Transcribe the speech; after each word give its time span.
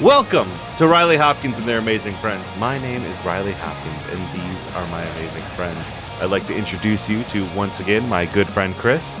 Welcome 0.00 0.50
to 0.78 0.88
Riley 0.88 1.18
Hopkins 1.18 1.58
and 1.58 1.68
their 1.68 1.78
amazing 1.78 2.14
friends. 2.14 2.48
My 2.56 2.78
name 2.78 3.02
is 3.02 3.22
Riley 3.22 3.52
Hopkins, 3.52 4.02
and 4.10 4.34
these 4.34 4.66
are 4.74 4.86
my 4.86 5.02
amazing 5.02 5.42
friends. 5.54 5.92
I'd 6.22 6.30
like 6.30 6.46
to 6.46 6.56
introduce 6.56 7.06
you 7.06 7.22
to 7.24 7.44
once 7.54 7.80
again 7.80 8.08
my 8.08 8.24
good 8.24 8.48
friend 8.48 8.74
Chris. 8.76 9.18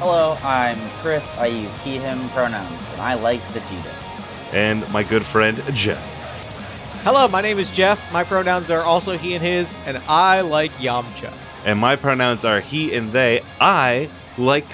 Hello, 0.00 0.36
I'm 0.42 0.76
Chris. 1.02 1.32
I 1.36 1.46
use 1.46 1.78
he, 1.82 1.98
him 1.98 2.28
pronouns, 2.30 2.90
and 2.90 3.00
I 3.00 3.14
like 3.14 3.40
the 3.52 3.60
Vegeta. 3.60 3.94
And 4.52 4.92
my 4.92 5.04
good 5.04 5.24
friend 5.24 5.62
Jeff. 5.72 6.02
Hello, 7.04 7.28
my 7.28 7.40
name 7.40 7.60
is 7.60 7.70
Jeff. 7.70 8.12
My 8.12 8.24
pronouns 8.24 8.72
are 8.72 8.82
also 8.82 9.16
he 9.16 9.34
and 9.34 9.44
his, 9.44 9.76
and 9.86 9.98
I 10.08 10.40
like 10.40 10.72
Yamcha. 10.72 11.32
And 11.64 11.78
my 11.78 11.94
pronouns 11.94 12.44
are 12.44 12.58
he 12.58 12.92
and 12.92 13.12
they. 13.12 13.42
I 13.60 14.10
like 14.36 14.66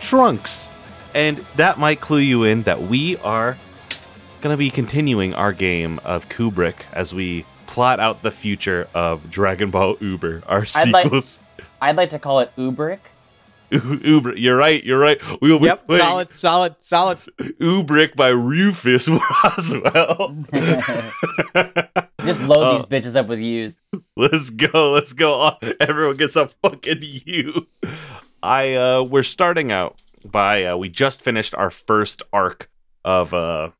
trunks. 0.00 0.68
And 1.14 1.38
that 1.54 1.78
might 1.78 2.00
clue 2.00 2.18
you 2.18 2.42
in 2.42 2.64
that 2.64 2.82
we 2.82 3.16
are 3.18 3.56
going 4.40 4.52
to 4.52 4.58
be 4.58 4.70
continuing 4.70 5.34
our 5.34 5.52
game 5.52 6.00
of 6.04 6.28
Kubrick 6.28 6.76
as 6.92 7.14
we 7.14 7.44
plot 7.66 8.00
out 8.00 8.22
the 8.22 8.30
future 8.30 8.88
of 8.94 9.30
Dragon 9.30 9.70
Ball 9.70 9.96
Uber, 10.00 10.42
our 10.46 10.66
I'd 10.74 10.88
like- 10.90 11.04
sequels. 11.04 11.38
I'd 11.80 11.96
like 11.96 12.10
to 12.10 12.18
call 12.18 12.40
it 12.40 12.50
Ubrick. 12.56 12.98
Uber, 13.70 14.34
you're 14.36 14.56
right, 14.56 14.82
you're 14.82 14.98
right. 14.98 15.20
We 15.42 15.52
will 15.52 15.58
be 15.60 15.66
Yep, 15.66 15.86
playing 15.86 16.02
solid, 16.02 16.32
solid, 16.32 16.74
solid. 16.78 17.18
Ubrick 17.60 18.16
by 18.16 18.28
Rufus 18.28 19.08
Roswell. 19.08 20.36
Just 22.24 22.42
load 22.42 22.64
Oh. 22.64 22.78
these 22.78 22.86
bitches 22.86 23.14
up 23.16 23.28
with 23.28 23.38
U's. 23.38 23.78
let's 24.16 24.50
go, 24.50 24.92
let's 24.92 25.12
go. 25.12 25.34
Oh, 25.62 25.72
Everyone 25.80 26.16
gets 26.16 26.34
a 26.36 26.48
fucking 26.48 26.98
U. 27.02 27.66
I 28.42 28.74
uh 28.74 29.02
we're 29.02 29.22
starting 29.22 29.70
out 29.72 29.98
by 30.24 30.64
uh 30.64 30.76
we 30.76 30.88
just 30.88 31.22
finished 31.22 31.54
our 31.54 31.70
first 31.70 32.22
arc 32.32 32.70
of 33.04 33.34
uh 33.34 33.70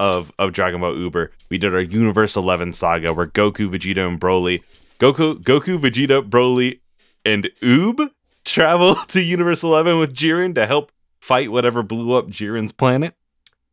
of 0.00 0.32
of 0.38 0.52
Dragon 0.52 0.80
Ball 0.80 0.96
Uber. 0.96 1.30
We 1.50 1.58
did 1.58 1.74
our 1.74 1.80
Universe 1.80 2.34
11 2.34 2.72
saga 2.72 3.12
where 3.12 3.26
Goku, 3.26 3.68
Vegeta 3.68 4.08
and 4.08 4.18
Broly 4.18 4.62
Goku 4.98 5.40
Goku, 5.42 5.78
Vegeta, 5.78 6.28
Broly 6.28 6.80
and 7.24 7.48
Oob 7.62 8.10
travel 8.44 8.94
to 9.08 9.20
Universe 9.20 9.62
11 9.62 9.98
with 9.98 10.14
Jiren 10.14 10.54
to 10.54 10.66
help 10.66 10.90
fight 11.20 11.52
whatever 11.52 11.82
blew 11.82 12.14
up 12.14 12.28
Jiren's 12.28 12.72
planet, 12.72 13.14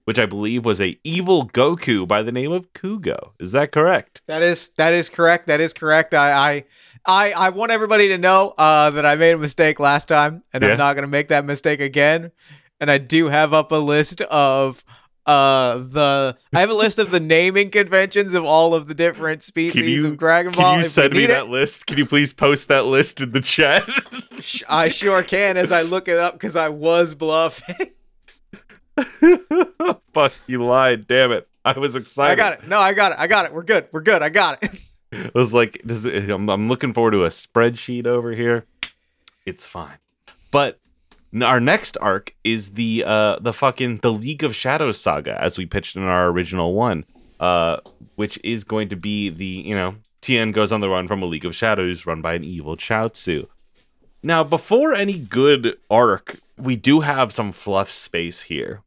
which 0.03 0.19
I 0.19 0.25
believe 0.25 0.65
was 0.65 0.81
a 0.81 0.99
evil 1.05 1.47
Goku 1.47 2.05
by 2.05 2.21
the 2.23 2.33
name 2.33 2.51
of 2.51 2.73
Kugo. 2.73 3.31
Is 3.39 3.53
that 3.53 3.71
correct? 3.71 4.21
That 4.27 4.41
is 4.41 4.71
that 4.77 4.93
is 4.93 5.09
correct. 5.09 5.47
That 5.47 5.61
is 5.61 5.73
correct. 5.73 6.13
I 6.13 6.31
I 6.33 6.63
I, 7.09 7.31
I 7.31 7.49
want 7.51 7.71
everybody 7.71 8.09
to 8.09 8.17
know 8.17 8.53
uh, 8.57 8.89
that 8.89 9.05
I 9.05 9.15
made 9.15 9.31
a 9.31 9.37
mistake 9.37 9.79
last 9.79 10.09
time, 10.09 10.43
and 10.51 10.61
Yeah. 10.61 10.71
I'm 10.71 10.77
not 10.77 10.95
gonna 10.95 11.07
make 11.07 11.29
that 11.29 11.45
mistake 11.45 11.79
again. 11.79 12.31
And 12.81 12.91
I 12.91 12.97
do 12.97 13.27
have 13.29 13.53
up 13.53 13.71
a 13.71 13.77
list 13.77 14.21
of 14.23 14.83
uh 15.27 15.77
the 15.79 16.37
I 16.53 16.61
have 16.61 16.69
a 16.69 16.73
list 16.73 16.97
of 16.99 17.11
the 17.11 17.19
naming 17.19 17.69
conventions 17.69 18.33
of 18.33 18.45
all 18.45 18.73
of 18.73 18.87
the 18.87 18.93
different 18.95 19.43
species 19.43 19.85
you- 20.03 20.07
of 20.07 20.17
Dragon 20.17 20.53
Ball. 20.53 20.63
Can 20.71 20.79
you 20.79 20.85
if 20.85 20.91
send 20.91 21.13
me 21.13 21.25
that 21.25 21.45
it. 21.45 21.49
list? 21.49 21.85
Can 21.85 21.97
you 21.97 22.05
please 22.05 22.33
post 22.33 22.69
that 22.69 22.85
list 22.85 23.19
in 23.21 23.33
the 23.33 23.41
chat? 23.41 23.83
I 24.69 24.87
sure 24.87 25.21
can 25.23 25.57
as 25.57 25.71
I 25.71 25.81
look 25.81 26.07
it 26.07 26.17
up 26.17 26.33
because 26.33 26.55
I 26.55 26.69
was 26.69 27.13
bluffing. 27.13 27.91
Fuck, 30.13 30.33
you 30.47 30.63
lied. 30.63 31.07
Damn 31.07 31.31
it. 31.31 31.47
I 31.63 31.77
was 31.77 31.95
excited. 31.95 32.31
I 32.31 32.35
got 32.35 32.53
it. 32.59 32.67
No, 32.67 32.79
I 32.79 32.93
got 32.93 33.11
it. 33.11 33.19
I 33.19 33.27
got 33.27 33.45
it. 33.45 33.53
We're 33.53 33.63
good. 33.63 33.87
We're 33.91 34.01
good. 34.01 34.21
I 34.23 34.29
got 34.29 34.63
it. 34.63 34.71
I 35.13 35.31
was 35.37 35.53
like, 35.53 35.81
does 35.85 36.05
it, 36.05 36.29
I'm, 36.29 36.49
I'm 36.49 36.69
looking 36.69 36.93
forward 36.93 37.11
to 37.11 37.23
a 37.25 37.29
spreadsheet 37.29 38.05
over 38.07 38.31
here. 38.31 38.65
It's 39.45 39.67
fine. 39.67 39.97
But 40.51 40.79
our 41.41 41.59
next 41.59 41.97
arc 42.01 42.33
is 42.43 42.71
the 42.71 43.03
uh 43.05 43.39
the 43.39 43.53
fucking 43.53 43.97
the 43.97 44.11
League 44.11 44.43
of 44.43 44.55
Shadows 44.55 44.99
saga 44.99 45.41
as 45.41 45.57
we 45.57 45.65
pitched 45.65 45.95
in 45.95 46.03
our 46.03 46.27
original 46.27 46.73
one. 46.73 47.05
Uh 47.39 47.77
which 48.17 48.39
is 48.43 48.63
going 48.63 48.89
to 48.89 48.95
be 48.95 49.29
the, 49.29 49.45
you 49.45 49.75
know, 49.75 49.95
Tien 50.21 50.51
goes 50.51 50.71
on 50.71 50.81
the 50.81 50.89
run 50.89 51.07
from 51.07 51.21
a 51.21 51.25
League 51.25 51.45
of 51.45 51.55
Shadows 51.55 52.05
run 52.05 52.19
by 52.19 52.33
an 52.33 52.43
evil 52.43 52.75
Chaozu. 52.75 53.47
Now, 54.23 54.43
before 54.43 54.93
any 54.93 55.19
good 55.19 55.77
arc, 55.89 56.39
we 56.57 56.75
do 56.75 57.01
have 57.01 57.31
some 57.31 57.51
fluff 57.51 57.91
space 57.91 58.41
here. 58.41 58.81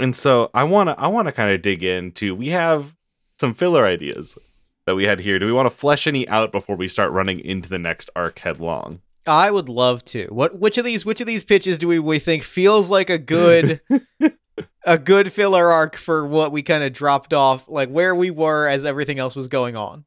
And 0.00 0.16
so 0.16 0.50
I 0.52 0.64
want 0.64 0.88
to 0.88 0.98
I 0.98 1.06
want 1.06 1.28
to 1.28 1.32
kind 1.32 1.52
of 1.52 1.62
dig 1.62 1.84
into 1.84 2.34
we 2.34 2.48
have 2.48 2.96
some 3.38 3.54
filler 3.54 3.86
ideas 3.86 4.36
that 4.84 4.96
we 4.96 5.04
had 5.04 5.20
here. 5.20 5.38
Do 5.38 5.46
we 5.46 5.52
want 5.52 5.70
to 5.70 5.76
flesh 5.76 6.08
any 6.08 6.28
out 6.28 6.50
before 6.50 6.74
we 6.74 6.88
start 6.88 7.12
running 7.12 7.38
into 7.38 7.68
the 7.68 7.78
next 7.78 8.10
arc 8.16 8.40
headlong? 8.40 9.00
I 9.26 9.50
would 9.50 9.68
love 9.68 10.04
to. 10.06 10.26
What 10.30 10.58
which 10.58 10.78
of 10.78 10.84
these 10.84 11.04
which 11.04 11.20
of 11.20 11.26
these 11.26 11.44
pitches 11.44 11.78
do 11.78 11.88
we, 11.88 11.98
we 11.98 12.18
think 12.18 12.42
feels 12.42 12.90
like 12.90 13.08
a 13.10 13.18
good 13.18 13.80
a 14.84 14.98
good 14.98 15.32
filler 15.32 15.70
arc 15.70 15.96
for 15.96 16.26
what 16.26 16.52
we 16.52 16.62
kind 16.62 16.82
of 16.84 16.92
dropped 16.92 17.32
off, 17.32 17.68
like 17.68 17.88
where 17.88 18.14
we 18.14 18.30
were 18.30 18.66
as 18.66 18.84
everything 18.84 19.18
else 19.18 19.36
was 19.36 19.48
going 19.48 19.76
on? 19.76 20.04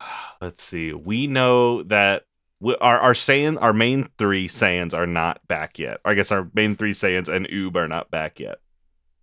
Let's 0.40 0.62
see. 0.62 0.92
We 0.92 1.26
know 1.26 1.82
that 1.84 2.26
we, 2.60 2.76
our 2.76 2.98
our 2.98 3.12
Saiyan, 3.12 3.56
our 3.60 3.72
main 3.72 4.08
three 4.18 4.48
Saiyans 4.48 4.92
are 4.94 5.06
not 5.06 5.46
back 5.48 5.78
yet. 5.78 6.00
I 6.04 6.14
guess 6.14 6.30
our 6.32 6.48
main 6.54 6.74
three 6.74 6.92
Saiyans 6.92 7.28
and 7.28 7.46
Oob 7.48 7.76
are 7.76 7.88
not 7.88 8.10
back 8.10 8.38
yet. 8.40 8.58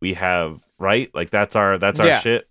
We 0.01 0.13
have 0.15 0.59
right, 0.79 1.09
like 1.13 1.29
that's 1.29 1.55
our 1.55 1.77
that's 1.77 1.99
our 1.99 2.07
Yeah. 2.07 2.19
shit. 2.19 2.47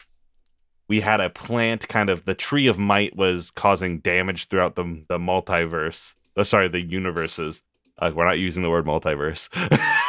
We 0.86 1.00
had 1.00 1.20
a 1.20 1.30
plant, 1.30 1.88
kind 1.88 2.10
of 2.10 2.26
the 2.26 2.34
tree 2.34 2.66
of 2.66 2.78
might 2.78 3.16
was 3.16 3.50
causing 3.50 4.00
damage 4.00 4.46
throughout 4.48 4.76
the 4.76 5.04
the 5.08 5.18
multiverse. 5.18 6.14
Oh, 6.36 6.42
sorry, 6.42 6.68
the 6.68 6.84
universes. 6.84 7.62
Uh, 7.98 8.10
we're 8.14 8.24
not 8.26 8.38
using 8.38 8.62
the 8.64 8.70
word 8.70 8.84
multiverse, 8.86 9.48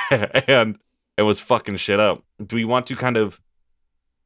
and 0.48 0.78
it 1.18 1.22
was 1.22 1.40
fucking 1.40 1.76
shit 1.78 2.00
up. 2.00 2.24
Do 2.44 2.56
we 2.56 2.66
want 2.66 2.88
to 2.88 2.96
kind 2.96 3.16
of 3.16 3.40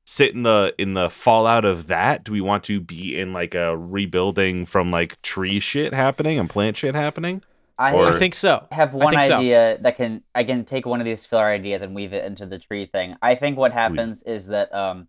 sit 0.06 0.34
in 0.34 0.44
the 0.44 0.74
in 0.78 0.94
the 0.94 1.10
fallout 1.10 1.66
of 1.66 1.88
that? 1.88 2.24
Do 2.24 2.32
we 2.32 2.42
want 2.42 2.64
to 2.66 2.80
be 2.80 3.20
in 3.20 3.34
like 3.34 3.56
a 3.56 3.76
rebuilding 3.76 4.66
from 4.66 4.88
like 4.88 5.22
tree 5.22 5.60
shit 5.60 5.94
happening 5.94 6.40
and 6.40 6.50
plant 6.50 6.78
shit 6.78 6.96
happening? 6.96 7.44
I 7.78 7.94
Or- 7.94 8.08
I 8.08 8.20
think 8.20 8.34
so. 8.36 8.66
have 8.72 8.94
one 8.94 9.12
think 9.14 9.24
so. 9.24 9.38
idea 9.38 9.78
that 9.82 9.98
can 9.98 10.24
I 10.34 10.44
can 10.46 10.64
take 10.66 10.86
one 10.86 11.00
of 11.02 11.06
these 11.06 11.26
filler 11.26 11.46
ideas 11.46 11.82
and 11.82 11.94
weave 11.94 12.14
it 12.14 12.26
into 12.26 12.46
the 12.46 12.60
tree 12.60 12.86
thing. 12.86 13.16
I 13.22 13.36
think 13.36 13.58
what 13.58 13.72
happens 13.74 14.24
is 14.24 14.48
that 14.48 14.74
um 14.74 15.08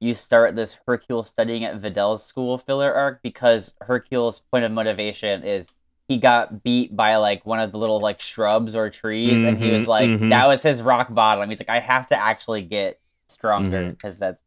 you 0.00 0.14
start 0.14 0.56
this 0.56 0.78
Hercule 0.86 1.24
studying 1.24 1.64
at 1.64 1.76
Videl's 1.78 2.26
school 2.26 2.58
filler 2.58 2.92
arc 2.92 3.22
because 3.22 3.74
Hercule's 3.80 4.40
point 4.40 4.64
of 4.64 4.72
motivation 4.72 5.44
is 5.44 5.68
he 6.08 6.18
got 6.18 6.62
beat 6.62 6.94
by 6.94 7.16
like 7.16 7.46
one 7.46 7.60
of 7.60 7.72
the 7.72 7.78
little 7.78 8.00
like 8.00 8.20
shrubs 8.20 8.74
or 8.74 8.90
trees 8.90 9.42
and 9.42 9.58
he 9.58 9.70
was 9.70 9.84
Mhm, 9.84 9.88
like 9.88 10.08
mhm. 10.10 10.30
that 10.30 10.46
was 10.48 10.62
his 10.62 10.82
rock 10.82 11.12
bottom. 11.14 11.48
He's 11.48 11.60
like 11.60 11.70
I 11.70 11.80
have 11.80 12.06
to 12.08 12.16
actually 12.16 12.62
get 12.62 12.98
stronger 13.28 13.90
because 13.90 14.18
that's 14.18 14.42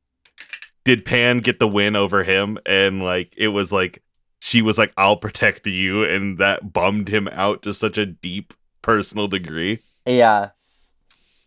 Did 0.84 1.06
Pan 1.06 1.40
get 1.40 1.60
the 1.60 1.68
win 1.68 1.96
over 1.96 2.24
him? 2.24 2.60
And 2.66 3.04
like 3.04 3.34
it 3.38 3.48
was 3.50 3.72
like 3.72 4.04
she 4.40 4.62
was 4.62 4.78
like, 4.78 4.94
"I'll 4.98 5.16
protect 5.18 5.66
you," 5.66 6.04
and 6.04 6.38
that 6.38 6.72
bummed 6.72 7.10
him 7.10 7.28
out 7.30 7.64
to 7.64 7.74
such 7.74 7.98
a 7.98 8.06
deep 8.06 8.54
personal 8.84 9.28
degree. 9.28 9.80
yeah. 10.06 10.52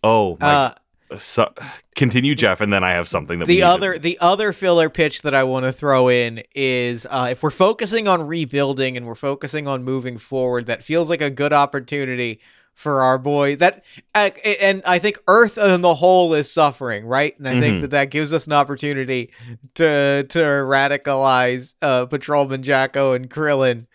Oh 0.03 0.37
my! 0.41 0.47
Uh, 0.47 0.75
so, 1.19 1.53
continue, 1.97 2.35
Jeff, 2.35 2.61
and 2.61 2.71
then 2.73 2.85
I 2.85 2.91
have 2.91 3.09
something 3.09 3.39
that 3.39 3.47
the 3.47 3.55
need 3.55 3.61
to- 3.61 3.67
other 3.67 3.99
the 3.99 4.19
other 4.21 4.53
filler 4.53 4.91
pitch 4.91 5.23
that 5.23 5.35
I 5.35 5.45
want 5.45 5.65
to 5.65 5.73
throw 5.73 6.09
in 6.09 6.43
is 6.55 7.07
uh, 7.09 7.29
if 7.31 7.43
we're 7.43 7.51
focusing 7.51 8.07
on 8.09 8.27
rebuilding 8.27 8.97
and 8.97 9.07
we're 9.07 9.15
focusing 9.15 9.67
on 9.67 9.85
moving 9.85 10.19
forward, 10.19 10.67
that 10.67 10.83
feels 10.83 11.09
like 11.09 11.21
a 11.23 11.31
good 11.31 11.53
opportunity 11.53 12.41
for 12.75 13.01
our 13.03 13.19
boy 13.19 13.57
that 13.57 13.85
uh, 14.15 14.31
and 14.61 14.83
i 14.87 15.01
think 15.01 15.19
earth 15.27 15.59
on 15.59 15.81
the 15.81 15.97
whole 15.97 16.33
is 16.33 16.49
suffering 16.49 17.05
right 17.05 17.37
and 17.37 17.49
i 17.49 17.55
Mhm. 17.55 17.59
think 17.61 17.81
that 17.81 17.91
that 17.91 18.09
gives 18.09 18.33
us 18.33 18.47
an 18.47 18.53
opportunity 18.53 19.33
to 19.75 20.23
to 20.29 20.39
radicalize 20.39 21.75
uh 21.83 22.07
patrolman 22.07 22.63
Jaco 22.63 23.17
and 23.17 23.29
krillin 23.29 23.87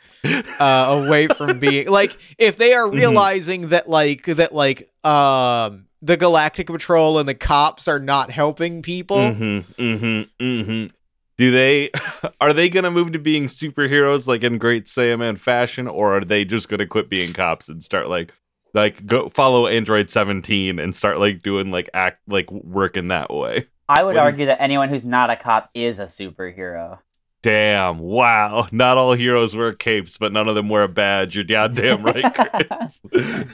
uh 0.60 1.02
away 1.06 1.28
from 1.28 1.60
being 1.60 1.88
like 1.88 2.18
if 2.38 2.58
they 2.58 2.74
are 2.74 2.88
Mhm. 2.90 2.94
realizing 2.98 3.68
that 3.70 3.88
like 3.90 4.26
that 4.26 4.54
like 4.54 4.90
um 5.06 5.86
the 6.06 6.18
galactic 6.18 6.68
patrol 6.68 7.18
and 7.18 7.28
the 7.30 7.34
cops 7.34 7.88
are 7.88 8.00
not 8.00 8.30
helping 8.30 8.82
people 8.82 9.18
Mm-hmm. 9.18 9.82
Mm-hmm. 9.82 10.44
Mm-hmm. 10.44 10.86
Do 11.38 11.50
they 11.52 11.90
are 12.42 12.54
they 12.54 12.70
gonna 12.70 12.92
move 12.92 13.14
to 13.14 13.20
being 13.20 13.46
superheroes 13.46 14.28
like 14.28 14.44
in 14.44 14.58
great 14.58 14.86
Saiyaman 14.86 15.38
fashion, 15.40 15.88
or 15.88 16.18
are 16.18 16.22
they 16.26 16.46
just 16.46 16.70
gonna 16.70 16.86
quit 16.86 17.10
being 17.10 17.34
cops 17.34 17.70
and 17.70 17.82
start 17.82 18.08
like 18.10 18.32
like 18.76 19.06
go 19.06 19.30
follow 19.30 19.66
Android 19.68 20.10
17 20.12 20.78
and 20.80 20.94
start 20.96 21.20
like 21.20 21.42
doing 21.42 21.72
like 21.72 21.90
act 21.94 22.20
like 22.28 22.52
working 22.52 23.08
that 23.08 23.34
way? 23.34 23.66
I 23.90 24.04
would 24.04 24.16
What 24.16 24.28
is- 24.28 24.34
argue 24.34 24.46
that 24.48 24.62
anyone 24.62 24.90
who's 24.90 25.06
not 25.06 25.30
a 25.30 25.36
cop 25.36 25.70
is 25.74 26.00
a 26.00 26.06
superhero. 26.06 27.00
Damn, 27.42 28.00
wow. 28.00 28.70
Not 28.72 28.98
all 28.98 29.12
heroes 29.14 29.54
wear 29.54 29.74
capes, 29.74 30.18
but 30.18 30.32
none 30.32 30.48
of 30.48 30.56
them 30.56 30.70
wear 30.70 30.84
a 30.84 30.88
badge. 30.88 31.36
You're 31.36 31.44
goddamn 31.44 32.02
right, 32.04 32.34
Chris. 32.70 33.02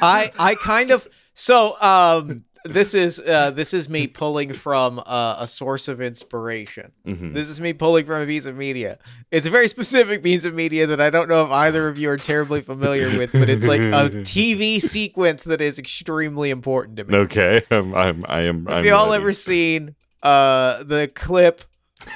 I 0.02 0.32
I 0.38 0.54
kind 0.56 0.92
of 0.92 1.08
so 1.40 1.80
um 1.82 2.44
this 2.66 2.94
is 2.94 3.22
uh 3.22 3.50
this 3.52 3.74
is 3.74 3.88
me 3.88 4.06
pulling 4.06 4.52
from 4.52 5.00
uh, 5.06 5.38
a 5.40 5.48
source 5.48 5.88
of 5.88 6.02
inspiration. 6.02 6.92
Mhm. 7.08 7.34
This 7.34 7.48
is 7.50 7.62
me 7.62 7.72
pulling 7.72 8.06
from 8.06 8.22
a 8.22 8.26
piece 8.26 8.46
of 8.46 8.58
media. 8.58 9.00
It's 9.32 9.48
a 9.48 9.50
very 9.50 9.70
specific 9.70 10.22
piece 10.22 10.44
of 10.44 10.54
media 10.54 10.86
that 10.88 11.00
I 11.00 11.10
don't 11.10 11.30
know 11.30 11.46
if 11.46 11.52
either 11.52 11.88
of 11.88 11.98
you 11.98 12.10
are 12.10 12.18
terribly 12.18 12.60
familiar 12.62 13.18
with, 13.18 13.32
but 13.32 13.50
it's 13.50 13.66
like 13.66 13.80
a 13.80 14.10
TV 14.28 14.82
sequence 14.82 15.46
that 15.46 15.62
is 15.62 15.80
extremely 15.80 16.50
important 16.50 16.98
to 16.98 17.06
me. 17.06 17.16
Okay, 17.16 17.64
I'm, 17.72 17.96
I'm, 17.96 18.26
I 18.28 18.42
am. 18.42 18.66
Have 18.66 18.80
I'm 18.80 18.86
you 18.86 18.94
all 18.94 19.12
ready. 19.12 19.22
ever 19.22 19.32
seen 19.32 19.96
uh 20.22 20.84
the 20.84 21.10
clip 21.16 21.64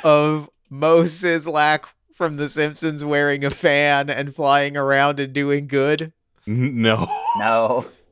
of 0.04 0.50
Moe 0.70 1.04
Szyslak 1.04 1.86
from 2.14 2.34
The 2.34 2.50
Simpsons 2.50 3.06
wearing 3.06 3.46
a 3.46 3.50
fan 3.50 4.10
and 4.10 4.36
flying 4.36 4.76
around 4.76 5.22
and 5.22 5.32
doing 5.32 5.68
good? 5.68 6.12
No. 6.46 7.08
no. 7.40 7.88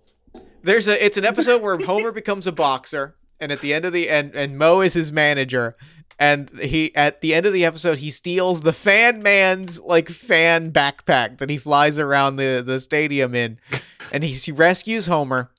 There's 0.64 0.88
a 0.88 1.04
it's 1.04 1.18
an 1.18 1.26
episode 1.26 1.62
where 1.62 1.78
Homer 1.86 2.12
becomes 2.12 2.48
a 2.48 2.52
boxer 2.52 3.16
and 3.40 3.52
at 3.52 3.62
the 3.62 3.74
end 3.74 3.86
of 3.86 3.94
the 3.94 4.10
and 4.10 4.34
and 4.36 4.58
Moe 4.58 4.82
is 4.82 4.94
his 4.94 5.12
manager 5.12 5.76
and 6.20 6.50
he 6.60 6.96
at 6.96 7.22
the 7.22 7.34
end 7.34 7.46
of 7.46 7.54
the 7.54 7.66
episode 7.66 7.98
he 7.98 8.10
steals 8.10 8.62
the 8.62 8.74
fan 8.74 9.24
man's 9.24 9.82
like 9.82 10.10
fan 10.10 10.72
backpack 10.72 11.40
that 11.40 11.50
he 11.50 11.58
flies 11.58 11.98
around 11.98 12.36
the 12.36 12.64
the 12.66 12.80
stadium 12.80 13.34
in 13.34 13.60
and 14.12 14.24
he, 14.24 14.32
he 14.32 14.52
rescues 14.52 15.08
Homer 15.08 15.52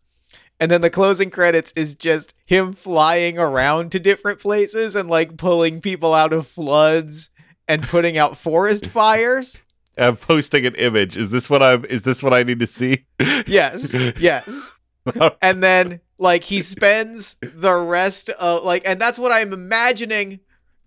and 0.62 0.70
then 0.70 0.80
the 0.80 0.90
closing 0.90 1.28
credits 1.28 1.72
is 1.72 1.96
just 1.96 2.34
him 2.46 2.72
flying 2.72 3.36
around 3.36 3.90
to 3.90 3.98
different 3.98 4.38
places 4.38 4.94
and 4.94 5.10
like 5.10 5.36
pulling 5.36 5.80
people 5.80 6.14
out 6.14 6.32
of 6.32 6.46
floods 6.46 7.30
and 7.66 7.82
putting 7.82 8.16
out 8.16 8.36
forest 8.36 8.86
fires. 8.90 9.58
I'm 9.98 10.16
posting 10.16 10.64
an 10.64 10.76
image. 10.76 11.16
Is 11.16 11.30
this 11.32 11.50
what 11.50 11.64
I'm? 11.64 11.84
Is 11.86 12.04
this 12.04 12.22
what 12.22 12.32
I 12.32 12.44
need 12.44 12.60
to 12.60 12.68
see? 12.68 13.04
Yes, 13.46 13.92
yes. 14.20 14.72
and 15.42 15.62
then 15.62 16.00
like 16.18 16.44
he 16.44 16.60
spends 16.62 17.36
the 17.40 17.74
rest 17.74 18.28
of 18.30 18.64
like 18.64 18.82
and 18.86 19.00
that's 19.00 19.18
what 19.18 19.32
i'm 19.32 19.52
imagining 19.52 20.40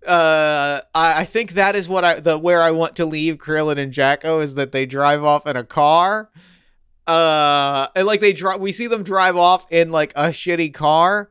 uh 0.06 0.80
I, 0.94 1.20
I 1.20 1.24
think 1.24 1.52
that 1.52 1.74
is 1.74 1.88
what 1.88 2.04
i 2.04 2.20
the 2.20 2.38
where 2.38 2.62
i 2.62 2.70
want 2.70 2.96
to 2.96 3.04
leave 3.04 3.38
krillin 3.38 3.78
and 3.78 3.92
Jaco 3.92 4.42
is 4.42 4.54
that 4.54 4.72
they 4.72 4.86
drive 4.86 5.24
off 5.24 5.46
in 5.46 5.56
a 5.56 5.64
car 5.64 6.30
uh 7.06 7.88
and 7.94 8.06
like 8.06 8.20
they 8.20 8.32
drive 8.32 8.60
we 8.60 8.72
see 8.72 8.86
them 8.86 9.02
drive 9.02 9.36
off 9.36 9.66
in 9.70 9.90
like 9.90 10.12
a 10.14 10.28
shitty 10.28 10.72
car 10.72 11.28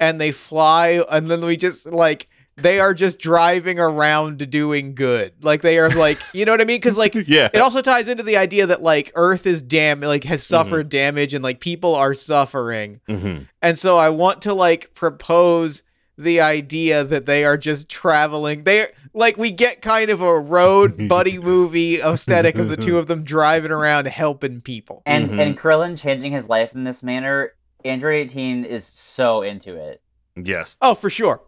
and 0.00 0.20
they 0.20 0.32
fly 0.32 1.02
and 1.10 1.30
then 1.30 1.40
we 1.44 1.56
just 1.56 1.86
like 1.86 2.28
they 2.56 2.78
are 2.80 2.94
just 2.94 3.18
driving 3.18 3.78
around 3.80 4.48
doing 4.50 4.94
good 4.94 5.32
like 5.42 5.62
they 5.62 5.78
are 5.78 5.90
like 5.90 6.18
you 6.34 6.44
know 6.44 6.52
what 6.52 6.60
i 6.60 6.64
mean 6.64 6.76
because 6.76 6.96
like 6.96 7.14
yeah. 7.26 7.48
it 7.52 7.58
also 7.60 7.82
ties 7.82 8.08
into 8.08 8.22
the 8.22 8.36
idea 8.36 8.66
that 8.66 8.80
like 8.82 9.10
earth 9.16 9.46
is 9.46 9.62
dam 9.62 10.00
like 10.00 10.24
has 10.24 10.42
suffered 10.44 10.88
damage 10.88 11.34
and 11.34 11.42
like 11.42 11.58
people 11.60 11.94
are 11.94 12.14
suffering 12.14 13.00
Mhm. 13.08 13.48
and 13.62 13.78
so 13.78 13.96
i 13.98 14.08
want 14.08 14.42
to 14.42 14.54
like 14.54 14.94
propose 14.94 15.82
the 16.16 16.40
idea 16.40 17.02
that 17.02 17.26
they 17.26 17.44
are 17.44 17.56
just 17.56 17.88
traveling 17.88 18.62
they 18.62 18.86
like 19.14 19.36
we 19.36 19.50
get 19.50 19.82
kind 19.82 20.10
of 20.10 20.20
a 20.22 20.38
road 20.38 21.08
buddy 21.08 21.38
movie 21.38 22.00
aesthetic 22.00 22.56
of 22.56 22.68
the 22.68 22.76
two 22.76 22.98
of 22.98 23.08
them 23.08 23.24
driving 23.34 23.72
around 23.72 24.06
helping 24.06 24.60
people 24.60 25.02
And 25.06 25.30
Mhm. 25.30 25.40
and 25.40 25.58
Krillin 25.58 25.98
changing 26.00 26.30
his 26.32 26.48
life 26.48 26.72
in 26.74 26.84
this 26.84 27.02
manner, 27.02 27.52
Android 27.84 28.14
18 28.30 28.64
is 28.64 28.86
so 28.86 29.42
into 29.42 29.74
it. 29.76 30.00
Yes. 30.36 30.76
oh 30.80 30.94
for 30.94 31.10
sure 31.10 31.42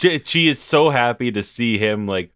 She, 0.00 0.48
is 0.48 0.60
so 0.60 0.90
happy 0.90 1.32
to 1.32 1.42
see 1.42 1.78
him 1.78 2.06
like 2.06 2.32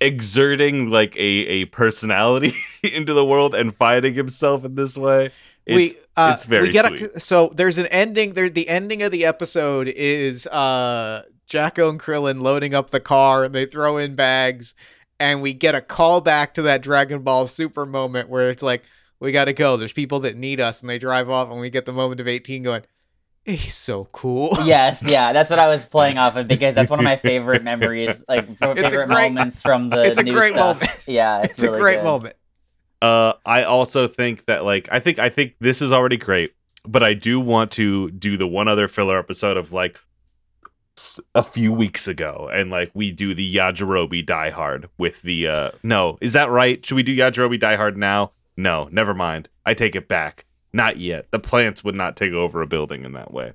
exerting 0.00 0.90
like 0.90 1.16
a 1.16 1.20
a 1.20 1.64
personality 1.66 2.52
into 2.82 3.14
the 3.14 3.24
world 3.24 3.54
and 3.54 3.74
finding 3.74 4.14
himself 4.14 4.64
in 4.64 4.74
this 4.74 4.96
way. 4.96 5.30
It's, 5.64 5.94
we 5.94 5.98
uh, 6.16 6.32
it's 6.34 6.44
very 6.44 6.66
we 6.66 6.72
get 6.72 6.86
sweet. 6.86 7.02
A, 7.02 7.20
so 7.20 7.50
there's 7.54 7.78
an 7.78 7.86
ending 7.86 8.34
there 8.34 8.50
the 8.50 8.68
ending 8.68 9.02
of 9.02 9.10
the 9.10 9.24
episode 9.24 9.88
is 9.88 10.46
uh 10.48 11.22
Jaco 11.48 11.88
and 11.88 11.98
Krillin 11.98 12.40
loading 12.40 12.74
up 12.74 12.90
the 12.90 13.00
car 13.00 13.44
and 13.44 13.54
they 13.54 13.66
throw 13.66 13.96
in 13.96 14.14
bags 14.14 14.74
and 15.18 15.40
we 15.40 15.54
get 15.54 15.74
a 15.74 15.80
call 15.80 16.20
back 16.20 16.54
to 16.54 16.62
that 16.62 16.82
Dragon 16.82 17.22
Ball 17.22 17.46
Super 17.46 17.86
moment 17.86 18.28
where 18.28 18.50
it's 18.50 18.62
like 18.62 18.84
we 19.18 19.32
got 19.32 19.46
to 19.46 19.52
go 19.52 19.76
there's 19.76 19.92
people 19.92 20.20
that 20.20 20.36
need 20.36 20.60
us 20.60 20.82
and 20.82 20.90
they 20.90 20.98
drive 20.98 21.30
off 21.30 21.50
and 21.50 21.60
we 21.60 21.70
get 21.70 21.86
the 21.86 21.92
moment 21.92 22.20
of 22.20 22.28
18 22.28 22.62
going 22.62 22.82
he's 23.46 23.74
so 23.74 24.06
cool 24.12 24.50
Yes, 24.64 25.04
yeah, 25.06 25.32
that's 25.32 25.48
what 25.50 25.58
I 25.58 25.68
was 25.68 25.86
playing 25.86 26.18
off 26.18 26.36
of 26.36 26.46
because 26.48 26.74
that's 26.74 26.90
one 26.90 26.98
of 26.98 27.04
my 27.04 27.16
favorite 27.30 27.62
memories, 27.62 28.24
like 28.28 28.58
favorite 28.58 29.06
great- 29.06 29.08
moments 29.32 29.62
from 29.62 29.88
the. 29.90 30.02
it's 30.02 30.18
a 30.18 30.22
new 30.22 30.34
great 30.34 30.52
stuff. 30.52 30.80
moment. 30.80 31.00
Yeah, 31.06 31.40
it's, 31.44 31.54
it's 31.54 31.62
a 31.62 31.68
great 31.68 31.96
good. 31.96 32.04
moment 32.04 32.34
Uh, 33.00 33.34
I 33.44 33.62
also 33.64 34.08
think 34.08 34.44
that 34.46 34.64
like 34.64 34.88
I 34.90 35.00
think 35.00 35.18
I 35.18 35.28
think 35.28 35.54
this 35.60 35.80
is 35.80 35.92
already 35.92 36.16
great, 36.16 36.52
but 36.84 37.02
I 37.02 37.14
do 37.14 37.38
want 37.40 37.70
to 37.72 38.10
do 38.10 38.36
the 38.36 38.46
one 38.48 38.68
other 38.68 38.88
filler 38.88 39.18
episode 39.18 39.56
of 39.56 39.72
like 39.72 39.98
a 41.34 41.42
few 41.42 41.72
weeks 41.74 42.08
ago, 42.08 42.48
and 42.52 42.70
like 42.70 42.90
we 42.94 43.12
do 43.12 43.34
the 43.34 43.54
Yajirobe 43.54 44.24
Die 44.24 44.50
Hard 44.50 44.88
with 44.98 45.20
the 45.22 45.46
uh 45.46 45.70
no, 45.82 46.16
is 46.22 46.32
that 46.32 46.50
right? 46.50 46.84
Should 46.84 46.94
we 46.96 47.02
do 47.02 47.14
Yajirobe 47.14 47.60
Die 47.60 47.76
Hard 47.76 47.96
now? 47.98 48.32
No, 48.56 48.88
never 48.90 49.12
mind. 49.12 49.50
I 49.66 49.74
take 49.74 49.94
it 49.94 50.08
back. 50.08 50.46
Not 50.76 50.98
yet. 50.98 51.30
The 51.30 51.38
plants 51.38 51.82
would 51.84 51.94
not 51.94 52.16
take 52.16 52.32
over 52.32 52.60
a 52.60 52.66
building 52.66 53.04
in 53.04 53.12
that 53.12 53.32
way. 53.32 53.52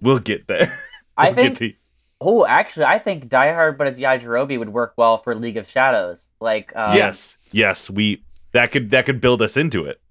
We'll 0.00 0.18
get 0.18 0.46
there. 0.48 0.78
I 1.16 1.26
We'll 1.26 1.34
get 1.34 1.42
think. 1.42 1.58
to- 1.58 1.74
Oh, 2.22 2.44
actually, 2.46 2.84
I 2.84 2.98
think 2.98 3.30
Die 3.30 3.52
Hard, 3.54 3.78
but 3.78 3.86
it's 3.86 3.98
Yajirobe 3.98 4.58
would 4.58 4.68
work 4.68 4.92
well 4.98 5.16
for 5.16 5.34
League 5.34 5.56
of 5.56 5.66
Shadows. 5.70 6.28
Like, 6.38 6.70
um, 6.76 6.94
yes, 6.94 7.38
yes, 7.50 7.88
we 7.88 8.22
that 8.52 8.72
could 8.72 8.90
that 8.90 9.06
could 9.06 9.22
build 9.22 9.40
us 9.40 9.56
into 9.56 9.86
it. 9.86 10.02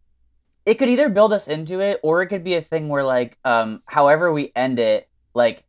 it 0.66 0.76
could 0.76 0.90
either 0.90 1.08
build 1.10 1.34
us 1.34 1.48
into 1.48 1.82
it, 1.82 2.00
or 2.02 2.24
it 2.24 2.28
could 2.28 2.44
be 2.44 2.56
a 2.56 2.62
thing 2.62 2.90
where, 2.90 3.04
like, 3.04 3.38
um, 3.46 3.82
however 3.86 4.34
we 4.34 4.52
end 4.56 4.80
it, 4.80 5.08
like, 5.36 5.66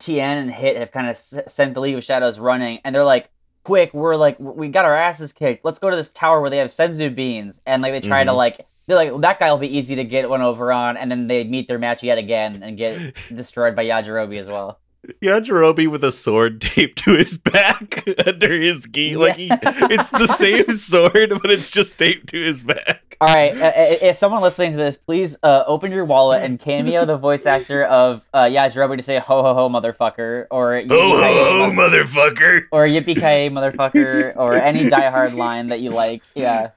Tien 0.00 0.36
and 0.38 0.50
Hit 0.52 0.76
have 0.78 0.90
kind 0.90 1.06
of 1.06 1.12
s- 1.12 1.38
sent 1.46 1.74
the 1.74 1.80
League 1.80 1.94
of 1.94 2.02
Shadows 2.02 2.40
running, 2.40 2.80
and 2.84 2.92
they're 2.92 3.04
like, 3.04 3.30
"Quick, 3.62 3.94
we're 3.94 4.16
like, 4.16 4.36
we 4.40 4.68
got 4.68 4.84
our 4.86 4.94
asses 4.96 5.32
kicked. 5.32 5.64
Let's 5.64 5.78
go 5.78 5.90
to 5.90 5.96
this 5.96 6.10
tower 6.10 6.40
where 6.40 6.50
they 6.50 6.58
have 6.58 6.70
senzu 6.70 7.14
beans." 7.14 7.60
And 7.66 7.82
like, 7.82 7.92
they 7.92 8.00
try 8.00 8.24
to 8.24 8.32
Mhm. 8.32 8.36
like, 8.36 8.66
they're 8.86 8.96
like, 8.96 9.20
"That 9.20 9.38
guy 9.38 9.50
will 9.50 9.58
be 9.58 9.76
easy 9.76 9.96
to 9.96 10.04
get 10.04 10.28
one 10.28 10.42
over 10.42 10.72
on," 10.72 10.96
and 10.96 11.10
then 11.10 11.26
they 11.26 11.44
meet 11.44 11.68
their 11.68 11.78
match 11.78 12.02
yet 12.02 12.18
again 12.18 12.62
and 12.62 12.76
get 12.76 13.14
destroyed 13.34 13.74
by 13.76 13.84
Yajirobe 13.84 14.38
as 14.38 14.48
well. 14.48 14.78
Yajirobe 15.22 15.88
with 15.88 16.02
a 16.04 16.12
sword 16.12 16.60
taped 16.60 16.98
to 17.04 17.12
his 17.12 17.36
back 17.38 18.04
under 18.26 18.52
his 18.60 18.86
gi. 18.86 19.16
Like 19.16 19.36
he, 19.36 19.48
it's 19.50 20.10
the 20.10 20.26
same 20.26 20.76
sword, 20.76 21.30
but 21.42 21.50
it's 21.50 21.70
just 21.70 21.98
taped 21.98 22.28
to 22.30 22.42
his 22.42 22.62
back. 22.62 23.16
All 23.20 23.32
right, 23.32 23.54
uh, 23.56 23.66
uh, 23.66 23.72
if 23.76 24.16
someone 24.16 24.42
listening 24.42 24.72
to 24.72 24.76
this, 24.76 24.96
please 24.96 25.38
uh, 25.42 25.62
open 25.66 25.92
your 25.92 26.04
wallet 26.04 26.42
and 26.42 26.58
cameo 26.58 27.04
the 27.04 27.16
voice 27.16 27.46
actor 27.46 27.84
of 27.84 28.28
uh, 28.34 28.44
Yajirobe 28.44 28.96
to 28.96 29.02
say 29.02 29.18
"ho 29.18 29.42
ho 29.42 29.54
ho, 29.54 29.68
motherfucker" 29.68 30.46
or 30.50 30.72
"Yippee-ki-yay, 30.72 31.38
oh, 31.38 31.72
mother- 31.72 32.04
motherfucker! 32.04 32.66
or 32.72 32.86
"Yippee 32.86 33.14
ki 33.14 33.54
motherfucker" 33.54 34.34
or 34.36 34.54
any 34.54 34.88
Die 34.88 35.10
Hard 35.10 35.34
line 35.34 35.68
that 35.68 35.80
you 35.80 35.90
like. 35.90 36.22
Yeah. 36.34 36.70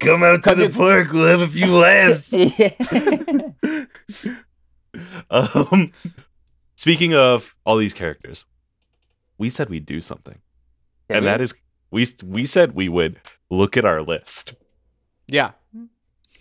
Come 0.00 0.22
out 0.22 0.42
Come 0.42 0.56
to 0.58 0.62
the 0.66 0.68
to- 0.68 0.76
park. 0.76 1.12
We'll 1.12 1.26
have 1.26 1.40
a 1.40 1.48
few 1.48 1.66
laughs. 1.76 2.34
um, 5.30 5.92
speaking 6.76 7.14
of 7.14 7.54
all 7.64 7.76
these 7.76 7.94
characters, 7.94 8.44
we 9.38 9.48
said 9.48 9.70
we'd 9.70 9.86
do 9.86 10.00
something, 10.00 10.38
Did 11.08 11.16
and 11.18 11.24
we? 11.24 11.26
that 11.30 11.40
is 11.40 11.54
we 11.90 12.06
we 12.24 12.46
said 12.46 12.74
we 12.74 12.88
would 12.88 13.20
look 13.50 13.76
at 13.76 13.84
our 13.84 14.02
list. 14.02 14.54
yeah 15.28 15.52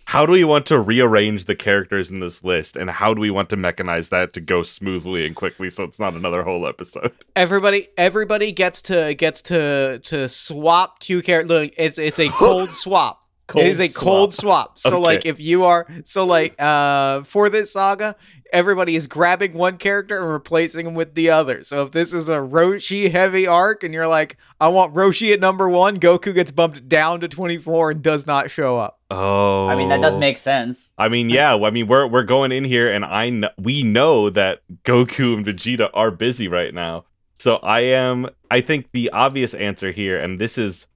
How 0.05 0.25
do 0.25 0.33
we 0.33 0.43
want 0.43 0.65
to 0.67 0.79
rearrange 0.79 1.45
the 1.45 1.55
characters 1.55 2.11
in 2.11 2.19
this 2.19 2.43
list, 2.43 2.75
and 2.75 2.89
how 2.89 3.13
do 3.13 3.21
we 3.21 3.29
want 3.31 3.50
to 3.50 3.57
mechanize 3.57 4.09
that 4.09 4.33
to 4.33 4.41
go 4.41 4.61
smoothly 4.63 5.25
and 5.25 5.35
quickly, 5.35 5.69
so 5.69 5.83
it's 5.83 6.00
not 6.00 6.13
another 6.13 6.43
whole 6.43 6.67
episode? 6.67 7.11
everybody 7.35 7.88
everybody 7.97 8.51
gets 8.51 8.81
to 8.83 9.13
gets 9.15 9.41
to 9.43 10.00
to 10.03 10.27
swap 10.27 11.00
two 11.00 11.21
characters 11.21 11.69
it's 11.77 11.97
it's 11.97 12.19
a 12.19 12.27
cold 12.29 12.71
swap 12.83 13.21
it 13.55 13.67
is 13.67 13.79
a 13.79 13.89
cold 13.89 14.34
swap. 14.34 14.77
So 14.79 14.91
Okay. 14.91 14.98
like 15.00 15.25
if 15.25 15.39
you 15.39 15.63
are 15.65 15.88
so 16.03 16.25
like 16.25 16.55
uh 16.60 17.24
for 17.24 17.50
this 17.50 17.74
saga, 17.74 18.15
everybody 18.53 18.96
is 18.96 19.08
grabbing 19.08 19.53
one 19.53 19.77
character 19.77 20.20
and 20.22 20.31
replacing 20.31 20.86
him 20.88 20.93
with 20.93 21.15
the 21.15 21.29
other. 21.29 21.63
So 21.63 21.84
if 21.84 21.91
this 21.91 22.13
is 22.13 22.27
a 22.29 22.38
Roshi 22.38 23.12
heavy 23.12 23.48
arc 23.48 23.84
and 23.84 23.93
you're 23.93 24.08
like, 24.08 24.38
I 24.60 24.67
want 24.67 24.93
Roshi 24.93 25.31
at 25.34 25.39
number 25.39 25.70
one, 25.70 26.00
Goku 26.00 26.34
gets 26.34 26.51
bumped 26.51 26.88
down 26.89 27.22
to 27.22 27.27
24 27.27 27.91
and 27.91 28.01
does 28.01 28.27
not 28.27 28.51
show 28.51 28.77
up. 28.77 29.00
Oh, 29.10 29.67
I 29.67 29.75
mean, 29.75 29.89
that 29.89 30.01
does 30.01 30.17
make 30.17 30.38
sense. 30.38 30.93
I 30.98 31.10
mean, 31.10 31.29
yeah. 31.29 31.55
I 31.55 31.70
mean, 31.70 31.88
we're 31.88 32.08
we're 32.08 32.24
going 32.24 32.51
in 32.53 32.63
here, 32.63 32.89
and 32.91 33.03
I 33.03 33.29
kn- 33.29 33.50
we 33.58 33.84
know 33.84 34.29
that 34.29 34.62
Goku 34.86 35.36
and 35.36 35.46
Vegeta 35.46 35.89
are 35.93 36.12
busy 36.12 36.48
right 36.48 36.74
now. 36.74 37.03
So 37.38 37.58
I 37.58 37.81
am. 37.81 38.29
I 38.50 38.62
think 38.62 38.88
the 38.93 39.10
obvious 39.10 39.53
answer 39.53 39.91
here, 39.91 40.17
and 40.17 40.39
this 40.39 40.58
is 40.58 40.88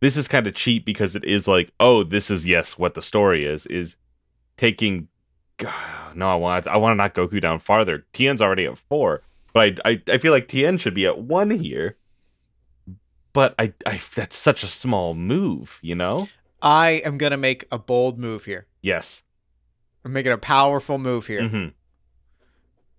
this 0.00 0.16
is 0.16 0.28
kind 0.28 0.46
of 0.46 0.54
cheap 0.54 0.84
because 0.84 1.14
it 1.14 1.24
is 1.24 1.46
like, 1.46 1.72
oh, 1.78 2.02
this 2.02 2.30
is 2.30 2.46
yes, 2.46 2.78
what 2.78 2.94
the 2.94 3.02
story 3.02 3.44
is 3.44 3.66
is 3.66 3.96
taking. 4.56 5.08
God, 5.58 6.16
no, 6.16 6.28
I 6.30 6.34
want 6.36 6.66
I 6.66 6.76
want 6.78 6.92
to 6.92 6.96
knock 6.96 7.14
Goku 7.14 7.40
down 7.40 7.58
farther. 7.58 8.06
Tien's 8.12 8.40
already 8.40 8.64
at 8.66 8.78
four, 8.78 9.22
but 9.52 9.78
I 9.84 9.90
I, 9.90 10.02
I 10.14 10.18
feel 10.18 10.32
like 10.32 10.48
Tien 10.48 10.78
should 10.78 10.94
be 10.94 11.06
at 11.06 11.18
one 11.18 11.50
here. 11.50 11.96
But 13.32 13.54
I, 13.58 13.72
I 13.86 14.00
that's 14.14 14.36
such 14.36 14.62
a 14.64 14.66
small 14.66 15.14
move, 15.14 15.78
you 15.82 15.94
know. 15.94 16.28
I 16.62 17.02
am 17.04 17.16
gonna 17.16 17.36
make 17.36 17.64
a 17.70 17.78
bold 17.78 18.18
move 18.18 18.44
here. 18.44 18.66
Yes. 18.82 19.22
I'm 20.04 20.12
making 20.12 20.32
a 20.32 20.38
powerful 20.38 20.98
move 20.98 21.26
here. 21.26 21.46
hmm 21.46 21.68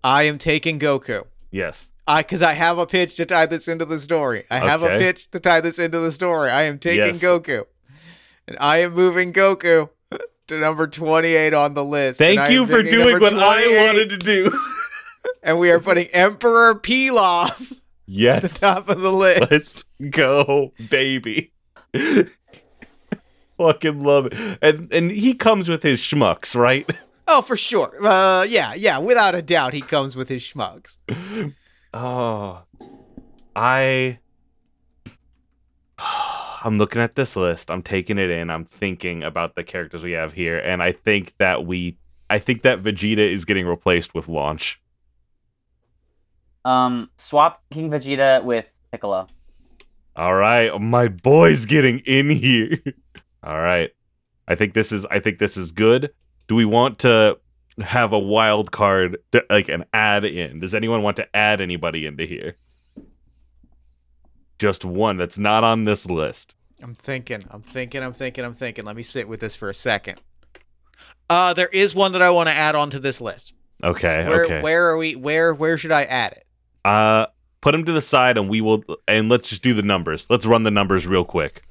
I 0.03 0.23
am 0.23 0.37
taking 0.39 0.79
Goku. 0.79 1.25
Yes. 1.51 1.90
I 2.07 2.21
because 2.21 2.41
I 2.41 2.53
have 2.53 2.77
a 2.77 2.85
pitch 2.85 3.15
to 3.15 3.25
tie 3.25 3.45
this 3.45 3.67
into 3.67 3.85
the 3.85 3.99
story. 3.99 4.43
I 4.49 4.59
have 4.59 4.83
a 4.83 4.97
pitch 4.97 5.29
to 5.31 5.39
tie 5.39 5.61
this 5.61 5.79
into 5.79 5.99
the 5.99 6.11
story. 6.11 6.49
I 6.49 6.63
am 6.63 6.79
taking 6.79 7.05
Yes. 7.05 7.21
Goku, 7.23 7.65
and 8.47 8.57
I 8.59 8.77
am 8.77 8.93
moving 8.93 9.31
Goku 9.33 9.89
to 10.47 10.59
number 10.59 10.87
twenty-eight 10.87 11.53
on 11.53 11.73
the 11.73 11.85
list. 11.85 12.19
Thank 12.19 12.49
you 12.51 12.65
for 12.65 12.81
doing 12.83 13.19
what 13.19 13.33
I 13.33 13.87
wanted 13.87 14.09
to 14.09 14.17
do. 14.17 14.59
And 15.43 15.59
we 15.59 15.69
are 15.71 15.79
putting 15.79 16.05
Emperor 16.07 16.75
Pilaf 16.75 17.71
at 17.71 17.77
yes. 18.05 18.59
the 18.59 18.59
top 18.67 18.89
of 18.89 19.01
the 19.01 19.11
list. 19.11 19.51
Let's 19.51 19.83
go, 20.11 20.73
baby. 20.89 21.51
Fucking 23.57 24.03
love 24.03 24.27
it. 24.27 24.57
And 24.61 24.91
and 24.91 25.11
he 25.11 25.33
comes 25.33 25.69
with 25.69 25.83
his 25.83 25.99
schmucks, 25.99 26.55
right? 26.55 26.89
Oh, 27.27 27.41
for 27.41 27.55
sure. 27.55 28.03
Uh, 28.03 28.43
yeah, 28.43 28.73
yeah. 28.73 28.97
Without 28.97 29.35
a 29.35 29.41
doubt, 29.41 29.73
he 29.73 29.81
comes 29.81 30.15
with 30.15 30.29
his 30.29 30.41
schmucks. 30.41 30.97
Oh. 31.93 32.61
I 33.55 34.19
I'm 36.63 36.77
looking 36.77 37.01
at 37.01 37.15
this 37.15 37.35
list. 37.35 37.71
I'm 37.71 37.81
taking 37.81 38.17
it 38.17 38.29
in. 38.29 38.49
I'm 38.49 38.65
thinking 38.65 39.23
about 39.23 39.55
the 39.55 39.63
characters 39.63 40.03
we 40.03 40.11
have 40.11 40.33
here 40.33 40.59
and 40.59 40.81
I 40.81 40.91
think 40.91 41.33
that 41.37 41.65
we 41.65 41.97
I 42.29 42.39
think 42.39 42.61
that 42.61 42.79
Vegeta 42.79 43.17
is 43.17 43.43
getting 43.43 43.65
replaced 43.65 44.13
with 44.13 44.29
Launch. 44.29 44.79
Um, 46.63 47.09
swap 47.17 47.61
King 47.71 47.89
Vegeta 47.89 48.43
with 48.43 48.71
Piccolo. 48.91 49.27
All 50.15 50.35
right, 50.35 50.79
my 50.79 51.07
boy's 51.07 51.65
getting 51.65 51.99
in 51.99 52.29
here. 52.29 52.77
All 53.43 53.59
right. 53.59 53.89
I 54.47 54.55
think 54.55 54.73
this 54.73 54.91
is 54.91 55.05
I 55.05 55.19
think 55.19 55.39
this 55.39 55.57
is 55.57 55.71
good. 55.71 56.13
Do 56.47 56.55
we 56.55 56.65
want 56.65 56.99
to 56.99 57.37
have 57.83 58.13
a 58.13 58.19
wild 58.19 58.71
card 58.71 59.17
like 59.49 59.69
an 59.69 59.85
add 59.93 60.25
in? 60.25 60.59
Does 60.59 60.73
anyone 60.73 61.01
want 61.01 61.17
to 61.17 61.35
add 61.35 61.61
anybody 61.61 62.05
into 62.05 62.25
here? 62.25 62.57
Just 64.59 64.85
one 64.85 65.17
that's 65.17 65.37
not 65.37 65.63
on 65.63 65.83
this 65.83 66.05
list. 66.05 66.55
I'm 66.83 66.93
thinking. 66.93 67.43
I'm 67.49 67.61
thinking. 67.61 68.03
I'm 68.03 68.13
thinking. 68.13 68.43
I'm 68.43 68.53
thinking. 68.53 68.85
Let 68.85 68.95
me 68.95 69.03
sit 69.03 69.27
with 69.27 69.39
this 69.39 69.55
for 69.55 69.69
a 69.69 69.73
second. 69.73 70.21
Uh, 71.29 71.53
there 71.53 71.67
is 71.69 71.95
one 71.95 72.11
that 72.11 72.21
I 72.21 72.29
want 72.29 72.49
to 72.49 72.53
add 72.53 72.75
onto 72.75 72.99
this 72.99 73.21
list. 73.21 73.53
Okay, 73.83 74.27
Where 74.27 74.45
okay. 74.45 74.61
where 74.61 74.89
are 74.89 74.97
we? 74.97 75.15
Where 75.15 75.55
where 75.55 75.77
should 75.77 75.91
I 75.91 76.03
add 76.03 76.33
it? 76.33 76.45
Uh 76.85 77.25
put 77.61 77.73
him 77.75 77.85
to 77.85 77.91
the 77.91 78.01
side 78.01 78.37
and 78.37 78.49
we 78.49 78.59
will 78.61 78.83
and 79.07 79.29
let's 79.29 79.47
just 79.47 79.63
do 79.63 79.73
the 79.73 79.81
numbers. 79.81 80.27
Let's 80.29 80.45
run 80.45 80.63
the 80.63 80.71
numbers 80.71 81.07
real 81.07 81.25
quick. 81.25 81.63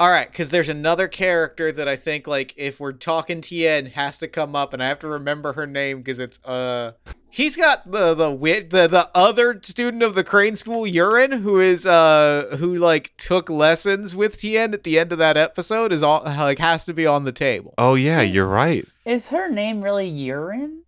All 0.00 0.10
right, 0.10 0.32
because 0.32 0.48
there's 0.48 0.70
another 0.70 1.08
character 1.08 1.70
that 1.70 1.86
I 1.86 1.94
think 1.94 2.26
like 2.26 2.54
if 2.56 2.80
we're 2.80 2.92
talking 2.92 3.42
Tien 3.42 3.84
has 3.84 4.16
to 4.20 4.28
come 4.28 4.56
up, 4.56 4.72
and 4.72 4.82
I 4.82 4.88
have 4.88 4.98
to 5.00 5.08
remember 5.08 5.52
her 5.52 5.66
name 5.66 5.98
because 5.98 6.18
it's 6.18 6.40
uh 6.46 6.92
he's 7.28 7.54
got 7.54 7.92
the 7.92 8.14
the 8.14 8.30
wit 8.30 8.70
the 8.70 8.86
the 8.86 9.10
other 9.14 9.60
student 9.62 10.02
of 10.02 10.14
the 10.14 10.24
Crane 10.24 10.56
School, 10.56 10.86
Urine, 10.86 11.32
who 11.32 11.60
is 11.60 11.84
uh 11.84 12.56
who 12.58 12.74
like 12.74 13.14
took 13.18 13.50
lessons 13.50 14.16
with 14.16 14.38
Tien 14.38 14.72
at 14.72 14.84
the 14.84 14.98
end 14.98 15.12
of 15.12 15.18
that 15.18 15.36
episode 15.36 15.92
is 15.92 16.02
all 16.02 16.22
like 16.24 16.60
has 16.60 16.86
to 16.86 16.94
be 16.94 17.06
on 17.06 17.24
the 17.24 17.32
table. 17.32 17.74
Oh 17.76 17.94
yeah, 17.94 18.22
you're 18.22 18.46
right. 18.46 18.86
Is 19.04 19.26
her 19.26 19.50
name 19.50 19.82
really 19.82 20.08
Urine? 20.08 20.84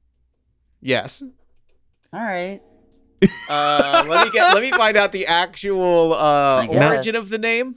Yes. 0.81 1.23
All 2.15 2.21
right. 2.23 2.63
Uh, 3.51 4.07
let 4.09 4.25
me 4.25 4.33
get 4.33 4.55
let 4.55 4.63
me 4.63 4.71
find 4.71 4.97
out 4.97 5.13
the 5.13 5.27
actual 5.27 6.15
uh 6.15 6.67
origin 6.71 7.15
of 7.15 7.29
the 7.29 7.37
name. 7.37 7.77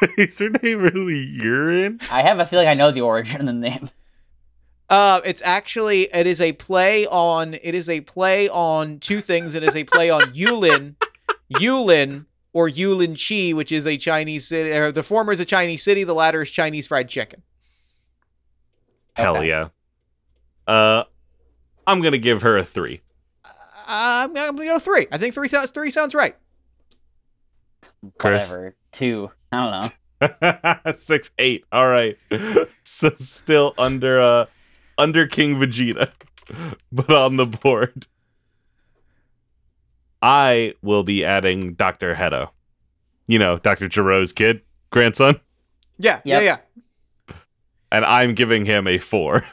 is 0.18 0.38
her 0.38 0.50
name 0.50 0.80
really 0.80 1.18
Urine? 1.24 2.00
I 2.10 2.22
have 2.22 2.38
a 2.38 2.46
feeling 2.46 2.68
I 2.68 2.74
know 2.74 2.90
the 2.90 3.00
origin 3.02 3.40
of 3.40 3.46
the 3.46 3.52
name. 3.52 3.90
Uh, 4.88 5.20
it's 5.24 5.42
actually 5.44 6.02
it 6.14 6.26
is 6.26 6.40
a 6.40 6.52
play 6.52 7.06
on 7.06 7.54
it 7.54 7.74
is 7.74 7.88
a 7.88 8.00
play 8.02 8.48
on 8.48 8.98
two 9.00 9.20
things. 9.20 9.54
It 9.54 9.62
is 9.64 9.74
a 9.74 9.84
play 9.84 10.10
on 10.10 10.32
Yulin, 10.32 10.94
Yulin 11.52 12.26
or 12.52 12.68
Yulin 12.68 13.16
Chi, 13.16 13.52
which 13.54 13.72
is 13.72 13.84
a 13.86 13.96
Chinese 13.96 14.46
city. 14.46 14.70
Or 14.70 14.92
the 14.92 15.02
former 15.02 15.32
is 15.32 15.40
a 15.40 15.44
Chinese 15.44 15.82
city. 15.82 16.04
The 16.04 16.14
latter 16.14 16.40
is 16.42 16.50
Chinese 16.50 16.86
fried 16.86 17.08
chicken. 17.08 17.42
Hell 19.14 19.38
Okay. 19.38 19.48
yeah. 19.48 19.68
Uh 20.66 21.04
I'm 21.86 22.00
gonna 22.00 22.18
give 22.18 22.42
her 22.42 22.56
a 22.56 22.64
three. 22.64 23.00
I'm, 23.88 24.36
I'm 24.36 24.56
gonna 24.56 24.64
go 24.66 24.78
three. 24.78 25.06
I 25.12 25.18
think 25.18 25.34
three 25.34 25.48
sounds 25.48 25.70
three 25.70 25.90
sounds 25.90 26.14
right. 26.14 26.36
Chris? 28.18 28.50
Whatever. 28.50 28.76
Two. 28.92 29.30
I 29.52 29.90
don't 30.20 30.40
know. 30.90 30.92
Six 30.96 31.30
eight. 31.38 31.64
All 31.72 31.86
right. 31.88 32.16
so 32.84 33.10
still 33.18 33.74
under 33.78 34.20
uh 34.20 34.46
under 34.98 35.26
King 35.26 35.56
Vegeta, 35.56 36.10
but 36.92 37.10
on 37.12 37.36
the 37.36 37.46
board. 37.46 38.06
I 40.22 40.74
will 40.82 41.02
be 41.04 41.24
adding 41.24 41.74
Dr. 41.74 42.14
Hedo. 42.14 42.48
You 43.28 43.38
know, 43.38 43.58
Dr. 43.58 43.88
Gero's 43.88 44.32
kid, 44.32 44.62
grandson. 44.90 45.38
Yeah, 45.98 46.20
Yep. 46.24 46.42
yeah, 46.42 46.58
yeah. 47.28 47.36
And 47.92 48.04
I'm 48.04 48.34
giving 48.34 48.64
him 48.64 48.86
a 48.86 48.98
four. 48.98 49.46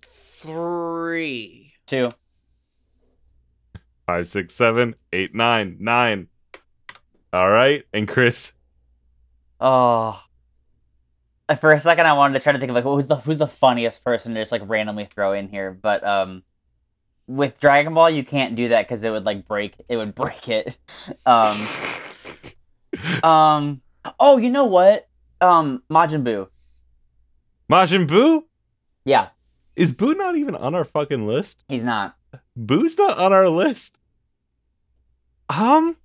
Three. 0.00 1.74
Two. 1.86 2.10
Five, 4.06 4.28
six, 4.28 4.54
seven, 4.54 4.94
eight, 5.12 5.34
nine, 5.34 5.76
nine. 5.80 6.28
All 7.32 7.50
right. 7.50 7.84
And 7.92 8.08
Chris. 8.08 8.52
Oh. 9.60 10.20
For 11.60 11.72
a 11.72 11.80
second, 11.80 12.06
I 12.06 12.12
wanted 12.12 12.34
to 12.34 12.40
try 12.40 12.52
to 12.52 12.58
think 12.58 12.68
of 12.70 12.74
like 12.74 12.84
who's 12.84 13.06
the 13.06 13.16
who's 13.16 13.38
the 13.38 13.46
funniest 13.46 14.04
person 14.04 14.34
to 14.34 14.40
just 14.40 14.52
like 14.52 14.62
randomly 14.66 15.06
throw 15.06 15.32
in 15.32 15.48
here, 15.48 15.70
but 15.72 16.04
um, 16.06 16.42
with 17.26 17.58
Dragon 17.58 17.94
Ball, 17.94 18.10
you 18.10 18.22
can't 18.22 18.54
do 18.54 18.68
that 18.68 18.86
because 18.86 19.02
it 19.02 19.08
would 19.10 19.24
like 19.24 19.46
break 19.48 19.74
it 19.88 19.96
would 19.96 20.14
break 20.14 20.48
it. 20.48 20.76
Um, 21.26 21.66
um. 23.22 23.80
Oh, 24.20 24.36
you 24.36 24.50
know 24.50 24.66
what? 24.66 25.08
Um, 25.40 25.82
Majin 25.90 26.22
Buu. 26.22 26.48
Majin 27.70 28.06
Buu? 28.06 28.42
Yeah, 29.04 29.28
Is 29.76 29.92
Boo 29.92 30.14
not 30.14 30.36
even 30.36 30.54
on 30.54 30.74
our 30.74 30.84
fucking 30.84 31.26
list? 31.26 31.62
he's 31.68 31.84
not. 31.84 32.14
Boo's 32.56 32.96
not 32.98 33.18
on 33.18 33.32
our 33.32 33.48
list. 33.48 33.96
Um, 35.48 35.96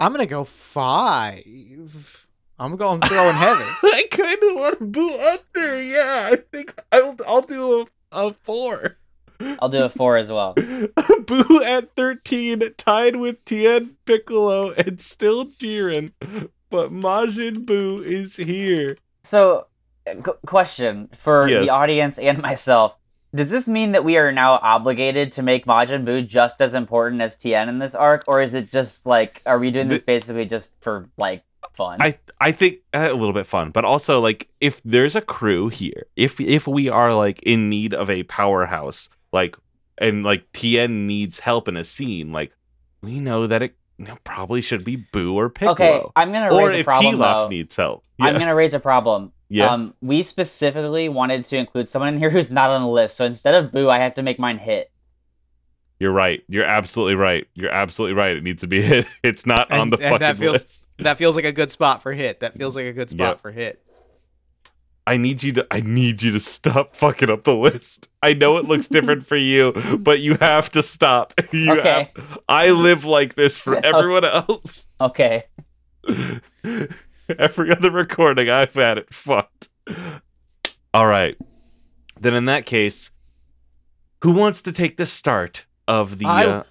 I'm 0.00 0.12
gonna 0.12 0.26
go 0.26 0.44
five. 0.44 2.26
I'm 2.58 2.76
going 2.76 3.00
throwing 3.02 3.34
heavy. 3.36 3.64
I 3.84 4.04
kind 4.10 4.38
of 4.42 4.54
want 4.56 4.92
Boo 4.92 5.14
up 5.14 5.40
there. 5.54 5.80
Yeah, 5.82 6.30
I 6.32 6.36
think 6.36 6.74
I'll 6.92 7.16
I'll 7.26 7.42
do 7.42 7.80
a, 7.82 7.86
a 8.28 8.32
four. 8.32 8.96
I'll 9.60 9.68
do 9.70 9.84
a 9.84 9.88
four 9.88 10.16
as 10.16 10.30
well. 10.30 10.54
Boo 11.26 11.62
at 11.64 11.94
thirteen, 11.96 12.62
tied 12.76 13.16
with 13.16 13.44
Tien 13.44 13.96
Piccolo 14.04 14.72
and 14.72 15.00
still 15.00 15.46
Jiren, 15.46 16.12
but 16.70 16.92
Majin 16.92 17.64
Boo 17.64 18.02
is 18.02 18.36
here. 18.36 18.96
So, 19.22 19.66
uh, 20.06 20.14
qu- 20.22 20.38
question 20.46 21.08
for 21.14 21.48
Yes. 21.48 21.64
the 21.64 21.70
audience 21.70 22.18
and 22.18 22.42
myself: 22.42 22.96
Does 23.34 23.50
this 23.50 23.68
mean 23.68 23.92
that 23.92 24.04
we 24.04 24.16
are 24.16 24.32
now 24.32 24.54
obligated 24.54 25.32
to 25.32 25.42
make 25.42 25.64
Majin 25.64 26.04
Buu 26.04 26.26
just 26.26 26.60
as 26.60 26.74
important 26.74 27.22
as 27.22 27.36
Tien 27.36 27.68
in 27.68 27.78
this 27.78 27.94
arc, 27.94 28.24
or 28.26 28.42
is 28.42 28.54
it 28.54 28.72
just 28.72 29.06
like, 29.06 29.40
are 29.46 29.58
we 29.58 29.70
doing 29.70 29.88
this 29.88 30.02
basically 30.02 30.46
just 30.46 30.74
for 30.80 31.08
like 31.16 31.44
fun? 31.72 32.02
I 32.02 32.18
I 32.40 32.50
think 32.52 32.78
uh, 32.92 33.08
a 33.10 33.14
little 33.14 33.32
bit 33.32 33.46
fun, 33.46 33.70
but 33.70 33.84
also 33.84 34.20
like 34.20 34.48
if 34.60 34.80
there's 34.84 35.14
a 35.14 35.20
crew 35.20 35.68
here, 35.68 36.06
if 36.16 36.40
if 36.40 36.66
we 36.66 36.88
are 36.88 37.14
like 37.14 37.40
in 37.44 37.68
need 37.68 37.94
of 37.94 38.10
a 38.10 38.24
powerhouse, 38.24 39.08
like 39.32 39.56
and 39.98 40.24
like 40.24 40.50
Tien 40.52 41.06
needs 41.06 41.38
help 41.40 41.68
in 41.68 41.76
a 41.76 41.84
scene, 41.84 42.32
like 42.32 42.52
we 43.00 43.20
know 43.20 43.46
that 43.46 43.62
it 43.62 43.76
you 43.98 44.06
know, 44.06 44.16
probably 44.24 44.62
should 44.62 44.82
be 44.82 44.96
Boo 44.96 45.38
or 45.38 45.50
Piccolo. 45.50 45.72
Okay, 45.72 46.02
I'm 46.16 46.32
gonna 46.32 46.52
or 46.52 46.66
raise 46.66 46.74
a 46.74 46.78
if 46.80 46.84
problem 46.86 47.14
Pilaf 47.16 47.34
though. 47.34 47.48
needs 47.48 47.76
help. 47.76 48.04
I'm 48.18 48.38
gonna 48.38 48.54
raise 48.54 48.74
a 48.74 48.80
problem. 48.80 49.32
Yeah. 49.52 49.66
Um, 49.66 49.94
we 50.00 50.22
specifically 50.22 51.08
wanted 51.08 51.44
to 51.46 51.56
include 51.58 51.88
someone 51.88 52.14
in 52.14 52.18
here 52.20 52.30
who's 52.30 52.50
not 52.50 52.70
on 52.70 52.80
the 52.82 52.88
list, 52.88 53.16
so 53.16 53.24
instead 53.24 53.54
of 53.54 53.72
Boo, 53.72 53.90
I 53.90 53.98
have 53.98 54.14
to 54.14 54.22
make 54.22 54.38
mine 54.38 54.58
hit. 54.58 54.90
You're 55.98 56.12
right. 56.12 56.42
You're 56.48 56.64
absolutely 56.64 57.16
right. 57.16 57.46
You're 57.54 57.72
absolutely 57.72 58.14
right. 58.14 58.36
It 58.36 58.42
needs 58.44 58.60
to 58.62 58.66
be 58.68 58.80
hit. 58.90 59.06
It's 59.22 59.44
not 59.46 59.70
on 59.70 59.80
And- 59.80 59.92
the 59.92 59.96
and 59.98 60.04
fucking 60.06 60.18
that 60.20 60.36
feels- 60.38 60.52
list. 60.62 60.82
That 60.98 61.16
feels 61.18 61.34
like 61.34 61.44
a 61.46 61.52
good 61.52 61.70
spot 61.70 62.02
for 62.02 62.12
hit. 62.12 62.40
That 62.40 62.54
feels 62.56 62.76
like 62.76 62.84
a 62.86 62.92
good 62.92 63.08
spot 63.10 63.28
Yep. 63.36 63.40
for 63.42 63.50
hit. 63.52 63.82
I 65.06 65.16
need 65.16 65.42
you 65.42 65.52
to 65.54 65.66
I 65.70 65.80
need 65.80 66.22
you 66.22 66.30
to 66.32 66.40
stop 66.40 66.94
fucking 67.04 67.28
up 67.30 67.42
the 67.44 67.54
list. 67.56 68.08
I 68.22 68.34
know 68.34 68.58
it 68.58 68.66
looks 68.66 68.86
different 68.86 69.26
for 69.26 69.36
you, 69.36 69.72
but 69.98 70.20
you 70.20 70.34
have 70.36 70.70
to 70.72 70.82
stop. 70.82 71.32
You 71.52 71.72
Okay. 71.78 72.10
have 72.14 72.38
I 72.48 72.70
live 72.70 73.04
like 73.06 73.34
this 73.34 73.58
for 73.58 73.74
everyone 73.84 74.24
else. 74.24 74.86
Okay. 75.00 75.44
Every 77.38 77.70
other 77.72 77.90
recording 77.90 78.48
I've 78.50 78.74
had 78.74 78.98
it 78.98 79.12
fucked. 79.12 79.68
All 80.92 81.06
right. 81.06 81.36
Then 82.20 82.34
in 82.34 82.44
that 82.46 82.66
case, 82.66 83.10
who 84.22 84.32
wants 84.32 84.62
to 84.62 84.72
take 84.72 84.96
the 84.96 85.06
start 85.06 85.64
of 85.88 86.18
the 86.18 86.26
I- 86.26 86.46
uh, 86.46 86.62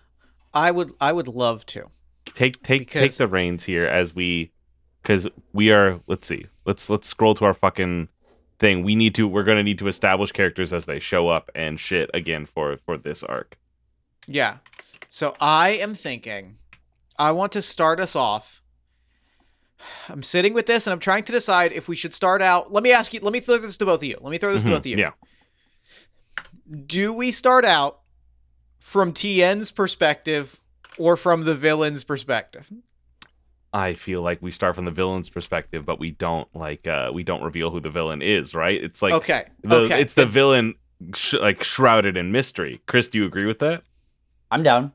I 0.53 0.71
would 0.71 0.91
I 0.99 1.11
would 1.13 1.27
love 1.27 1.65
to. 1.67 1.89
take 2.33 2.61
take 2.63 2.89
take 2.89 3.13
the 3.13 3.27
reins 3.27 3.63
here 3.63 3.85
as 3.85 4.13
we 4.15 4.51
because 5.01 5.27
we 5.53 5.71
are 5.71 5.99
let's 6.07 6.27
see 6.27 6.45
let's 6.65 6.89
let's 6.89 7.07
scroll 7.07 7.33
to 7.35 7.45
our 7.45 7.53
fucking 7.53 8.07
thing 8.59 8.83
we 8.83 8.95
need 8.95 9.15
to 9.15 9.27
we're 9.27 9.43
gonna 9.43 9.63
need 9.63 9.79
to 9.79 9.87
establish 9.87 10.31
characters 10.31 10.73
as 10.73 10.85
they 10.85 10.99
show 10.99 11.29
up 11.29 11.49
and 11.55 11.79
shit 11.79 12.09
again 12.13 12.45
for 12.45 12.77
for 12.85 12.97
this 12.97 13.23
arc 13.23 13.57
Yeah. 14.27 14.57
So 15.07 15.35
I 15.39 15.69
am 15.71 15.93
thinking 15.93 16.57
I 17.17 17.31
want 17.31 17.51
to 17.53 17.61
start 17.61 17.99
us 17.99 18.15
off. 18.15 18.61
I'm 20.09 20.23
sitting 20.23 20.53
with 20.53 20.65
this 20.65 20.85
and 20.87 20.93
I'm 20.93 20.99
trying 20.99 21.23
to 21.23 21.31
decide 21.31 21.71
if 21.71 21.87
we 21.87 21.95
should 21.95 22.13
start 22.13 22.41
out. 22.41 22.71
Let 22.73 22.83
me 22.83 22.91
ask 22.91 23.13
you, 23.13 23.19
let 23.21 23.33
me 23.33 23.39
throw 23.39 23.57
this 23.57 23.77
to 23.77 23.85
both 23.85 23.99
of 23.99 24.03
you. 24.03 24.17
Let 24.21 24.31
me 24.31 24.37
throw 24.37 24.51
this 24.51 24.63
Mhm, 24.63 24.65
to 24.65 24.71
both 24.71 24.79
of 24.81 24.85
you. 24.87 24.97
yeah 24.97 25.11
Do 26.85 27.13
we 27.13 27.31
start 27.31 27.65
out 27.65 27.99
from 28.79 29.13
Tien's 29.13 29.71
perspective 29.71 30.59
or 30.97 31.15
from 31.17 31.43
the 31.43 31.55
villain's 31.55 32.03
perspective? 32.03 32.69
i 33.71 33.93
feel 33.93 34.23
like 34.23 34.41
we 34.41 34.49
start 34.49 34.73
from 34.73 34.85
the 34.85 34.89
villain's 34.91 35.29
perspective 35.29 35.85
but 35.85 35.99
we 35.99 36.09
don't 36.09 36.47
like 36.55 36.87
uh 36.87 37.11
we 37.13 37.21
don't 37.23 37.43
reveal 37.43 37.69
who 37.69 37.79
the 37.79 37.89
villain 37.91 38.19
is 38.19 38.55
right 38.55 38.83
it's 38.83 38.99
like 38.99 39.13
okay. 39.13 39.45
the, 39.63 39.75
okay. 39.81 40.01
it's 40.01 40.15
the 40.15 40.25
villain 40.25 40.73
sh- 41.15 41.35
like 41.35 41.61
shrouded 41.63 42.17
in 42.17 42.31
mystery 42.31 42.81
chris 42.87 43.09
do 43.09 43.19
you 43.19 43.25
agree 43.27 43.45
with 43.45 43.59
that 43.59 43.83
I'm 44.49 44.63
down. 44.63 44.93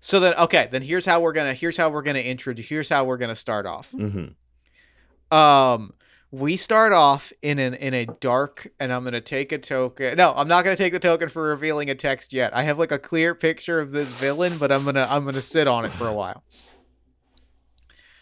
So 0.00 0.18
then 0.18 0.34
okay, 0.34 0.68
then 0.70 0.82
here's 0.82 1.04
how 1.04 1.20
we're 1.20 1.32
gonna 1.34 1.52
here's 1.52 1.76
how 1.76 1.90
we're 1.90 2.02
gonna 2.02 2.20
introduce 2.20 2.68
here's 2.68 2.88
how 2.88 3.04
we're 3.04 3.18
gonna 3.18 3.36
start 3.36 3.66
off. 3.66 3.92
mm-hmm. 3.92 5.36
Um 5.36 5.92
we 6.32 6.56
start 6.56 6.92
off 6.92 7.32
in 7.42 7.58
an 7.58 7.74
in 7.74 7.92
a 7.92 8.06
dark 8.06 8.68
and 8.78 8.92
I'm 8.92 9.04
gonna 9.04 9.20
take 9.20 9.52
a 9.52 9.58
token. 9.58 10.16
No, 10.16 10.32
I'm 10.34 10.48
not 10.48 10.64
gonna 10.64 10.76
take 10.76 10.92
the 10.92 10.98
token 10.98 11.28
for 11.28 11.42
revealing 11.42 11.90
a 11.90 11.94
text 11.94 12.32
yet. 12.32 12.56
I 12.56 12.62
have 12.62 12.78
like 12.78 12.92
a 12.92 12.98
clear 12.98 13.34
picture 13.34 13.80
of 13.80 13.92
this 13.92 14.22
villain, 14.22 14.52
but 14.58 14.72
I'm 14.72 14.84
gonna 14.84 15.06
I'm 15.08 15.20
gonna 15.20 15.32
sit 15.34 15.68
on 15.68 15.84
it 15.84 15.92
for 15.92 16.08
a 16.08 16.14
while. 16.14 16.42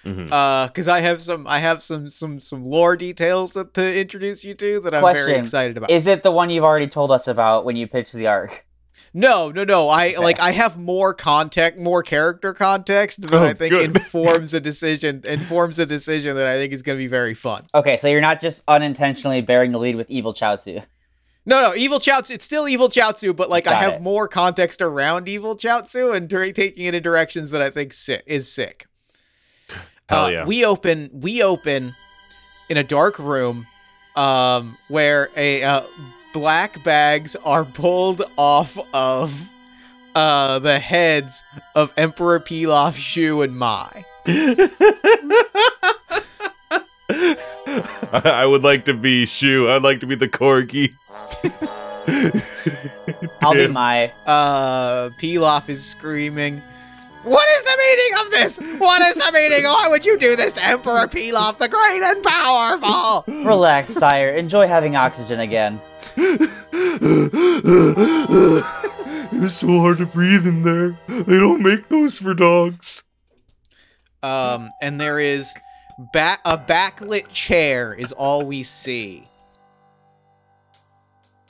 Mm-hmm. 0.05 0.33
Uh 0.33 0.67
because 0.67 0.89
I 0.89 1.01
have 1.01 1.23
some 1.23 1.47
I 1.47 1.61
have 1.61 1.81
some 1.81 2.09
some 2.09 2.41
some 2.41 2.65
lore 2.65 2.97
details 2.97 3.53
that 3.53 3.75
to 3.75 4.01
introduce 4.01 4.43
you 4.43 4.55
to 4.55 4.81
that 4.81 4.95
I'm 4.95 5.15
very 5.15 5.35
excited 5.35 5.77
about. 5.77 5.91
Is 5.91 6.09
it 6.09 6.25
the 6.25 6.33
one 6.33 6.51
you've 6.51 6.65
already 6.65 6.89
told 6.89 7.13
us 7.13 7.29
about 7.29 7.65
when 7.65 7.77
you 7.77 7.87
pitched 7.87 8.15
the 8.15 8.27
arc? 8.27 8.65
No, 9.15 9.51
no, 9.51 9.65
no. 9.65 9.89
I 9.89 10.09
Okay. 10.11 10.19
like 10.19 10.41
I 10.41 10.51
have 10.53 10.79
more 10.79 11.15
context, 11.15 11.81
more 11.81 12.03
character 12.03 12.53
context 12.55 13.23
that 13.23 13.33
Oh, 13.33 13.43
I 13.45 13.55
think 13.55 13.73
good. 13.75 13.97
informs 13.97 14.53
a 14.55 14.61
decision 14.71 15.23
informs 15.25 15.79
a 15.79 15.87
decision 15.87 16.37
that 16.37 16.47
I 16.47 16.57
think 16.57 16.73
is 16.73 16.83
going 16.83 16.97
to 16.99 17.03
be 17.03 17.07
very 17.09 17.35
fun. 17.35 17.67
Okay, 17.75 17.97
so 17.97 18.09
you're 18.09 18.21
not 18.21 18.41
just 18.41 18.63
unintentionally 18.69 19.41
bearing 19.41 19.73
the 19.73 19.79
lead 19.79 19.97
with 19.97 20.11
evil 20.11 20.35
Chaozu. 20.35 20.85
No, 21.47 21.63
no, 21.63 21.75
evil 21.75 21.99
Chaozu. 21.99 22.33
It's 22.33 22.45
still 22.45 22.69
evil 22.69 22.89
Chaozu, 22.91 23.35
but 23.35 23.49
like 23.49 23.67
I 23.67 23.75
have 23.75 23.95
it. 23.95 24.03
more 24.03 24.29
context 24.29 24.83
around 24.83 25.29
evil 25.29 25.57
Chaozu 25.57 26.15
and 26.15 26.29
dir- 26.29 26.53
taking 26.53 26.85
it 26.85 26.95
in 26.95 27.03
directions 27.03 27.51
that 27.53 27.63
I 27.63 27.71
think 27.71 27.95
si- 27.95 28.19
is 28.27 28.53
sick. 28.53 28.87
Hell 30.09 30.25
Uh, 30.27 30.29
yeah. 30.31 30.45
We 30.45 30.65
open. 30.65 31.11
We 31.13 31.43
open 31.43 31.95
in 32.69 32.77
a 32.77 32.85
dark 32.85 33.19
room, 33.19 33.67
um, 34.17 34.77
where 34.89 35.31
a 35.37 35.63
uh, 35.63 35.81
black 36.33 36.83
bags 36.85 37.37
are 37.45 37.65
pulled 37.65 38.23
off 38.37 38.79
of 38.95 39.51
uh 40.15 40.59
the 40.59 40.79
heads 40.79 41.45
of 41.75 41.93
Emperor 41.97 42.41
Pilaf, 42.41 42.95
Shu, 42.95 43.43
and 43.43 43.57
Mai. 43.57 44.05
I 48.13 48.45
would 48.47 48.63
like 48.63 48.85
to 48.87 48.95
be 48.95 49.27
Shu. 49.27 49.69
I'd 49.69 49.83
like 49.83 50.01
to 50.01 50.07
be 50.07 50.15
the 50.15 50.29
corgi. 50.29 50.95
I'll 53.43 53.53
be 53.53 53.61
Damn. 53.61 53.73
my. 53.73 54.13
Uh, 54.27 55.11
Pilaf 55.21 55.69
is 55.69 55.85
screaming. 55.85 56.63
What 57.23 57.47
is 57.57 57.63
the 57.63 57.77
meaning 57.79 58.25
of 58.25 58.31
this? 58.31 58.59
What 58.81 59.03
is 59.03 59.15
the 59.17 59.31
meaning? 59.33 59.65
Why 59.65 59.89
would 59.91 60.07
you 60.07 60.17
do 60.19 60.37
this 60.37 60.53
to 60.55 60.65
Emperor 60.65 61.07
Pilaf, 61.07 61.59
the 61.59 61.69
great 61.69 62.03
and 62.03 62.23
powerful? 62.23 63.25
Relax, 63.45 63.93
sire. 63.93 64.31
Enjoy 64.31 64.67
having 64.67 64.97
oxygen 64.97 65.41
again. 65.41 65.81
it 66.19 66.51
was 69.41 69.57
so 69.57 69.81
hard 69.81 69.99
to 69.99 70.07
breathe 70.07 70.47
in 70.47 70.65
there. 70.65 70.99
They 71.07 71.39
don't 71.39 71.63
make 71.63 71.89
those 71.89 72.19
for 72.19 72.35
dogs. 72.35 73.05
Um, 74.23 74.71
and 74.83 75.01
there 75.01 75.21
is 75.21 75.55
ba- 76.13 76.41
a 76.45 76.59
backlit 76.59 77.29
chair 77.29 77.95
is 77.95 78.11
all 78.11 78.45
we 78.45 78.65
see. 78.65 79.25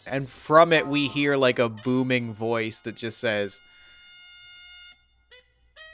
And 0.07 0.29
from 0.29 0.73
it 0.73 0.87
we 0.87 1.09
hear 1.09 1.37
like 1.37 1.59
a 1.59 1.71
booming 1.71 2.35
voice 2.35 2.81
that 2.81 2.97
just 2.97 3.19
says, 3.19 3.61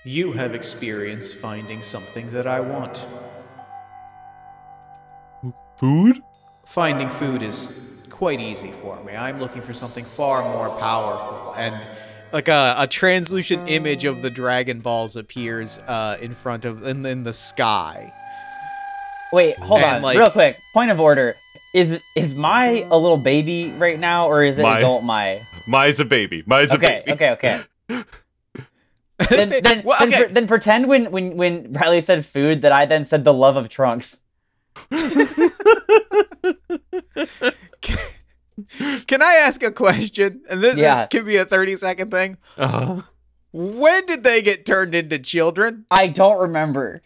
"You 0.05 0.33
have 0.33 0.55
experienced 0.55 1.37
finding 1.37 1.83
something 1.83 2.33
that 2.33 2.49
I 2.49 2.59
want. 2.59 3.07
Food? 5.79 6.21
Finding 6.67 7.11
food 7.11 7.43
is 7.43 7.73
quite 8.15 8.41
easy 8.41 8.73
for 8.83 9.03
me. 9.05 9.15
I'm 9.17 9.39
looking 9.41 9.63
for 9.63 9.75
something 9.75 10.05
far 10.05 10.43
more 10.43 10.69
powerful." 10.79 11.55
And 11.57 11.75
like 12.33 12.49
a, 12.49 12.75
a 12.79 12.87
translucent 12.87 13.69
image 13.69 14.05
of 14.05 14.23
the 14.23 14.31
Dragon 14.31 14.81
Balls 14.81 15.17
appears 15.17 15.79
uh, 15.87 16.17
in 16.21 16.35
front 16.35 16.65
of 16.65 16.87
in, 16.87 17.05
in 17.07 17.25
the 17.25 17.33
sky. 17.33 18.13
Wait, 19.33 19.57
hold 19.59 19.81
And, 19.83 19.97
on, 19.97 20.03
like- 20.03 20.17
real 20.19 20.31
quick. 20.31 20.57
Point 20.73 20.91
of 20.91 21.01
order: 21.01 21.35
is 21.75 22.01
is 22.17 22.35
Mai 22.35 22.87
a 22.91 22.97
little 22.97 23.17
baby 23.19 23.73
right 23.79 23.99
now, 23.99 24.27
or 24.29 24.43
is 24.45 24.59
it 24.59 24.63
Mai. 24.63 24.79
adult 24.79 25.03
Mai? 25.05 25.41
Mai's 25.67 25.99
a 25.99 26.05
baby. 26.05 26.43
Mai's 26.47 26.71
a 26.71 26.75
Okay, 26.77 27.03
baby. 27.07 27.13
okay, 27.13 27.31
okay. 27.33 27.63
Then, 29.31 29.49
then, 29.63 29.83
Well, 29.85 29.97
then, 30.01 30.09
okay. 30.09 30.25
pre- 30.25 30.33
then 30.33 30.47
pretend 30.49 30.89
when, 30.89 31.11
when 31.13 31.37
when 31.37 31.73
Riley 31.73 32.01
said 32.01 32.27
food 32.27 32.63
that 32.63 32.73
I 32.73 32.85
then 32.85 33.05
said 33.05 33.23
the 33.25 33.33
love 33.33 33.57
of 33.57 33.69
Trunks. 33.69 34.21
Can 39.07 39.21
I 39.23 39.35
ask 39.43 39.63
a 39.63 39.71
question? 39.73 40.43
And 40.49 40.61
this 40.63 40.79
Yeah. 40.79 41.03
is, 41.03 41.07
can 41.11 41.25
be 41.25 41.37
a 41.37 41.45
30 41.45 41.77
second 41.77 42.11
thing. 42.11 42.37
Uh-huh. 42.57 43.03
When 43.53 44.07
did 44.07 44.23
they 44.25 44.43
get 44.43 44.65
turned 44.67 44.95
into 44.95 45.19
children? 45.19 45.87
I 45.91 46.07
don't 46.09 46.39
remember. 46.39 47.03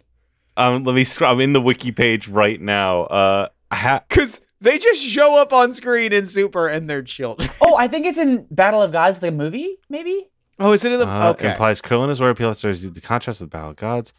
Um, 0.57 0.85
let 0.85 0.95
me 0.95 1.05
scroll. 1.05 1.33
I'm 1.33 1.41
in 1.41 1.53
the 1.53 1.61
wiki 1.61 1.93
page 1.93 2.29
right 2.29 2.61
now. 2.61 3.03
Uh, 3.05 3.49
ha- 3.73 4.03
Because 4.09 4.41
they 4.61 4.79
just 4.79 5.03
show 5.03 5.37
up 5.41 5.53
on 5.53 5.73
screen 5.73 6.13
in 6.13 6.27
Super 6.27 6.69
and 6.69 6.89
they're 6.89 7.03
children. 7.03 7.49
Oh, 7.61 7.77
I 7.79 7.87
think 7.89 8.07
it's 8.07 8.19
in 8.19 8.47
Battle 8.51 8.83
of 8.83 8.93
Gods, 8.93 9.21
the 9.21 9.31
movie, 9.31 9.77
maybe. 9.89 10.27
Oh, 10.59 10.73
is 10.73 10.85
it 10.85 10.93
in 10.93 10.99
the. 10.99 11.07
uh, 11.09 11.31
okay. 11.31 11.51
implies 11.53 11.81
Krillin 11.81 12.11
is 12.11 12.19
aware 12.19 12.31
of 12.31 12.39
Pilaster's 12.39 12.83
the 12.83 13.01
contrast 13.01 13.41
with 13.41 13.51
Battle 13.51 13.71
of 13.71 13.77
Gods. 13.77 14.13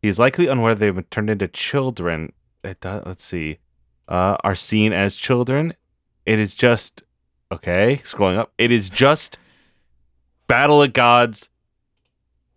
He 0.00 0.08
is 0.08 0.18
likely 0.18 0.48
unaware 0.48 0.74
they've 0.74 0.94
been 0.94 1.04
turned 1.04 1.28
into 1.30 1.48
children. 1.48 2.32
It 2.62 2.80
does, 2.80 3.02
let's 3.06 3.24
see. 3.24 3.58
Uh, 4.08 4.36
are 4.42 4.54
seen 4.54 4.92
as 4.92 5.16
children. 5.16 5.74
It 6.26 6.38
is 6.38 6.54
just 6.54 7.02
okay. 7.52 8.00
Scrolling 8.04 8.38
up. 8.38 8.52
It 8.58 8.70
is 8.70 8.90
just 8.90 9.38
Battle 10.46 10.82
of 10.82 10.92
Gods 10.92 11.48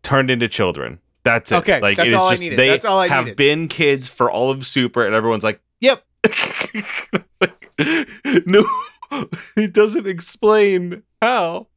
turned 0.01 0.29
into 0.29 0.47
children. 0.47 0.99
That's 1.23 1.51
it. 1.51 1.55
Okay, 1.55 1.79
like 1.79 1.97
that's 1.97 2.09
it 2.09 2.15
all 2.15 2.27
I 2.27 2.31
just, 2.33 2.41
needed. 2.41 2.59
They 2.59 2.69
That's 2.69 2.85
all 2.85 2.99
I 2.99 3.07
have 3.07 3.25
needed. 3.25 3.37
been 3.37 3.67
kids 3.67 4.09
for 4.09 4.29
all 4.29 4.51
of 4.51 4.65
Super, 4.67 5.05
and 5.05 5.15
everyone's 5.15 5.43
like, 5.43 5.61
"Yep." 5.79 6.03
no, 8.45 8.65
it 9.55 9.73
doesn't 9.73 10.07
explain 10.07 11.03
how. 11.21 11.67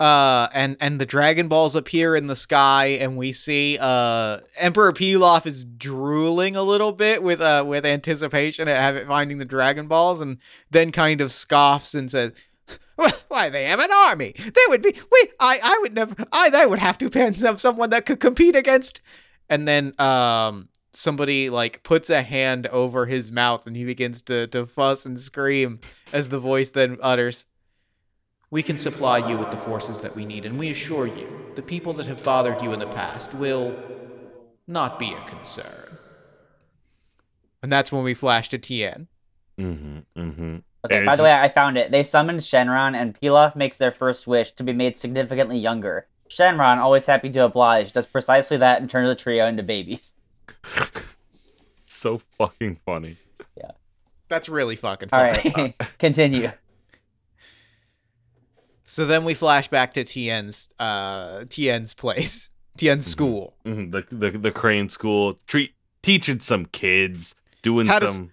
Uh, 0.00 0.48
and 0.54 0.78
and 0.80 0.98
the 0.98 1.04
Dragon 1.04 1.46
Balls 1.46 1.76
appear 1.76 2.16
in 2.16 2.26
the 2.26 2.34
sky, 2.34 2.86
and 2.86 3.18
we 3.18 3.32
see 3.32 3.76
uh 3.78 4.38
Emperor 4.56 4.94
Pilaf 4.94 5.46
is 5.46 5.66
drooling 5.66 6.56
a 6.56 6.62
little 6.62 6.92
bit 6.92 7.22
with 7.22 7.42
uh 7.42 7.64
with 7.66 7.84
anticipation 7.84 8.66
at 8.66 9.06
finding 9.06 9.36
the 9.36 9.44
Dragon 9.44 9.88
Balls, 9.88 10.22
and 10.22 10.38
then 10.70 10.90
kind 10.90 11.20
of 11.20 11.30
scoffs 11.30 11.94
and 11.94 12.10
says, 12.10 12.32
Why 13.28 13.50
they 13.50 13.64
have 13.64 13.80
an 13.80 13.90
army? 14.06 14.34
They 14.36 14.62
would 14.68 14.82
be. 14.82 14.94
We. 15.12 15.30
I. 15.38 15.60
I 15.62 15.78
would 15.82 15.94
never. 15.94 16.14
I. 16.32 16.50
They 16.50 16.66
would 16.66 16.78
have 16.78 16.98
to 16.98 17.10
find 17.10 17.38
some 17.38 17.58
someone 17.58 17.90
that 17.90 18.06
could 18.06 18.20
compete 18.20 18.56
against. 18.56 19.00
And 19.48 19.66
then 19.66 19.98
um 20.00 20.68
somebody 20.92 21.50
like 21.50 21.82
puts 21.82 22.10
a 22.10 22.22
hand 22.22 22.66
over 22.68 23.06
his 23.06 23.30
mouth 23.30 23.66
and 23.66 23.76
he 23.76 23.84
begins 23.84 24.22
to 24.22 24.46
to 24.48 24.66
fuss 24.66 25.06
and 25.06 25.18
scream 25.20 25.80
as 26.12 26.28
the 26.28 26.38
voice 26.38 26.70
then 26.70 26.98
utters. 27.02 27.46
We 28.50 28.62
can 28.62 28.76
supply 28.76 29.18
you 29.18 29.38
with 29.38 29.50
the 29.50 29.56
forces 29.56 29.98
that 30.00 30.16
we 30.16 30.24
need, 30.26 30.44
and 30.44 30.58
we 30.58 30.70
assure 30.70 31.06
you, 31.06 31.52
the 31.54 31.62
people 31.62 31.92
that 31.94 32.06
have 32.06 32.22
bothered 32.22 32.62
you 32.62 32.72
in 32.72 32.80
the 32.80 32.86
past 32.86 33.32
will 33.34 33.76
not 34.66 34.98
be 34.98 35.12
a 35.12 35.20
concern. 35.28 35.98
And 37.62 37.70
that's 37.70 37.92
when 37.92 38.02
we 38.02 38.14
flash 38.14 38.48
to 38.48 38.58
Tien. 38.58 39.06
Mm-hmm. 39.58 39.98
Mm-hmm. 40.20 40.56
Okay, 40.84 41.04
by 41.04 41.14
the 41.14 41.22
way, 41.22 41.32
I 41.32 41.48
found 41.48 41.76
it. 41.76 41.90
They 41.90 42.02
summoned 42.02 42.40
Shenron, 42.40 42.94
and 42.94 43.18
Pilaf 43.20 43.54
makes 43.54 43.78
their 43.78 43.90
first 43.90 44.26
wish 44.26 44.52
to 44.52 44.64
be 44.64 44.72
made 44.72 44.96
significantly 44.96 45.58
younger. 45.58 46.06
Shenron, 46.28 46.78
always 46.78 47.06
happy 47.06 47.30
to 47.30 47.44
oblige, 47.44 47.92
does 47.92 48.06
precisely 48.06 48.56
that 48.56 48.80
and 48.80 48.88
turns 48.88 49.08
the 49.08 49.14
trio 49.14 49.46
into 49.46 49.62
babies. 49.62 50.14
So 51.92 52.22
fucking 52.38 52.78
funny. 52.86 53.16
Yeah. 53.58 53.72
That's 54.30 54.48
really 54.48 54.74
fucking 54.74 55.10
All 55.12 55.34
funny. 55.34 55.52
right, 55.54 55.78
continue. 55.98 56.50
So 58.90 59.06
then 59.06 59.24
we 59.24 59.34
flash 59.34 59.68
back 59.68 59.92
to 59.94 60.02
Tien's 60.04 60.68
uh 60.78 61.44
Tien's 61.48 61.94
place. 61.94 62.50
Tien's 62.76 63.06
school. 63.06 63.54
Mhm, 63.64 63.92
The, 63.92 64.04
the 64.14 64.30
the 64.38 64.50
crane 64.50 64.88
school 64.88 65.34
treat 65.46 65.74
teaching 66.02 66.40
some 66.40 66.66
kids 66.66 67.34
doing 67.62 67.86
How 67.86 67.98
does- 68.00 68.16
some. 68.16 68.32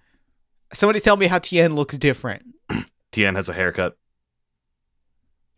Somebody 0.74 1.00
tell 1.00 1.16
me 1.16 1.28
how 1.28 1.40
Tien 1.40 1.76
looks 1.76 1.98
different. 1.98 2.44
Tien 3.14 3.36
has 3.36 3.48
a 3.50 3.54
haircut. 3.54 3.98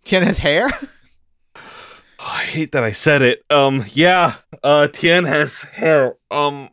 Tien 0.05 0.23
has 0.23 0.37
hair? 0.39 0.69
Oh, 2.21 2.25
I 2.35 2.43
hate 2.43 2.73
that 2.73 2.83
I 2.83 2.91
said 2.91 3.21
it. 3.21 3.45
Um, 3.49 3.85
yeah. 3.93 4.35
Uh, 4.61 4.89
Tien 4.89 5.23
has 5.23 5.61
hair. 5.61 6.15
Um, 6.29 6.67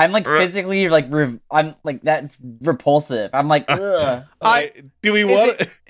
I'm 0.00 0.12
like 0.12 0.26
physically 0.26 0.88
like 0.88 1.06
re- 1.10 1.38
I'm 1.50 1.74
like 1.84 2.02
that's 2.02 2.38
repulsive. 2.62 3.30
I'm 3.34 3.48
like 3.48 3.64
ugh. 3.68 4.24
I- 4.42 4.60
I 4.60 4.72
do 5.02 5.12
we 5.12 5.24
is 5.24 5.30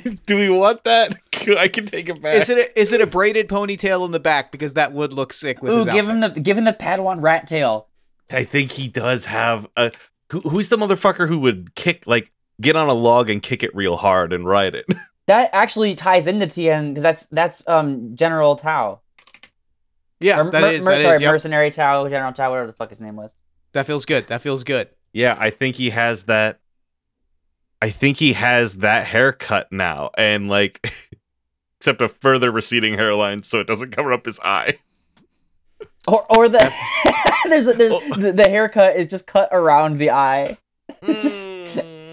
want 0.04 0.22
do 0.26 0.36
we 0.36 0.48
want 0.50 0.84
that? 0.84 1.14
I 1.58 1.68
can 1.68 1.86
take 1.86 2.08
it 2.08 2.20
back. 2.20 2.34
Is 2.34 2.48
it 2.50 2.58
a, 2.58 2.78
is 2.80 2.92
it 2.92 3.00
a 3.00 3.06
braided 3.06 3.48
ponytail 3.48 4.04
in 4.04 4.10
the 4.10 4.20
back 4.20 4.52
because 4.52 4.74
that 4.74 4.92
would 4.92 5.12
look 5.12 5.32
sick 5.32 5.62
with 5.62 5.72
Ooh, 5.72 5.76
his 5.78 5.86
give 5.86 6.06
outfit. 6.08 6.14
him 6.14 6.20
the 6.20 6.40
give 6.40 6.58
him 6.58 6.64
the 6.64 6.72
Padawan 6.72 7.22
rat 7.22 7.46
tail. 7.46 7.86
I 8.30 8.44
think 8.44 8.72
he 8.72 8.88
does 8.88 9.26
have 9.26 9.66
a. 9.76 9.90
Who, 10.30 10.40
who's 10.42 10.68
the 10.68 10.76
motherfucker 10.76 11.26
who 11.26 11.38
would 11.40 11.74
kick 11.74 12.04
like 12.06 12.30
get 12.60 12.76
on 12.76 12.88
a 12.88 12.92
log 12.94 13.28
and 13.30 13.42
kick 13.42 13.62
it 13.62 13.74
real 13.74 13.96
hard 13.96 14.32
and 14.32 14.46
ride 14.46 14.74
it? 14.74 14.86
That 15.26 15.50
actually 15.52 15.94
ties 15.94 16.26
into 16.26 16.46
Tien 16.46 16.88
because 16.88 17.02
that's 17.02 17.26
that's 17.26 17.68
um 17.68 18.16
General 18.16 18.56
Tao. 18.56 19.00
Yeah, 20.20 20.40
Or 20.40 20.50
that 20.50 20.60
mer- 20.60 20.68
is 20.68 20.84
mer- 20.84 20.90
that 20.92 21.00
sorry, 21.02 21.14
is, 21.16 21.20
yep. 21.22 21.32
Mercenary 21.32 21.70
Tao, 21.70 22.08
General 22.08 22.32
Tao, 22.32 22.50
whatever 22.50 22.66
the 22.66 22.72
fuck 22.74 22.90
his 22.90 23.00
name 23.00 23.16
was. 23.16 23.34
That 23.72 23.86
feels 23.86 24.04
good. 24.04 24.26
That 24.28 24.40
feels 24.40 24.64
good. 24.64 24.88
yeah, 25.12 25.36
I 25.38 25.50
think 25.50 25.76
he 25.76 25.90
has 25.90 26.24
that. 26.24 26.60
I 27.82 27.90
think 27.90 28.18
he 28.18 28.34
has 28.34 28.78
that 28.78 29.06
haircut 29.06 29.72
now, 29.72 30.10
and 30.18 30.48
like, 30.48 30.92
except 31.78 32.02
a 32.02 32.08
further 32.08 32.50
receding 32.50 32.94
hairline, 32.94 33.42
so 33.42 33.58
it 33.58 33.66
doesn't 33.66 33.92
cover 33.92 34.12
up 34.12 34.26
his 34.26 34.38
eye. 34.40 34.78
Or 36.06 36.24
or 36.30 36.48
the 36.48 36.72
there's 37.48 37.68
a, 37.68 37.72
there's 37.74 37.92
oh. 37.92 38.14
the, 38.16 38.32
the 38.32 38.48
haircut 38.48 38.96
is 38.96 39.08
just 39.08 39.26
cut 39.26 39.48
around 39.52 39.98
the 39.98 40.10
eye. 40.10 40.58
It's 41.02 41.22
just 41.22 41.46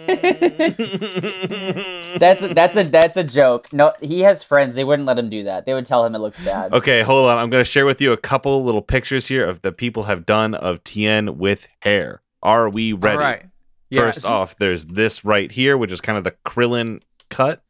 that's 2.17 2.41
a, 2.41 2.53
that's 2.53 2.77
a 2.77 2.83
that's 2.83 3.17
a 3.17 3.23
joke. 3.23 3.71
No, 3.73 3.91
he 4.01 4.21
has 4.21 4.41
friends. 4.41 4.75
They 4.75 4.85
wouldn't 4.85 5.05
let 5.05 5.19
him 5.19 5.29
do 5.29 5.43
that. 5.43 5.65
They 5.65 5.73
would 5.73 5.85
tell 5.85 6.05
him 6.05 6.15
it 6.15 6.19
looked 6.19 6.43
bad. 6.45 6.73
Okay, 6.73 7.01
hold 7.01 7.29
on. 7.29 7.37
I'm 7.37 7.49
going 7.49 7.61
to 7.61 7.69
share 7.69 7.85
with 7.85 7.99
you 7.99 8.13
a 8.13 8.17
couple 8.17 8.63
little 8.63 8.81
pictures 8.81 9.27
here 9.27 9.45
of 9.45 9.63
the 9.63 9.73
people 9.73 10.03
have 10.03 10.25
done 10.25 10.53
of 10.53 10.81
Tien 10.85 11.37
with 11.37 11.67
hair. 11.81 12.21
Are 12.41 12.69
we 12.69 12.93
ready? 12.93 13.17
All 13.17 13.23
right. 13.23 13.43
First 13.93 14.25
off, 14.25 14.55
there's 14.57 14.85
this 14.85 15.25
right 15.25 15.51
here, 15.51 15.77
which 15.77 15.91
is 15.91 15.99
kind 15.99 16.17
of 16.17 16.23
the 16.23 16.35
Krillin 16.45 17.01
cut. 17.29 17.61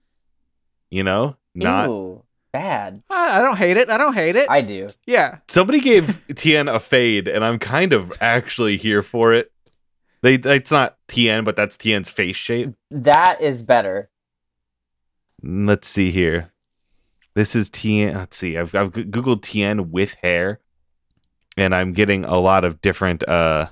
You 0.90 1.04
know, 1.04 1.36
not 1.56 1.90
Ew, 1.90 2.24
bad. 2.54 3.04
I 3.10 3.40
I 3.40 3.42
don't 3.42 3.58
hate 3.58 3.78
it. 3.78 3.90
I 3.90 3.98
don't 3.98 4.14
hate 4.14 4.36
it. 4.36 4.50
I 4.50 4.62
do. 4.62 4.88
yeah. 5.06 5.40
somebody 5.48 5.80
gave 5.80 6.24
Tien 6.36 6.68
a 6.68 6.80
fade, 6.80 7.28
and 7.28 7.44
I'm 7.44 7.60
kind 7.60 7.94
of 7.94 8.14
actually 8.22 8.78
here 8.78 9.02
for 9.02 9.34
it. 9.34 9.52
They, 10.28 10.34
it's 10.34 10.72
not 10.72 10.98
Tien, 11.08 11.46
but 11.46 11.56
that's 11.56 11.78
Tien's 11.78 12.10
face 12.10 12.36
shape. 12.36 12.74
That 12.92 13.40
is 13.40 13.64
better. 13.64 14.10
Let's 15.42 15.88
see 15.88 16.12
here. 16.12 16.52
This 17.34 17.56
is 17.56 17.70
Tien. 17.70 18.14
Let's 18.14 18.36
see. 18.36 18.58
I've, 18.58 18.76
I've 18.76 18.92
googled 18.92 19.42
Tien 19.42 19.90
with 19.90 20.16
hair, 20.16 20.60
and 21.56 21.74
I'm 21.74 21.94
getting 21.94 22.26
a 22.26 22.38
lot 22.40 22.66
of 22.66 22.82
different. 22.82 23.26
uh 23.26 23.68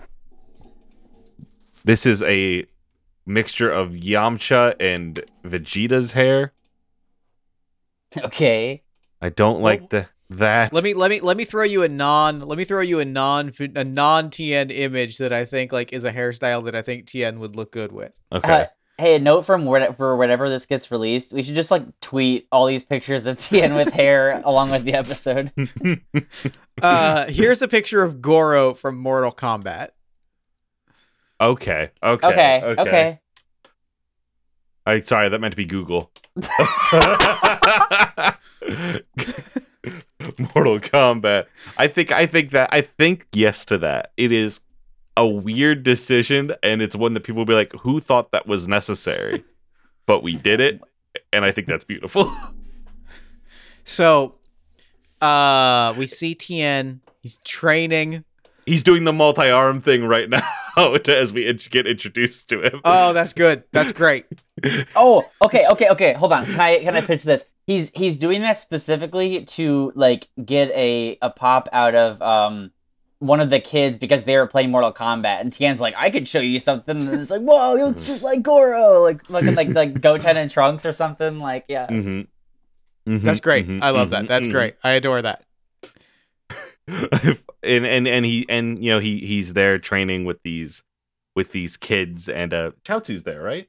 This 1.83 2.05
is 2.05 2.23
a 2.23 2.65
mixture 3.25 3.69
of 3.69 3.89
Yamcha 3.89 4.75
and 4.79 5.19
Vegeta's 5.43 6.13
hair. 6.13 6.53
Okay. 8.17 8.81
I 9.21 9.27
don't 9.27 9.59
like 9.59 9.89
the 9.89 10.07
that. 10.29 10.73
Let 10.73 10.83
me 10.83 10.93
let 10.93 11.09
me 11.09 11.19
let 11.19 11.37
me 11.37 11.45
throw 11.45 11.63
you 11.63 11.83
a 11.83 11.89
non 11.89 12.39
let 12.39 12.57
me 12.57 12.63
throw 12.63 12.81
you 12.81 12.99
a 12.99 13.05
non 13.05 13.51
a 13.75 13.83
non 13.83 14.29
Tien 14.29 14.69
image 14.69 15.17
that 15.19 15.31
I 15.31 15.45
think 15.45 15.71
like 15.71 15.93
is 15.93 16.03
a 16.03 16.11
hairstyle 16.11 16.65
that 16.65 16.75
I 16.75 16.81
think 16.81 17.05
Tien 17.05 17.39
would 17.39 17.55
look 17.55 17.71
good 17.71 17.91
with. 17.91 18.19
Okay. 18.31 18.61
Uh, 18.61 18.65
hey, 18.97 19.15
a 19.15 19.19
note 19.19 19.45
from 19.45 19.65
what 19.65 19.97
for 19.97 20.17
whenever 20.17 20.49
this 20.49 20.65
gets 20.65 20.91
released, 20.91 21.33
we 21.33 21.43
should 21.43 21.55
just 21.55 21.71
like 21.71 21.83
tweet 21.99 22.47
all 22.51 22.65
these 22.65 22.83
pictures 22.83 23.27
of 23.27 23.37
Tien 23.37 23.75
with 23.75 23.93
hair 23.93 24.41
along 24.45 24.71
with 24.71 24.83
the 24.83 24.93
episode. 24.93 25.51
Uh 26.81 27.25
here's 27.27 27.61
a 27.61 27.67
picture 27.67 28.03
of 28.03 28.21
Goro 28.21 28.73
from 28.73 28.97
Mortal 28.97 29.31
Kombat. 29.31 29.89
okay. 31.39 31.91
Okay. 32.03 32.61
Okay. 32.63 32.81
Okay. 32.81 33.19
I 34.87 34.99
sorry, 34.99 35.29
that 35.29 35.39
meant 35.39 35.51
to 35.51 35.57
be 35.57 35.65
Google. 35.65 36.11
Mortal 40.55 40.79
Kombat. 40.79 41.45
I 41.77 41.87
think 41.87 42.11
I 42.11 42.25
think 42.25 42.51
that 42.51 42.69
I 42.71 42.81
think 42.81 43.27
yes 43.33 43.65
to 43.65 43.77
that. 43.79 44.11
It 44.17 44.31
is 44.31 44.61
a 45.17 45.25
weird 45.27 45.83
decision 45.83 46.53
and 46.61 46.81
it's 46.81 46.95
one 46.95 47.13
that 47.13 47.21
people 47.21 47.39
will 47.39 47.45
be 47.45 47.53
like, 47.53 47.71
who 47.73 47.99
thought 47.99 48.31
that 48.31 48.47
was 48.47 48.67
necessary? 48.67 49.43
But 50.07 50.21
we 50.21 50.35
did 50.35 50.59
it, 50.59 50.81
and 51.33 51.43
I 51.43 51.49
think 51.49 51.65
that's 51.65 51.83
beautiful. 51.83 52.31
So 53.83 54.35
uh 55.19 55.95
we 55.97 56.05
see 56.05 56.35
Tien, 56.35 57.01
he's 57.21 57.39
training. 57.39 58.23
He's 58.65 58.81
doing 58.83 59.03
the 59.03 59.13
multi-arm 59.13 59.81
thing 59.81 60.05
right 60.05 60.29
now 60.75 60.97
to, 60.97 61.15
as 61.15 61.31
we 61.31 61.45
int- 61.45 61.69
get 61.69 61.85
introduced 61.85 62.49
to 62.49 62.61
him. 62.61 62.81
Oh, 62.83 63.13
that's 63.13 63.33
good. 63.33 63.63
That's 63.71 63.91
great. 63.91 64.25
Oh, 64.95 65.29
okay, 65.41 65.65
okay, 65.71 65.89
okay. 65.89 66.13
Hold 66.13 66.31
on. 66.31 66.45
Can 66.45 66.57
I 66.59 66.79
can 66.79 66.95
I 66.95 67.01
pitch 67.01 67.23
this? 67.23 67.45
He's 67.67 67.91
he's 67.91 68.17
doing 68.17 68.41
that 68.41 68.57
specifically 68.57 69.43
to 69.43 69.91
like 69.95 70.29
get 70.43 70.71
a 70.71 71.17
a 71.21 71.29
pop 71.29 71.67
out 71.73 71.93
of 71.93 72.21
um 72.21 72.71
one 73.19 73.41
of 73.41 73.49
the 73.49 73.59
kids 73.59 73.97
because 73.97 74.23
they 74.23 74.37
were 74.37 74.47
playing 74.47 74.71
Mortal 74.71 74.93
Kombat, 74.93 75.41
and 75.41 75.51
Tien's 75.51 75.81
like, 75.81 75.93
I 75.97 76.09
could 76.09 76.27
show 76.27 76.39
you 76.39 76.61
something. 76.61 76.97
And 76.97 77.21
it's 77.21 77.31
like, 77.31 77.41
whoa, 77.41 77.75
he 77.75 77.83
looks 77.83 78.01
just 78.01 78.23
like 78.23 78.41
Goro, 78.43 79.03
like 79.03 79.29
looking 79.29 79.55
like 79.55 79.69
like 79.69 79.99
Goten 80.01 80.37
and 80.37 80.49
Trunks 80.49 80.85
or 80.85 80.93
something. 80.93 81.37
Like, 81.39 81.65
yeah. 81.67 81.87
Mm-hmm. 81.87 83.17
That's 83.19 83.41
great. 83.41 83.67
I 83.81 83.89
love 83.89 84.11
that. 84.11 84.27
That's 84.27 84.47
great. 84.47 84.75
I 84.83 84.91
adore 84.91 85.21
that. 85.21 85.43
and 86.87 87.85
and 87.85 88.07
and 88.07 88.25
he 88.25 88.45
and 88.47 88.83
you 88.83 88.91
know 88.91 88.99
he 88.99 89.19
he's 89.19 89.53
there 89.53 89.79
training 89.79 90.25
with 90.25 90.41
these 90.43 90.83
with 91.35 91.51
these 91.51 91.77
kids 91.77 92.29
and 92.29 92.53
uh 92.53 92.71
Chaozu's 92.83 93.23
there, 93.23 93.41
right? 93.41 93.67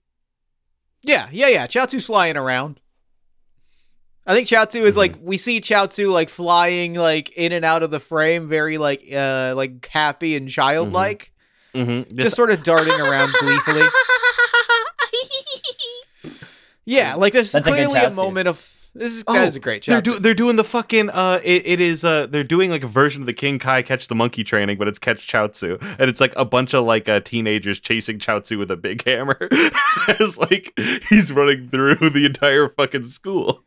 Yeah, 1.02 1.28
yeah, 1.32 1.48
yeah. 1.48 1.66
Chaozu's 1.66 2.06
flying 2.06 2.36
around. 2.36 2.80
I 4.26 4.34
think 4.34 4.48
Chaozu 4.48 4.82
is 4.82 4.96
like 4.96 5.14
we 5.22 5.36
see 5.36 5.60
Chaozu 5.60 6.10
like 6.12 6.28
flying 6.28 6.94
like 6.94 7.30
in 7.38 7.52
and 7.52 7.64
out 7.64 7.82
of 7.82 7.90
the 7.90 8.00
frame, 8.00 8.48
very 8.48 8.76
like 8.76 9.04
uh 9.12 9.54
like 9.56 9.86
happy 9.88 10.36
and 10.36 10.48
childlike, 10.48 11.32
Mm-hmm. 11.74 12.16
just 12.16 12.34
sort 12.36 12.50
of 12.50 12.62
darting 12.62 12.98
around 13.00 13.32
gleefully. 13.40 13.82
Yeah, 16.88 17.16
like 17.16 17.32
this 17.32 17.48
is 17.48 17.52
That's 17.52 17.66
a 17.66 17.70
clearly 17.72 17.98
a, 17.98 18.10
Chaozu. 18.10 18.14
moment 18.14 18.46
of 18.48 18.75
this 18.98 19.12
is 19.12 19.24
that 19.24 19.46
is 19.46 19.56
a 19.56 19.60
great 19.60 19.86
Oh, 19.88 19.92
They're, 19.92 20.00
do, 20.00 20.18
they're 20.18 20.34
doing 20.34 20.56
the 20.56 20.64
fucking 20.64 21.10
uh 21.10 21.40
it, 21.44 21.66
it 21.66 21.80
is 21.80 22.04
uh 22.04 22.26
they're 22.26 22.44
doing 22.44 22.70
like 22.70 22.82
a 22.82 22.88
version 22.88 23.22
of 23.22 23.26
the 23.26 23.32
King 23.32 23.58
Kai 23.58 23.82
catch 23.82 24.08
the 24.08 24.14
monkey 24.14 24.44
training, 24.44 24.78
but 24.78 24.88
it's 24.88 24.98
catch 24.98 25.26
Chaozu. 25.26 25.80
And 25.98 26.08
it's 26.08 26.20
like 26.20 26.32
a 26.36 26.44
bunch 26.44 26.74
of 26.74 26.84
like 26.84 27.08
uh 27.08 27.20
teenagers 27.20 27.80
chasing 27.80 28.18
Chaozu 28.18 28.58
with 28.58 28.70
a 28.70 28.76
big 28.76 29.04
hammer. 29.04 29.36
it's 30.08 30.38
like 30.38 30.72
he's 31.08 31.32
running 31.32 31.68
through 31.68 32.10
the 32.10 32.24
entire 32.26 32.68
fucking 32.68 33.04
school. 33.04 33.65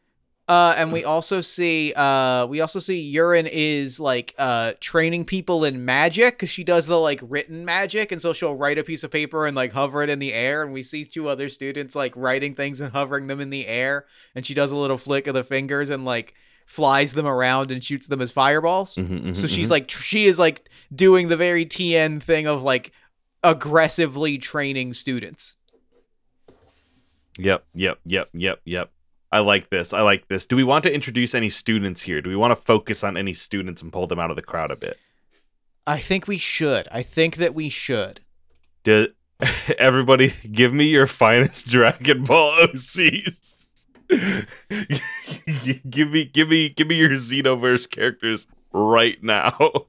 Uh, 0.49 0.73
and 0.77 0.91
we 0.91 1.03
also 1.03 1.41
see 1.41 1.93
uh, 1.95 2.43
we 2.47 2.59
also 2.59 2.79
see 2.79 2.99
Urine 2.99 3.45
is 3.45 3.99
like 3.99 4.33
uh, 4.39 4.73
training 4.79 5.23
people 5.23 5.63
in 5.63 5.85
magic 5.85 6.33
because 6.33 6.49
she 6.49 6.63
does 6.63 6.87
the 6.87 6.99
like 6.99 7.19
written 7.21 7.63
magic, 7.63 8.11
and 8.11 8.19
so 8.19 8.33
she'll 8.33 8.55
write 8.55 8.79
a 8.79 8.83
piece 8.83 9.03
of 9.03 9.11
paper 9.11 9.45
and 9.45 9.55
like 9.55 9.73
hover 9.73 10.01
it 10.01 10.09
in 10.09 10.17
the 10.17 10.33
air. 10.33 10.63
And 10.63 10.73
we 10.73 10.81
see 10.81 11.05
two 11.05 11.29
other 11.29 11.49
students 11.49 11.95
like 11.95 12.13
writing 12.15 12.55
things 12.55 12.81
and 12.81 12.91
hovering 12.91 13.27
them 13.27 13.39
in 13.39 13.51
the 13.51 13.67
air, 13.67 14.07
and 14.33 14.43
she 14.43 14.55
does 14.55 14.71
a 14.71 14.75
little 14.75 14.97
flick 14.97 15.27
of 15.27 15.35
the 15.35 15.43
fingers 15.43 15.91
and 15.91 16.03
like 16.03 16.33
flies 16.65 17.13
them 17.13 17.27
around 17.27 17.69
and 17.69 17.83
shoots 17.83 18.07
them 18.07 18.19
as 18.19 18.31
fireballs. 18.31 18.95
Mhm, 18.95 19.25
mhm, 19.25 19.35
So 19.35 19.45
she's 19.45 19.67
mhm. 19.67 19.71
like 19.71 19.87
tr- 19.87 20.01
she 20.01 20.25
is 20.25 20.39
like 20.39 20.67
doing 20.91 21.27
the 21.27 21.37
very 21.37 21.63
Tien 21.65 22.19
thing 22.19 22.47
of 22.47 22.63
like 22.63 22.91
aggressively 23.43 24.39
training 24.39 24.93
students. 24.93 25.57
Yep, 27.37 27.65
yep, 27.75 27.99
yep, 28.03 28.29
yep, 28.33 28.61
yep. 28.65 28.91
I 29.31 29.39
like 29.39 29.69
this. 29.69 29.93
I 29.93 30.01
like 30.01 30.27
this. 30.27 30.47
Do 30.47 30.55
we 30.55 30.63
want 30.63 30.83
to 30.83 30.93
introduce 30.93 31.35
any 31.35 31.49
students 31.49 32.01
here? 32.03 32.21
Do 32.21 32.29
we 32.29 32.35
want 32.35 32.51
to 32.51 32.55
focus 32.55 33.03
on 33.03 33.15
any 33.15 33.33
students 33.33 33.81
and 33.81 33.93
pull 33.93 34.07
them 34.07 34.19
out 34.19 34.31
of 34.31 34.35
the 34.35 34.41
crowd 34.41 34.71
a 34.71 34.75
bit? 34.75 34.97
I 35.85 35.99
think 35.99 36.27
we 36.27 36.37
should. 36.37 36.87
I 36.91 37.03
think 37.03 37.37
that 37.37 37.53
we 37.53 37.69
should. 37.69 38.21
Do, 38.83 39.09
everybody, 39.77 40.33
give 40.51 40.73
me 40.73 40.85
your 40.85 41.07
finest 41.07 41.67
Dragon 41.69 42.23
Ball 42.23 42.53
OCs. 42.67 43.85
give 45.89 46.11
me, 46.11 46.25
give 46.25 46.49
me, 46.49 46.69
give 46.69 46.87
me 46.87 46.95
your 46.95 47.11
Xenoverse 47.11 47.89
characters 47.89 48.47
right 48.73 49.21
now. 49.23 49.85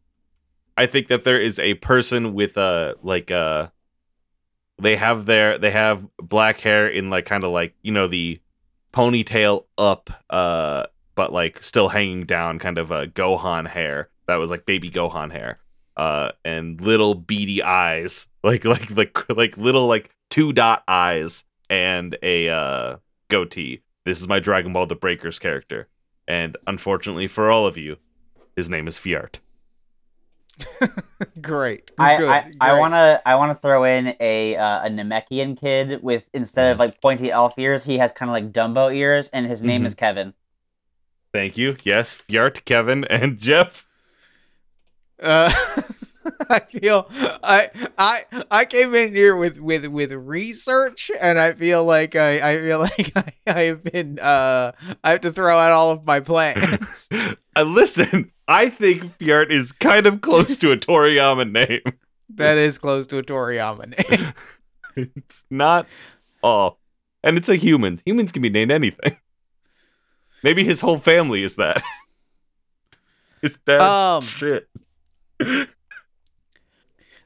I 0.77 0.87
think 0.87 1.09
that 1.09 1.25
there 1.25 1.41
is 1.41 1.59
a 1.59 1.75
person 1.75 2.35
with 2.35 2.57
a 2.57 2.97
like 3.03 3.31
a. 3.31 3.73
They 4.81 4.97
have 4.97 5.27
their 5.27 5.59
they 5.59 5.71
have 5.71 6.07
black 6.17 6.61
hair 6.61 6.89
in 6.89 7.11
like 7.11 7.27
kind 7.27 7.45
of 7.45 7.53
like 7.53 7.75
you 7.83 7.93
know 7.93 8.07
the 8.07 8.41
ponytail 8.93 9.65
up, 9.79 10.11
uh, 10.31 10.85
but 11.15 11.33
like 11.33 11.63
still 11.63 11.89
hanging 11.89 12.25
down, 12.25 12.59
kind 12.59 12.79
of 12.79 12.91
a 12.91 13.07
Gohan 13.07 13.69
hair. 13.69 14.09
That 14.27 14.37
was 14.37 14.51
like 14.51 14.67
baby 14.67 14.91
Gohan 14.91 15.33
hair. 15.33 15.59
Uh 15.97 16.31
and 16.45 16.81
little 16.81 17.15
beady 17.15 17.63
eyes. 17.63 18.27
Like 18.43 18.65
like 18.65 18.91
like 18.91 19.19
like 19.29 19.57
little 19.59 19.87
like 19.87 20.09
two 20.31 20.55
dot 20.55 20.83
eyes 20.89 21.45
and 21.69 22.17
a 22.23 22.49
uh 22.49 22.97
goatee. 23.29 23.83
This 24.07 24.19
is 24.19 24.27
my 24.27 24.41
dragon 24.41 24.73
ball 24.73 24.87
the 24.87 24.95
breakers 24.95 25.39
character. 25.39 25.89
And 26.27 26.57
unfortunately 26.67 27.29
for 27.29 27.51
all 27.51 27.67
of 27.67 27.77
you 27.77 27.99
his 28.57 28.71
name 28.71 28.89
is 28.89 28.97
fiart 28.97 29.41
Great. 31.41 31.91
I, 31.99 32.17
Good. 32.17 32.29
I, 32.29 32.51
I 32.61 32.79
want 32.79 32.95
to 32.95 33.23
I 33.25 33.35
want 33.37 33.57
to 33.57 33.61
throw 33.61 33.85
in 33.85 34.15
a 34.21 34.57
uh, 34.57 34.87
a 34.87 34.89
Namekian 34.91 35.59
kid 35.59 36.03
with 36.03 36.29
instead 36.33 36.73
of 36.73 36.79
like 36.79 37.01
pointy 37.01 37.31
elf 37.31 37.55
ears, 37.59 37.85
he 37.85 37.99
has 37.99 38.13
kind 38.13 38.29
of 38.31 38.33
like 38.33 38.53
Dumbo 38.53 38.95
ears, 38.95 39.29
and 39.31 39.47
his 39.47 39.63
name 39.63 39.83
Mhm. 39.83 39.87
is 39.87 39.95
Kevin. 39.95 40.35
thank 41.33 41.57
you 41.57 41.77
yes 41.85 42.13
fiart 42.15 42.65
kevin 42.65 43.05
and 43.05 43.39
jeff 43.47 43.87
Uh, 45.23 45.53
I 46.49 46.61
feel 46.61 47.07
I 47.43 47.71
I 47.99 48.25
I 48.51 48.65
came 48.65 48.95
in 48.95 49.15
here 49.15 49.37
with 49.37 49.61
with 49.61 49.87
with 49.87 50.13
research, 50.13 51.11
and 51.21 51.39
I 51.39 51.53
feel 51.53 51.85
like 51.85 52.17
I 52.17 52.41
I 52.53 52.59
feel 52.59 52.79
like 52.81 53.13
I, 53.17 53.33
I 53.47 53.61
have 53.65 53.85
been 53.85 54.19
uh 54.19 54.73
I 55.05 55.11
have 55.13 55.21
to 55.21 55.31
throw 55.31 55.57
out 55.59 55.71
all 55.73 55.91
of 55.91 56.05
my 56.07 56.21
plans. 56.21 57.09
uh, 57.13 57.63
listen 57.63 58.33
i 58.51 58.69
think 58.69 59.05
fiart 59.19 59.51
is 59.51 59.73
kind 59.73 60.07
of 60.07 60.21
close 60.21 60.59
to 60.59 60.73
a 60.73 60.77
toriyama 60.77 61.51
name. 61.51 61.81
That 62.35 62.59
is 62.59 62.79
close 62.79 63.07
to 63.09 63.19
a 63.19 63.23
Toriyama 63.25 63.87
name. 63.99 64.33
it's 65.17 65.45
not 65.51 65.87
oh 66.45 66.77
and 67.25 67.37
it's 67.37 67.49
a 67.49 67.57
human. 67.57 68.01
Humans 68.07 68.31
can 68.33 68.41
be 68.43 68.51
named 68.51 68.71
anything. 68.71 69.17
Maybe 70.43 70.63
his 70.65 70.81
whole 70.81 70.99
family 70.99 71.43
is 71.43 71.57
that. 71.57 71.83
It's 73.43 73.59
that 73.65 73.81
Um, 73.81 74.23
shit 74.25 74.69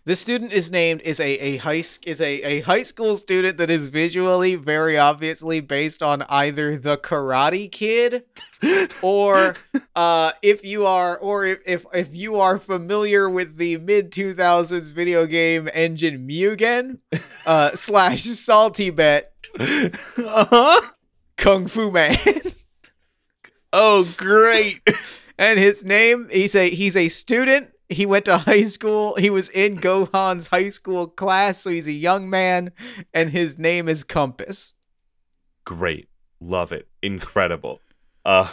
This 0.07 0.21
student 0.21 0.53
is 0.53 0.71
named 0.71 1.01
is 1.01 1.19
a 1.19 1.31
a 1.39 1.57
high 1.57 1.83
is 2.05 2.21
a, 2.21 2.43
a 2.43 2.61
high 2.61 2.83
school 2.83 3.17
student 3.17 3.57
that 3.57 3.71
is 3.71 3.89
visually 3.89 4.55
very 4.55 4.99
obviously 4.99 5.61
based 5.61 6.03
on 6.03 6.27
either 6.29 6.77
the 6.77 6.99
Karate 6.99 7.73
Kid 7.73 8.25
or 9.03 9.55
uh 9.97 10.33
if 10.43 10.63
you 10.63 10.85
are 10.85 11.17
or 11.17 11.47
if 11.47 11.61
if, 11.65 11.87
if 11.95 12.15
you 12.15 12.37
are 12.37 12.59
familiar 12.59 13.31
with 13.31 13.57
the 13.57 13.79
mid 13.79 14.11
2000s 14.11 14.93
video 14.93 15.25
game 15.25 15.71
engine 15.73 16.29
Mugen 16.29 16.99
uh 17.47 17.75
slash 17.75 18.25
Salty 18.25 18.91
Bet. 18.91 19.33
Uh-huh. 19.59 20.83
Kung 21.39 21.67
Fu 21.67 21.91
Man. 21.91 22.17
Oh 23.73 24.07
great. 24.19 24.81
And 25.37 25.59
his 25.59 25.85
name 25.85 26.29
he's 26.31 26.55
a 26.55 26.71
he's 26.71 26.97
a 26.97 27.09
student 27.09 27.74
he 27.95 28.07
went 28.07 28.25
to 28.25 28.39
high 28.39 28.65
school 28.65 29.15
he 29.17 29.31
was 29.31 29.49
in 29.51 29.79
gohan's 29.79 30.49
high 30.49 30.69
school 30.69 31.07
class 31.07 31.59
so 31.59 31.71
he's 31.71 31.89
a 31.89 31.93
young 31.93 32.29
man 32.29 32.71
and 33.13 33.31
his 33.31 33.59
name 33.59 33.89
is 33.89 34.05
compass 34.05 34.75
great 35.65 36.09
love 36.41 36.73
it 36.73 36.89
incredible 37.03 37.81
uh 38.25 38.51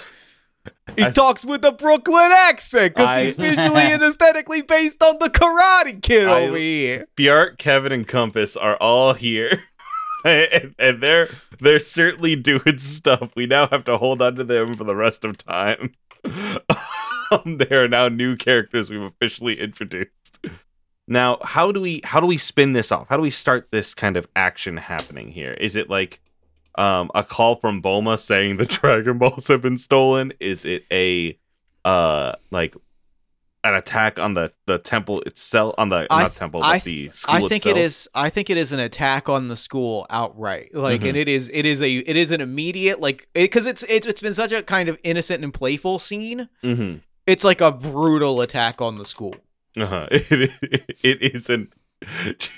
he 0.96 1.04
I- 1.04 1.12
talks 1.12 1.44
with 1.44 1.66
a 1.66 1.72
brooklyn 1.72 2.32
accent 2.32 2.96
because 2.96 3.26
he's 3.26 3.36
visually 3.36 3.82
and 3.82 4.04
aesthetically 4.04 4.62
based 4.62 5.02
on 5.02 5.18
the 5.20 5.30
karate 5.30 6.02
kid 6.02 6.28
I- 6.28 6.44
over 6.44 6.58
here 6.58 7.08
Bjart, 7.18 7.58
Kevin, 7.58 7.92
and 7.92 8.08
Compass 8.08 8.56
are 8.56 8.78
all 8.78 9.14
here. 9.14 9.64
and, 10.26 10.76
and 10.78 11.02
they're 11.02 11.28
they're 11.60 11.80
certainly 11.80 12.36
doing 12.36 12.78
stuff. 12.78 13.32
We 13.36 13.48
now 13.48 13.68
have 13.68 13.84
to 13.86 13.98
hold 13.98 14.22
on 14.22 14.36
to 14.36 14.44
them 14.44 14.76
for 14.76 14.84
the 14.84 14.96
rest 14.96 15.26
of 15.26 15.38
time. 15.38 15.94
um, 17.32 17.58
they 17.58 17.76
are 17.76 17.88
now 17.88 18.08
new 18.10 18.36
characters 18.36 18.90
we've 18.90 19.02
officially 19.02 19.60
introduced. 19.60 20.40
Now, 21.08 21.40
how 21.44 21.72
do 21.72 21.82
we 21.82 22.02
how 22.04 22.20
do 22.20 22.28
we 22.28 22.38
spin 22.38 22.74
this 22.74 22.92
off? 22.92 23.08
How 23.10 23.18
do 23.18 23.24
we 23.24 23.32
start 23.32 23.68
this 23.72 23.94
kind 23.94 24.16
of 24.18 24.28
action 24.36 24.78
happening 24.78 25.32
here? 25.32 25.54
Is 25.54 25.76
it 25.76 25.90
like 25.90 26.22
um, 26.76 27.12
a 27.16 27.24
call 27.24 27.56
from 27.56 27.82
Bulma 27.82 28.18
saying 28.20 28.58
the 28.58 28.66
Dragon 28.82 29.18
Balls 29.18 29.48
have 29.48 29.62
been 29.62 29.78
stolen? 29.78 30.32
Is 30.40 30.64
it 30.66 30.86
a 30.92 31.38
uh 31.84 32.34
like 32.52 32.76
an 33.64 33.74
attack 33.76 34.18
on 34.20 34.34
the 34.36 34.54
the 34.68 34.78
temple 34.78 35.22
itself 35.22 35.76
on 35.78 35.90
the 35.90 36.08
I 36.10 36.24
not 36.24 36.32
temple 36.34 36.64
I 36.64 36.78
but 36.78 36.84
the 36.84 37.10
school 37.10 37.36
I 37.36 37.40
think 37.40 37.54
itself? 37.66 37.78
it 37.78 37.82
is. 37.82 38.08
I 38.16 38.30
think 38.30 38.50
it 38.50 38.58
is 38.58 38.72
an 38.72 38.80
attack 38.80 39.28
on 39.30 39.50
the 39.50 39.56
school 39.56 40.06
outright. 40.10 40.74
Like, 40.74 41.02
Mhm. 41.02 41.10
and 41.10 41.18
it 41.18 41.28
is. 41.30 41.52
It 41.54 41.66
is 41.66 41.82
a. 41.82 41.92
It 41.92 42.16
is 42.16 42.32
an 42.32 42.42
immediate 42.42 43.00
like 43.02 43.28
because 43.34 43.68
it's 43.68 43.84
it's 43.84 44.08
it's 44.08 44.22
been 44.22 44.34
such 44.34 44.52
a 44.52 44.64
kind 44.64 44.88
of 44.90 44.98
innocent 45.04 45.44
and 45.44 45.54
playful 45.54 46.00
scene. 46.00 46.48
Mm-hmm. 46.64 47.00
It's 47.28 47.44
like 47.44 47.62
a 47.62 47.72
brutal 47.72 48.42
attack 48.42 48.82
on 48.82 48.98
the 48.98 49.06
school. 49.06 49.36
Uh-huh. 49.78 50.08
It, 50.12 50.52
it 51.04 51.36
isn't. 51.36 51.74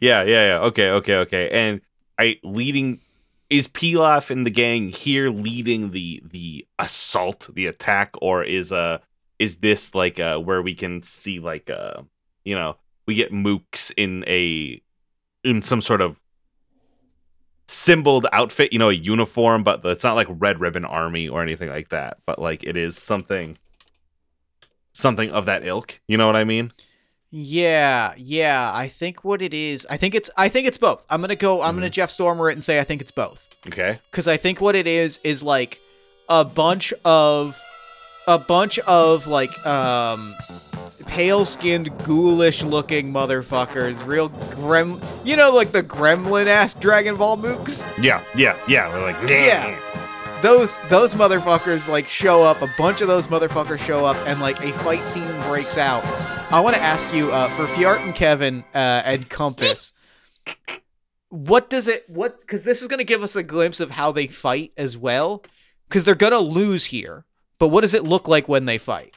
yeah, 0.00 0.22
yeah, 0.22 0.22
yeah. 0.22 0.58
Okay, 0.60 0.90
okay, 0.90 1.16
okay. 1.16 1.48
And 1.50 1.80
I 2.18 2.38
leading 2.42 3.00
is 3.48 3.66
Pilaf 3.66 4.30
and 4.30 4.46
the 4.46 4.50
gang 4.50 4.90
here 4.90 5.28
leading 5.30 5.90
the 5.90 6.22
the 6.24 6.66
assault, 6.78 7.48
the 7.52 7.66
attack, 7.66 8.14
or 8.22 8.44
is 8.44 8.72
uh 8.72 8.98
is 9.38 9.56
this 9.56 9.94
like 9.94 10.20
uh 10.20 10.38
where 10.38 10.62
we 10.62 10.74
can 10.74 11.02
see 11.02 11.40
like 11.40 11.68
uh 11.70 12.02
you 12.44 12.54
know 12.54 12.76
we 13.06 13.14
get 13.14 13.32
mooks 13.32 13.92
in 13.96 14.24
a 14.26 14.80
in 15.42 15.62
some 15.62 15.80
sort 15.80 16.00
of 16.00 16.20
symboled 17.70 18.26
outfit, 18.32 18.72
you 18.72 18.78
know, 18.78 18.88
a 18.88 18.94
uniform, 18.94 19.62
but 19.62 19.84
it's 19.84 20.02
not 20.02 20.16
like 20.16 20.26
Red 20.28 20.60
Ribbon 20.60 20.84
Army 20.84 21.28
or 21.28 21.40
anything 21.42 21.68
like 21.68 21.90
that. 21.90 22.18
But 22.26 22.38
like 22.40 22.64
it 22.64 22.76
is 22.76 22.96
something 22.98 23.56
something 24.92 25.30
of 25.30 25.46
that 25.46 25.64
ilk. 25.64 26.00
You 26.08 26.16
know 26.18 26.26
what 26.26 26.36
I 26.36 26.44
mean? 26.44 26.72
Yeah, 27.30 28.12
yeah. 28.16 28.72
I 28.74 28.88
think 28.88 29.22
what 29.22 29.40
it 29.40 29.54
is. 29.54 29.86
I 29.88 29.96
think 29.96 30.16
it's. 30.16 30.30
I 30.36 30.48
think 30.48 30.66
it's 30.66 30.78
both. 30.78 31.06
I'm 31.08 31.20
gonna 31.20 31.36
go. 31.36 31.62
I'm 31.62 31.76
gonna 31.76 31.88
Jeff 31.88 32.10
Stormer 32.10 32.50
it 32.50 32.54
and 32.54 32.64
say 32.64 32.80
I 32.80 32.84
think 32.84 33.00
it's 33.00 33.12
both. 33.12 33.48
Okay. 33.68 33.98
because 34.10 34.26
I 34.26 34.36
think 34.36 34.60
what 34.60 34.74
it 34.74 34.86
is 34.86 35.20
is 35.22 35.42
like 35.42 35.80
a 36.28 36.44
bunch 36.44 36.92
of 37.04 37.60
a 38.26 38.38
bunch 38.38 38.78
of 38.80 39.26
like 39.26 39.54
um 39.66 40.34
pale 41.06 41.44
skinned 41.44 41.88
ghoulish 42.04 42.62
looking 42.62 43.12
motherfuckers 43.12 44.04
real 44.06 44.28
grem 44.30 45.02
you 45.24 45.36
know 45.36 45.50
like 45.52 45.72
the 45.72 45.82
gremlin 45.82 46.46
ass 46.46 46.74
dragon 46.74 47.16
ball 47.16 47.36
mooks 47.36 47.84
Yeah, 48.02 48.22
yeah, 48.34 48.56
yeah. 48.68 48.88
We're 48.88 49.02
like, 49.02 49.26
Damn. 49.26 49.72
Yeah. 49.72 50.40
those 50.42 50.78
those 50.88 51.14
motherfuckers 51.14 51.88
like 51.88 52.08
show 52.08 52.42
up 52.42 52.62
a 52.62 52.68
bunch 52.78 53.00
of 53.00 53.08
those 53.08 53.28
motherfuckers 53.28 53.78
show 53.78 54.04
up 54.04 54.16
and 54.26 54.40
like 54.40 54.60
a 54.60 54.72
fight 54.84 55.06
scene 55.08 55.26
breaks 55.42 55.76
out 55.78 56.04
i 56.52 56.60
want 56.60 56.74
to 56.76 56.82
ask 56.82 57.12
you 57.14 57.30
uh, 57.32 57.48
for 57.50 57.66
fiart 57.74 58.02
and 58.04 58.14
kevin 58.14 58.64
uh, 58.74 59.02
and 59.04 59.28
compass 59.28 59.92
what 61.28 61.70
does 61.70 61.86
it 61.86 62.04
what 62.08 62.40
because 62.40 62.64
this 62.64 62.82
is 62.82 62.88
going 62.88 62.98
to 62.98 63.04
give 63.04 63.22
us 63.22 63.36
a 63.36 63.42
glimpse 63.42 63.80
of 63.80 63.92
how 63.92 64.10
they 64.12 64.26
fight 64.26 64.72
as 64.76 64.96
well 64.98 65.42
because 65.88 66.04
they're 66.04 66.14
going 66.14 66.32
to 66.32 66.38
lose 66.40 66.86
here 66.86 67.24
but 67.58 67.68
what 67.68 67.82
does 67.82 67.94
it 67.94 68.02
look 68.04 68.26
like 68.26 68.48
when 68.48 68.64
they 68.64 68.78
fight 68.78 69.16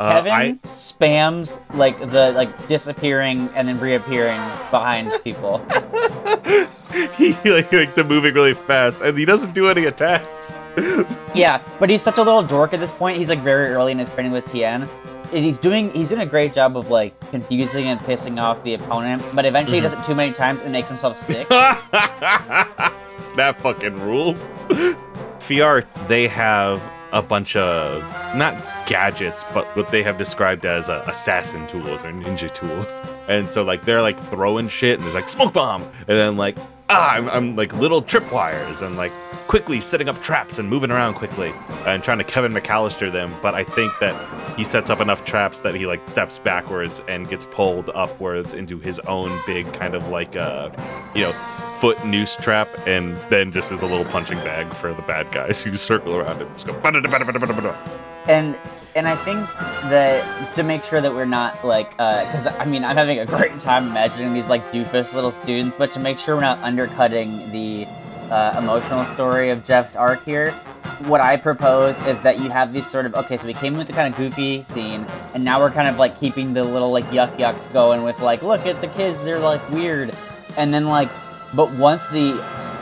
Uh, 0.00 0.12
Kevin 0.12 0.32
I, 0.32 0.52
spams 0.62 1.60
like 1.74 1.98
the 2.10 2.30
like 2.32 2.68
disappearing 2.68 3.48
and 3.56 3.66
then 3.66 3.80
reappearing 3.80 4.40
behind 4.70 5.10
people. 5.24 5.58
he 7.16 7.32
like, 7.44 7.72
like 7.72 7.94
the 7.94 8.04
moving 8.06 8.34
really 8.34 8.54
fast, 8.54 8.98
and 9.00 9.18
he 9.18 9.24
doesn't 9.24 9.54
do 9.54 9.68
any 9.68 9.84
attacks. 9.86 10.54
Yeah, 11.34 11.62
but 11.78 11.90
he's 11.90 12.02
such 12.02 12.18
a 12.18 12.22
little 12.22 12.42
dork 12.42 12.72
at 12.72 12.80
this 12.80 12.92
point. 12.92 13.18
He's 13.18 13.28
like 13.28 13.42
very 13.42 13.68
early 13.68 13.92
in 13.92 13.98
his 13.98 14.08
training 14.10 14.32
with 14.32 14.46
Tien. 14.46 14.88
And 15.32 15.44
he's 15.44 15.58
doing 15.58 15.92
he's 15.92 16.08
doing 16.08 16.22
a 16.22 16.26
great 16.26 16.52
job 16.52 16.76
of 16.76 16.90
like 16.90 17.18
confusing 17.30 17.86
and 17.86 18.00
pissing 18.00 18.40
off 18.40 18.62
the 18.64 18.74
opponent, 18.74 19.22
but 19.34 19.44
eventually 19.44 19.76
he 19.76 19.82
does 19.82 19.92
it 19.92 20.02
too 20.02 20.14
many 20.14 20.32
times 20.32 20.62
and 20.62 20.72
makes 20.72 20.88
himself 20.88 21.16
sick. 21.16 21.48
that 21.48 23.56
fucking 23.60 24.00
rules. 24.00 24.42
Fiar, 25.40 25.84
they 26.08 26.26
have 26.28 26.82
a 27.12 27.22
bunch 27.22 27.56
of 27.56 28.02
not 28.34 28.54
gadgets, 28.88 29.44
but 29.52 29.66
what 29.76 29.90
they 29.92 30.02
have 30.02 30.16
described 30.18 30.64
as 30.64 30.88
uh, 30.88 31.04
assassin 31.06 31.66
tools 31.66 32.02
or 32.02 32.10
ninja 32.10 32.52
tools. 32.52 33.00
And 33.28 33.52
so 33.52 33.62
like 33.62 33.84
they're 33.84 34.00
like 34.00 34.18
throwing 34.30 34.68
shit, 34.68 34.96
and 34.96 35.04
there's 35.04 35.14
like 35.14 35.28
smoke 35.28 35.52
bomb, 35.52 35.82
and 35.82 36.16
then 36.16 36.38
like 36.38 36.56
ah, 36.88 37.12
I'm, 37.12 37.28
I'm 37.28 37.56
like 37.56 37.74
little 37.74 38.02
tripwires, 38.02 38.80
and 38.80 38.96
like 38.96 39.12
quickly 39.48 39.82
setting 39.82 40.08
up 40.08 40.22
traps 40.22 40.58
and 40.58 40.70
moving 40.70 40.90
around 40.90 41.12
quickly 41.14 41.52
and 41.84 42.02
trying 42.02 42.16
to 42.18 42.24
Kevin 42.24 42.54
McAllister 42.54 43.12
them. 43.12 43.34
But 43.42 43.54
I 43.54 43.64
think 43.64 43.92
that 44.00 44.16
he 44.56 44.64
sets 44.64 44.88
up 44.88 45.00
enough 45.00 45.24
traps 45.26 45.60
that 45.60 45.74
he 45.74 45.86
like 45.86 46.08
steps 46.08 46.38
backwards 46.38 47.02
and 47.06 47.28
gets 47.28 47.44
pulled 47.44 47.90
upwards 47.94 48.54
into 48.54 48.78
his 48.78 48.98
own 49.00 49.38
big 49.46 49.70
kind 49.74 49.94
of 49.94 50.08
like 50.08 50.34
uh, 50.34 50.70
you 51.14 51.20
know 51.20 51.32
foot 51.80 52.02
noose 52.06 52.34
trap 52.36 52.68
and 52.86 53.16
then 53.28 53.52
just 53.52 53.70
as 53.70 53.82
a 53.82 53.86
little 53.86 54.06
punching 54.06 54.38
bag 54.38 54.72
for 54.72 54.94
the 54.94 55.02
bad 55.02 55.30
guys 55.32 55.62
who 55.62 55.76
circle 55.76 56.16
around 56.16 56.40
him. 56.40 56.48
Just 56.54 56.66
go. 56.66 56.72
And 58.28 58.58
and 58.94 59.06
I 59.06 59.14
think 59.24 59.46
that 59.90 60.54
to 60.56 60.62
make 60.62 60.82
sure 60.82 61.00
that 61.00 61.12
we're 61.12 61.24
not 61.24 61.64
like, 61.64 61.90
because 61.92 62.46
I 62.46 62.64
mean, 62.64 62.84
I'm 62.84 62.96
having 62.96 63.18
a 63.20 63.26
great 63.26 63.58
time 63.60 63.86
imagining 63.88 64.34
these 64.34 64.48
like 64.48 64.72
doofus 64.72 65.14
little 65.14 65.30
students, 65.30 65.76
but 65.76 65.90
to 65.92 66.00
make 66.00 66.18
sure 66.18 66.34
we're 66.34 66.40
not 66.40 66.58
undercutting 66.62 67.50
the 67.52 67.86
uh, 68.30 68.56
emotional 68.58 69.04
story 69.04 69.50
of 69.50 69.64
Jeff's 69.64 69.94
arc 69.94 70.24
here, 70.24 70.50
what 71.06 71.20
I 71.20 71.36
propose 71.36 72.04
is 72.06 72.20
that 72.20 72.40
you 72.40 72.50
have 72.50 72.72
these 72.72 72.86
sort 72.86 73.06
of 73.06 73.14
okay, 73.14 73.36
so 73.36 73.46
we 73.46 73.54
came 73.54 73.76
with 73.76 73.86
the 73.86 73.92
kind 73.92 74.12
of 74.12 74.18
goofy 74.18 74.62
scene, 74.64 75.06
and 75.34 75.44
now 75.44 75.60
we're 75.60 75.70
kind 75.70 75.88
of 75.88 75.96
like 75.98 76.18
keeping 76.18 76.52
the 76.54 76.64
little 76.64 76.90
like 76.90 77.04
yuck 77.06 77.36
yucks 77.38 77.72
going 77.72 78.02
with 78.02 78.18
like, 78.20 78.42
look 78.42 78.66
at 78.66 78.80
the 78.80 78.88
kids, 78.88 79.22
they're 79.24 79.38
like 79.38 79.66
weird, 79.70 80.12
and 80.56 80.74
then 80.74 80.86
like, 80.88 81.08
but 81.54 81.70
once 81.74 82.08
the 82.08 82.32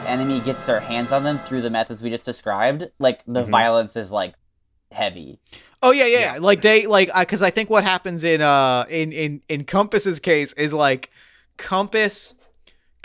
enemy 0.06 0.40
gets 0.40 0.64
their 0.64 0.80
hands 0.80 1.12
on 1.12 1.24
them 1.24 1.38
through 1.40 1.61
the 1.61 1.70
methods 1.70 2.02
we 2.02 2.09
just 2.11 2.24
described, 2.24 2.88
like 2.98 3.22
the 3.26 3.42
Mhm. 3.42 3.50
violence 3.50 3.96
is 3.96 4.11
like 4.12 4.35
heavy. 4.92 5.38
Oh 5.83 5.92
yeah, 5.92 6.07
yeah, 6.07 6.35
yeah. 6.35 6.38
Like 6.40 6.62
they 6.62 6.87
like 6.87 7.11
because 7.18 7.42
I 7.42 7.51
think 7.51 7.70
what 7.70 7.85
happens 7.85 8.25
in 8.25 8.40
uh 8.40 8.85
in 8.88 9.12
in 9.12 9.42
in 9.49 9.64
Compass's 9.64 10.20
case 10.20 10.53
is 10.55 10.72
like 10.72 11.11
Compass 11.57 12.35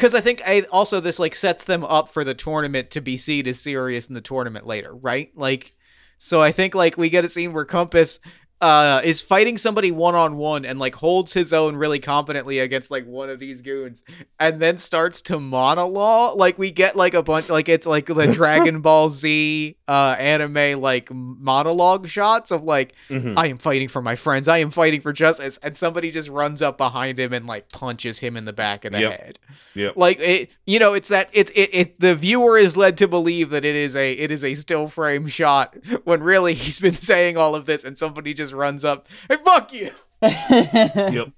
because 0.01 0.15
I 0.15 0.21
think 0.21 0.41
I, 0.47 0.61
also 0.71 0.99
this 0.99 1.19
like 1.19 1.35
sets 1.35 1.63
them 1.63 1.83
up 1.83 2.09
for 2.09 2.23
the 2.23 2.33
tournament 2.33 2.89
to 2.91 3.01
be 3.01 3.17
seen 3.17 3.47
as 3.47 3.59
serious 3.59 4.07
in 4.07 4.15
the 4.15 4.21
tournament 4.21 4.65
later, 4.65 4.95
right? 4.95 5.31
Like, 5.35 5.75
so 6.17 6.41
I 6.41 6.51
think 6.51 6.73
like 6.73 6.97
we 6.97 7.11
get 7.11 7.23
a 7.23 7.29
scene 7.29 7.53
where 7.53 7.65
Compass 7.65 8.19
uh 8.61 9.01
is 9.03 9.21
fighting 9.21 9.57
somebody 9.57 9.91
one 9.91 10.13
on 10.15 10.37
one 10.37 10.63
and 10.65 10.77
like 10.79 10.95
holds 10.95 11.33
his 11.33 11.51
own 11.51 11.75
really 11.75 11.99
confidently 11.99 12.59
against 12.59 12.91
like 12.91 13.05
one 13.05 13.29
of 13.29 13.39
these 13.39 13.61
goons 13.61 14.03
and 14.39 14.61
then 14.61 14.77
starts 14.77 15.21
to 15.21 15.39
monologue 15.39 16.37
like 16.37 16.57
we 16.59 16.69
get 16.71 16.95
like 16.95 17.13
a 17.13 17.23
bunch 17.23 17.49
like 17.49 17.67
it's 17.67 17.87
like 17.87 18.05
the 18.05 18.27
Dragon 18.33 18.81
Ball 18.81 19.09
Z 19.09 19.75
uh 19.87 20.15
anime 20.19 20.79
like 20.79 21.11
monologue 21.11 22.07
shots 22.07 22.51
of 22.51 22.63
like 22.63 22.93
Mhm. 23.09 23.33
I 23.37 23.47
am 23.47 23.57
fighting 23.57 23.87
for 23.87 24.01
my 24.01 24.15
friends. 24.15 24.47
I 24.47 24.59
am 24.59 24.69
fighting 24.69 25.01
for 25.01 25.11
justice. 25.11 25.57
And 25.63 25.75
somebody 25.75 26.11
just 26.11 26.29
runs 26.29 26.61
up 26.61 26.77
behind 26.77 27.19
him 27.19 27.33
and 27.33 27.45
like 27.47 27.69
punches 27.71 28.19
him 28.19 28.37
in 28.37 28.45
the 28.45 28.53
back 28.53 28.85
of 28.85 28.93
the 28.93 28.99
Yep. 29.01 29.19
head. 29.19 29.39
Yep. 29.73 29.93
Like 29.97 30.19
it, 30.19 30.51
you 30.65 30.79
know, 30.79 30.93
it's 30.93 31.09
that 31.09 31.29
it's 31.33 31.51
it, 31.51 31.69
it. 31.73 31.99
The 31.99 32.15
viewer 32.15 32.57
is 32.57 32.75
led 32.77 32.97
to 32.97 33.07
believe 33.07 33.49
that 33.51 33.63
it 33.65 33.75
is 33.75 33.95
a 33.95 34.11
it 34.13 34.29
is 34.31 34.43
a 34.43 34.53
still 34.53 34.87
frame 34.87 35.27
shot 35.27 35.75
when 36.03 36.21
really 36.21 36.53
he's 36.53 36.79
been 36.79 36.93
saying 36.93 37.37
all 37.37 37.55
of 37.55 37.65
this 37.65 37.83
and 37.83 37.97
somebody 37.97 38.33
just 38.33 38.50
runs 38.53 38.85
up. 38.85 39.07
Hey, 39.29 39.37
fuck 39.43 39.73
you. 39.73 39.91
yep. 40.21 41.29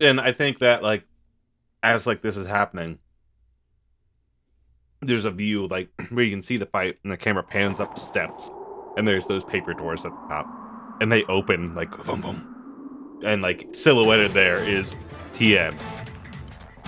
and 0.00 0.20
I 0.20 0.32
think 0.32 0.58
that 0.58 0.82
like 0.82 1.04
as 1.82 2.06
like 2.06 2.22
this 2.22 2.36
is 2.36 2.46
happening, 2.46 2.98
there's 5.00 5.24
a 5.24 5.30
view 5.30 5.66
like 5.68 5.88
where 6.10 6.24
you 6.24 6.30
can 6.30 6.42
see 6.42 6.56
the 6.56 6.66
fight 6.66 6.98
and 7.02 7.12
the 7.12 7.16
camera 7.16 7.42
pans 7.42 7.80
up 7.80 7.94
the 7.94 8.00
steps 8.00 8.50
and 8.96 9.06
there's 9.06 9.26
those 9.26 9.44
paper 9.44 9.74
doors 9.74 10.04
at 10.04 10.10
the 10.10 10.28
top. 10.28 10.46
And 11.00 11.12
they 11.12 11.24
open 11.24 11.74
like 11.74 11.90
boom 12.04 12.20
boom. 12.20 13.20
And 13.24 13.42
like 13.42 13.68
silhouetted 13.72 14.32
there 14.32 14.58
is 14.58 14.94
Tien. 15.32 15.76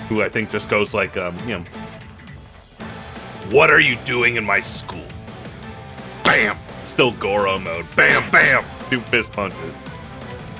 Who 0.08 0.22
I 0.22 0.28
think 0.28 0.50
just 0.50 0.68
goes 0.68 0.92
like 0.92 1.16
um, 1.16 1.38
you 1.48 1.58
know 1.58 1.64
What 3.50 3.70
are 3.70 3.80
you 3.80 3.96
doing 4.04 4.36
in 4.36 4.44
my 4.44 4.60
school? 4.60 5.06
Bam! 6.24 6.58
Still 6.84 7.12
Goro 7.12 7.58
mode. 7.58 7.86
Bam 7.96 8.30
bam! 8.30 8.64
Two 8.88 9.00
fist 9.02 9.32
punches. 9.32 9.74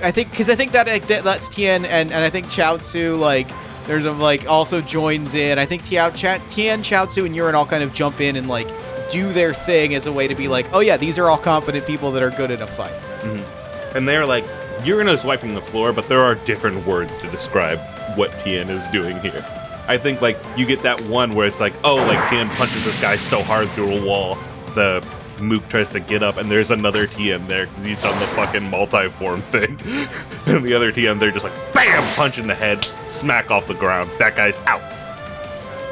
I 0.03 0.11
think 0.11 0.31
because 0.31 0.49
I 0.49 0.55
think 0.55 0.73
that, 0.73 0.87
like, 0.87 1.07
that 1.09 1.25
that's 1.25 1.49
Tien 1.55 1.85
and 1.85 2.11
and 2.13 2.25
I 2.25 2.31
think 2.31 2.47
Chaozu 2.47 3.19
like 3.19 3.49
there's 3.87 4.05
a 4.05 4.13
like 4.13 4.47
also 4.47 4.81
joins 4.81 5.35
in. 5.35 5.59
I 5.59 5.67
think 5.67 5.83
Tiao 5.83 6.15
Cha, 6.15 6.39
Tien, 6.49 6.81
Chaozu, 6.83 7.27
and 7.27 7.35
Yurin 7.35 7.55
all 7.55 7.67
kind 7.67 7.83
of 7.83 7.93
jump 7.93 8.21
in 8.21 8.37
and 8.37 8.49
like 8.49 8.69
do 9.11 9.33
their 9.33 9.53
thing 9.53 9.95
as 9.95 10.07
a 10.07 10.13
way 10.13 10.29
to 10.29 10.35
be 10.35 10.47
like, 10.47 10.67
oh 10.73 10.81
yeah, 10.81 10.97
these 10.97 11.19
are 11.19 11.29
all 11.29 11.39
competent 11.39 11.87
people 11.87 12.13
that 12.13 12.23
are 12.23 12.31
good 12.31 12.51
at 12.51 12.63
a 12.63 12.67
fight. 12.67 12.93
Mm-hmm. 13.21 13.97
and 13.97 14.09
they're 14.09 14.25
like 14.25 14.45
Urano's 14.85 15.25
wiping 15.25 15.55
the 15.55 15.61
floor, 15.61 15.93
but 15.93 16.09
there 16.09 16.21
are 16.21 16.35
different 16.37 16.87
words 16.87 17.19
to 17.19 17.31
describe 17.31 17.81
what 18.17 18.39
Tien 18.39 18.71
is 18.71 18.87
doing 18.89 19.19
here. 19.21 19.45
I 19.89 19.99
think 19.99 20.23
like 20.23 20.39
you 20.57 20.65
get 20.65 20.83
that 20.85 21.01
one 21.03 21.35
where 21.35 21.47
it's 21.47 21.61
like, 21.61 21.75
oh, 21.85 21.97
like 21.97 22.31
Tien 22.31 22.49
punches 22.51 22.85
this 22.85 22.99
guy 22.99 23.17
so 23.17 23.43
hard 23.43 23.69
through 23.73 23.99
a 23.99 24.05
wall, 24.05 24.37
the 24.75 25.05
Mook 25.41 25.69
tries 25.69 25.89
to 25.89 26.01
get 26.01 26.23
up, 26.23 26.37
and 26.37 26.51
there's 26.51 26.71
another 26.71 27.07
Tien 27.07 27.47
there 27.49 27.67
because 27.67 27.85
he's 27.85 27.99
done 27.99 28.19
the 28.21 28.27
fucking 28.29 28.69
multi-form 28.71 29.43
thing, 29.43 29.79
and 30.47 30.65
the 30.65 30.75
other 30.75 30.93
Tien, 30.93 31.19
they're 31.19 31.31
just 31.31 31.45
like, 31.45 31.75
bam, 31.75 32.15
punch 32.15 32.39
in 32.39 32.47
the 32.47 32.55
head, 32.55 32.85
smack 33.09 33.51
off 33.51 33.67
the 33.67 33.75
ground. 33.75 34.11
That 34.19 34.37
guy's 34.37 34.59
out. 34.61 34.83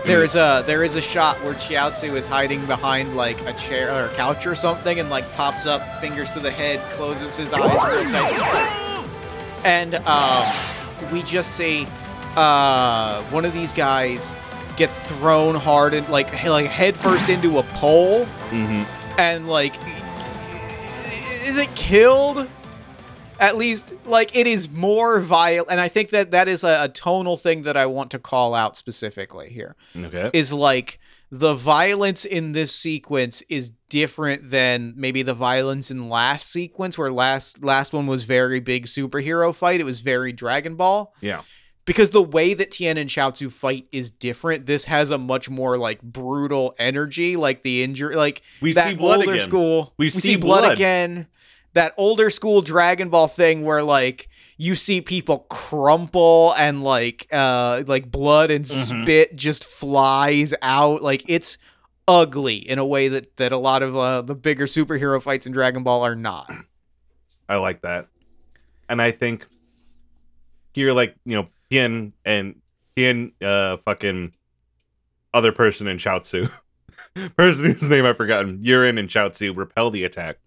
There 0.04 0.24
is 0.24 0.36
a 0.36 0.62
there 0.66 0.84
is 0.84 0.94
a 0.94 1.02
shot 1.02 1.36
where 1.44 1.52
Chiaotzu 1.54 2.14
is 2.14 2.26
hiding 2.26 2.64
behind 2.64 3.14
like 3.14 3.40
a 3.42 3.52
chair 3.54 3.90
or 3.92 4.06
a 4.06 4.14
couch 4.14 4.46
or 4.46 4.54
something, 4.54 5.00
and 5.00 5.10
like 5.10 5.30
pops 5.32 5.66
up, 5.66 6.00
fingers 6.00 6.30
to 6.30 6.40
the 6.40 6.50
head, 6.50 6.80
closes 6.92 7.36
his 7.36 7.52
eyes 7.52 8.88
and 9.64 9.96
um, 9.96 10.46
we 11.12 11.22
just 11.22 11.56
see 11.56 11.86
uh, 12.36 13.22
one 13.24 13.44
of 13.44 13.52
these 13.52 13.72
guys 13.72 14.32
get 14.76 14.92
thrown 14.92 15.54
hard 15.54 15.94
and 15.94 16.08
like 16.08 16.32
like 16.44 16.66
head 16.66 16.96
first 16.96 17.28
into 17.28 17.58
a 17.58 17.62
pole, 17.74 18.24
hmm 18.24 18.84
and 19.18 19.48
like 19.48 19.74
is 21.46 21.56
it 21.58 21.74
killed? 21.74 22.48
At 23.40 23.56
least, 23.56 23.94
like 24.04 24.36
it 24.36 24.48
is 24.48 24.68
more 24.68 25.20
violent, 25.20 25.70
and 25.70 25.78
I 25.80 25.86
think 25.86 26.10
that 26.10 26.32
that 26.32 26.48
is 26.48 26.64
a, 26.64 26.84
a 26.84 26.88
tonal 26.88 27.36
thing 27.36 27.62
that 27.62 27.76
I 27.76 27.86
want 27.86 28.10
to 28.10 28.18
call 28.18 28.52
out 28.52 28.76
specifically 28.76 29.48
here 29.48 29.76
Okay. 29.96 30.28
is 30.34 30.52
like 30.52 30.98
the 31.30 31.54
violence 31.54 32.24
in 32.24 32.50
this 32.52 32.74
sequence 32.74 33.42
is 33.42 33.70
different 33.88 34.50
than 34.50 34.92
maybe 34.96 35.22
the 35.22 35.34
violence 35.34 35.88
in 35.90 36.08
last 36.08 36.50
sequence 36.50 36.98
where 36.98 37.12
last 37.12 37.62
last 37.62 37.92
one 37.92 38.06
was 38.08 38.24
very 38.24 38.58
big 38.60 38.86
superhero 38.86 39.54
fight 39.54 39.78
it 39.80 39.84
was 39.84 40.00
very 40.00 40.32
dragon 40.32 40.74
ball 40.74 41.14
Yeah. 41.20 41.42
Because 41.88 42.10
the 42.10 42.22
way 42.22 42.54
that 42.54 42.70
Tien 42.70 42.96
and 42.96 43.10
Chaozu 43.10 43.50
fight 43.50 43.88
is 43.90 44.12
different 44.12 44.66
this 44.66 44.84
has 44.84 45.10
a 45.10 45.18
much 45.18 45.50
more 45.50 45.76
like 45.76 46.00
brutal 46.02 46.74
energy 46.78 47.34
like 47.36 47.62
the 47.64 47.82
injury 47.82 48.14
like 48.14 48.42
We 48.60 48.72
that 48.74 48.90
see 48.90 48.94
blood 48.94 49.18
older 49.18 49.32
again. 49.32 49.44
school 49.44 49.94
We 49.98 50.10
see 50.10 50.36
blood, 50.36 50.60
blood. 50.60 50.72
again 50.74 51.26
that 51.72 51.94
older 51.96 52.30
school 52.30 52.60
dragon 52.62 53.08
ball 53.08 53.26
thing 53.26 53.62
where 53.64 53.82
like 53.82 54.28
you 54.56 54.74
see 54.76 55.00
people 55.00 55.40
crumple 55.50 56.54
and 56.56 56.82
like 56.84 57.26
uh 57.32 57.82
like 57.86 58.10
blood 58.10 58.50
and 58.52 58.64
Mhm. 58.64 59.04
spit 59.04 59.34
just 59.36 59.64
flies 59.64 60.54
out 60.62 61.02
like 61.02 61.24
it's 61.28 61.58
ugly 62.08 62.56
in 62.56 62.78
a 62.78 62.86
way 62.86 63.08
that 63.08 63.36
that 63.36 63.52
a 63.52 63.58
lot 63.58 63.82
of 63.82 63.94
uh, 63.96 64.22
the 64.22 64.34
bigger 64.34 64.64
superhero 64.64 65.20
fights 65.20 65.46
in 65.46 65.52
dragon 65.52 65.82
ball 65.82 66.02
are 66.04 66.16
not 66.16 66.50
I 67.50 67.56
like 67.56 67.80
that. 67.82 68.08
And 68.90 69.00
I 69.00 69.10
think 69.10 69.46
here, 70.74 70.92
like, 70.92 71.14
you 71.24 71.34
know, 71.36 71.48
Tien 71.70 72.12
and 72.24 72.60
Tien, 72.96 73.32
uh, 73.42 73.76
fucking 73.84 74.32
other 75.34 75.52
person 75.52 75.86
in 75.86 75.98
Chaozu, 75.98 76.50
person 77.36 77.66
whose 77.66 77.88
name 77.88 78.04
I've 78.04 78.16
forgotten, 78.16 78.58
Yurin 78.58 78.98
and 78.98 79.08
Chaozu 79.08 79.56
repel 79.56 79.90
the 79.90 80.04
attack. 80.04 80.38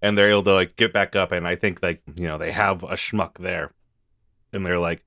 And 0.00 0.18
they're 0.18 0.30
able 0.30 0.42
to, 0.44 0.52
like, 0.52 0.74
get 0.74 0.92
back 0.92 1.14
up. 1.14 1.30
And 1.30 1.46
I 1.46 1.54
think, 1.54 1.80
like, 1.80 2.02
you 2.16 2.26
know, 2.26 2.36
they 2.36 2.50
have 2.50 2.82
a 2.82 2.94
schmuck 2.94 3.38
there. 3.38 3.72
And 4.52 4.66
they're 4.66 4.80
like, 4.80 5.04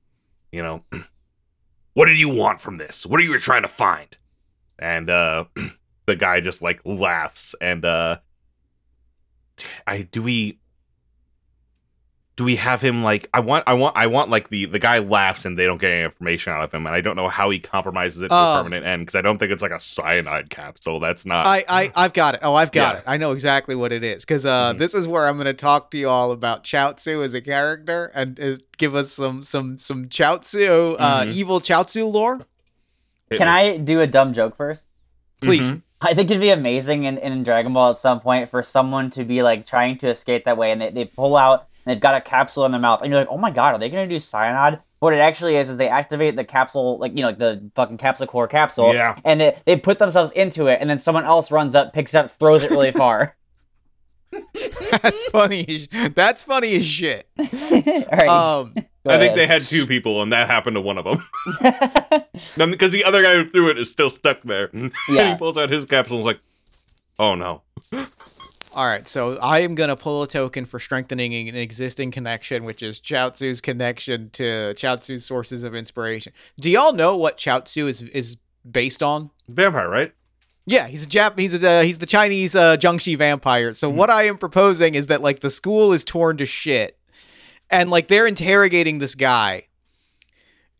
you 0.53 0.63
know, 0.63 0.85
what 1.93 2.05
did 2.05 2.17
you 2.17 2.29
want 2.29 2.61
from 2.61 2.77
this? 2.77 3.05
What 3.05 3.19
are 3.19 3.23
you 3.23 3.37
trying 3.37 3.63
to 3.63 3.67
find? 3.67 4.15
And, 4.79 5.09
uh, 5.09 5.45
the 6.05 6.15
guy 6.15 6.39
just, 6.39 6.61
like, 6.61 6.79
laughs. 6.85 7.55
And, 7.59 7.83
uh, 7.83 8.19
I 9.85 10.01
do 10.03 10.23
we 10.23 10.59
do 12.37 12.43
we 12.43 12.57
have 12.57 12.81
him 12.81 13.01
like 13.01 13.29
I 13.33 13.39
want 13.39 13.63
I 13.65 13.73
want 13.75 13.95
I 13.95 14.07
want 14.07 14.29
like 14.29 14.49
the 14.49 14.65
the 14.65 14.77
guy 14.79 14.99
laughs 14.99 15.45
and 15.45 15.57
they 15.57 15.65
don't 15.65 15.77
get 15.79 15.91
any 15.91 16.03
information 16.03 16.51
out 16.51 16.63
of 16.65 16.73
him 16.73 16.85
and 16.85 16.93
I 16.93 16.99
don't 16.99 17.15
know 17.15 17.29
how 17.29 17.49
he 17.49 17.59
compromises 17.59 18.21
it 18.21 18.27
to 18.27 18.33
a 18.35 18.37
Um, 18.37 18.63
permanent 18.65 18.85
end 18.85 19.03
because 19.05 19.15
I 19.15 19.21
don't 19.21 19.37
think 19.37 19.53
it's 19.53 19.61
like 19.61 19.71
a 19.71 19.79
cyanide 19.79 20.49
capsule. 20.49 20.99
That's 20.99 21.25
not. 21.25 21.45
I, 21.47 21.63
I 21.69 21.91
I've 21.95 22.11
got 22.11 22.33
it. 22.35 22.41
Oh, 22.43 22.53
I've 22.53 22.73
got 22.73 22.95
Yeah. 22.95 22.99
it. 22.99 23.03
I 23.07 23.15
know 23.15 23.31
exactly 23.31 23.73
what 23.73 23.93
it 23.93 24.03
is 24.03 24.25
because 24.25 24.45
uh, 24.45 24.73
Mhm. 24.73 24.79
this 24.79 24.93
is 24.93 25.07
where 25.07 25.27
I'm 25.27 25.35
going 25.37 25.45
to 25.45 25.53
talk 25.53 25.91
to 25.91 25.97
you 25.97 26.09
all 26.09 26.31
about 26.31 26.65
Chaozu 26.65 27.23
as 27.23 27.33
a 27.33 27.39
character 27.41 28.11
and 28.13 28.37
uh, 28.39 28.55
give 28.77 28.95
us 28.95 29.13
some 29.13 29.41
some 29.43 29.77
some 29.77 30.05
Chaozu 30.05 30.97
uh, 30.99 31.21
Mhm. 31.23 31.33
evil 31.33 31.61
Chaozu 31.61 32.11
lore, 32.11 32.41
Can 33.31 33.47
I 33.47 33.77
do 33.77 34.01
a 34.01 34.07
dumb 34.07 34.33
joke 34.33 34.55
first? 34.57 34.89
please. 35.41 35.73
Mhm. 35.73 35.81
I 36.01 36.13
think 36.13 36.29
it'd 36.29 36.41
be 36.41 36.49
amazing 36.49 37.05
in, 37.05 37.17
in 37.17 37.43
Dragon 37.43 37.71
Ball 37.73 37.91
at 37.91 37.97
some 37.97 38.19
point 38.19 38.49
for 38.49 38.61
someone 38.61 39.09
to 39.11 39.23
be 39.23 39.41
like 39.41 39.65
trying 39.65 39.97
to 39.99 40.09
escape 40.09 40.43
that 40.45 40.57
way 40.57 40.71
and 40.71 40.81
they, 40.81 40.89
they 40.91 41.05
pull 41.05 41.35
out 41.37 41.59
and 41.61 41.67
they've 41.85 41.99
got 41.99 42.15
a 42.15 42.21
capsule 42.21 42.65
in 42.65 42.71
their 42.71 42.81
mouth 42.81 43.01
and 43.01 43.11
you're 43.11 43.19
like, 43.21 43.29
oh 43.31 43.37
my 43.37 43.51
god, 43.51 43.75
are 43.75 43.79
they 43.79 43.89
gonna 43.89 44.07
do 44.07 44.19
cyanide? 44.19 44.79
What 44.99 45.13
it 45.13 45.19
actually 45.19 45.55
is 45.57 45.69
is 45.69 45.77
they 45.77 45.89
activate 45.89 46.35
the 46.35 46.43
capsule, 46.45 46.97
like 46.97 47.11
you 47.15 47.21
know, 47.21 47.27
like 47.27 47.37
the 47.37 47.69
fucking 47.75 47.97
capsule 47.97 48.27
core 48.27 48.47
capsule, 48.47 48.93
Yeah. 48.93 49.17
and 49.23 49.39
they, 49.39 49.57
they 49.65 49.77
put 49.77 49.99
themselves 49.99 50.31
into 50.31 50.67
it, 50.67 50.79
and 50.81 50.89
then 50.89 50.97
someone 50.99 51.25
else 51.25 51.51
runs 51.51 51.75
up, 51.75 51.93
picks 51.93 52.13
it 52.15 52.17
up, 52.17 52.31
throws 52.31 52.63
it 52.63 52.71
really 52.71 52.91
far. 52.91 53.35
That's 55.01 55.23
funny. 55.27 55.87
That's 56.15 56.41
funny 56.43 56.75
as 56.75 56.85
shit. 56.85 57.27
All 57.39 57.45
right, 58.11 58.27
Um, 58.27 58.73
go 58.73 59.13
I 59.13 59.17
think 59.19 59.35
they 59.35 59.47
had 59.47 59.61
two 59.61 59.85
people 59.87 60.21
and 60.21 60.33
that 60.33 60.47
happened 60.47 60.75
to 60.75 60.81
one 60.81 60.97
of 60.97 61.05
them 61.05 61.23
because 62.71 62.91
the 62.91 63.03
other 63.05 63.21
guy 63.21 63.35
who 63.35 63.47
threw 63.47 63.69
it 63.69 63.77
is 63.77 63.89
still 63.91 64.09
stuck 64.09 64.41
there. 64.41 64.69
and 64.73 64.91
Yeah. 65.09 65.31
he 65.33 65.37
pulls 65.37 65.57
out 65.57 65.69
his 65.69 65.85
capsule 65.85 66.17
and 66.17 66.21
is 66.21 66.25
like, 66.25 66.39
"Oh 67.19 67.35
no." 67.35 67.61
All 68.75 68.85
right, 68.85 69.07
so 69.07 69.37
I 69.41 69.59
am 69.59 69.73
gonna 69.73 69.95
pull 69.95 70.21
a 70.21 70.27
token 70.27 70.65
for 70.65 70.79
strengthening 70.79 71.47
an 71.47 71.55
existing 71.55 72.11
connection, 72.11 72.65
which 72.65 72.83
is 72.83 72.99
Chaozu's 72.99 73.61
connection 73.61 74.29
to 74.31 74.73
Chaozu's 74.75 75.23
sources 75.23 75.63
of 75.63 75.73
inspiration. 75.73 76.33
Do 76.59 76.69
y'all 76.69 76.91
know 76.91 77.15
what 77.15 77.37
Chaozu 77.37 77.87
is 77.87 78.01
is 78.01 78.35
based 78.69 79.01
on? 79.01 79.29
Vampire, 79.47 79.89
right? 79.89 80.13
Yeah, 80.65 80.87
he's 80.87 81.05
a 81.05 81.09
Jap. 81.09 81.39
He's 81.39 81.63
a 81.63 81.69
uh, 81.69 81.83
he's 81.83 81.99
the 81.99 82.05
Chinese 82.05 82.53
uh, 82.53 82.75
jiangshi 82.75 83.17
vampire. 83.17 83.73
So 83.73 83.89
what 83.89 84.09
I 84.09 84.23
am 84.23 84.37
proposing 84.37 84.93
is 84.95 85.07
that 85.07 85.21
like 85.21 85.39
the 85.39 85.49
school 85.49 85.93
is 85.93 86.03
torn 86.03 86.35
to 86.37 86.45
shit, 86.45 86.97
and 87.69 87.89
like 87.89 88.09
they're 88.09 88.27
interrogating 88.27 88.99
this 88.99 89.15
guy, 89.15 89.67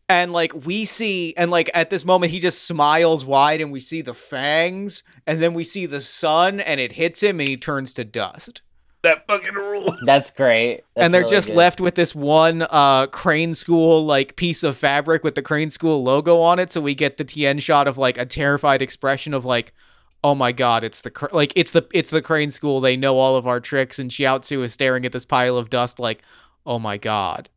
and 0.08 0.32
like 0.32 0.66
we 0.66 0.84
see, 0.84 1.34
and 1.36 1.50
like 1.50 1.70
at 1.74 1.90
this 1.90 2.04
moment 2.04 2.32
he 2.32 2.40
just 2.40 2.66
smiles 2.66 3.24
wide, 3.24 3.60
and 3.60 3.72
we 3.72 3.80
see 3.80 4.02
the 4.02 4.14
fangs, 4.14 5.02
and 5.26 5.40
then 5.40 5.54
we 5.54 5.64
see 5.64 5.86
the 5.86 6.00
sun, 6.00 6.60
and 6.60 6.80
it 6.80 6.92
hits 6.92 7.22
him, 7.22 7.40
and 7.40 7.48
he 7.48 7.56
turns 7.56 7.92
to 7.94 8.04
dust. 8.04 8.62
That 9.06 9.26
fucking 9.28 9.54
rules. 9.54 10.00
That's 10.04 10.32
great. 10.32 10.82
That's 10.94 11.04
and 11.04 11.14
they're 11.14 11.22
really 11.22 11.30
just 11.30 11.48
good. 11.48 11.56
left 11.56 11.80
with 11.80 11.94
this 11.94 12.12
one 12.12 12.66
uh 12.68 13.06
crane 13.06 13.54
school 13.54 14.04
like 14.04 14.34
piece 14.34 14.64
of 14.64 14.76
fabric 14.76 15.22
with 15.22 15.36
the 15.36 15.42
crane 15.42 15.70
school 15.70 16.02
logo 16.02 16.40
on 16.40 16.58
it 16.58 16.72
so 16.72 16.80
we 16.80 16.94
get 16.96 17.16
the 17.16 17.22
Tien 17.22 17.60
shot 17.60 17.86
of 17.86 17.96
like 17.96 18.18
a 18.18 18.26
terrified 18.26 18.82
expression 18.82 19.32
of 19.32 19.44
like 19.44 19.72
oh 20.24 20.34
my 20.34 20.50
god 20.50 20.82
it's 20.82 21.02
the 21.02 21.10
cr- 21.10 21.32
like 21.32 21.52
it's 21.54 21.70
the 21.70 21.86
it's 21.94 22.10
the 22.10 22.20
crane 22.20 22.50
school 22.50 22.80
they 22.80 22.96
know 22.96 23.16
all 23.16 23.36
of 23.36 23.46
our 23.46 23.60
tricks 23.60 24.00
and 24.00 24.10
Chaozu 24.10 24.64
is 24.64 24.72
staring 24.72 25.06
at 25.06 25.12
this 25.12 25.24
pile 25.24 25.56
of 25.56 25.70
dust 25.70 26.00
like 26.00 26.22
oh 26.64 26.80
my 26.80 26.98
god 26.98 27.48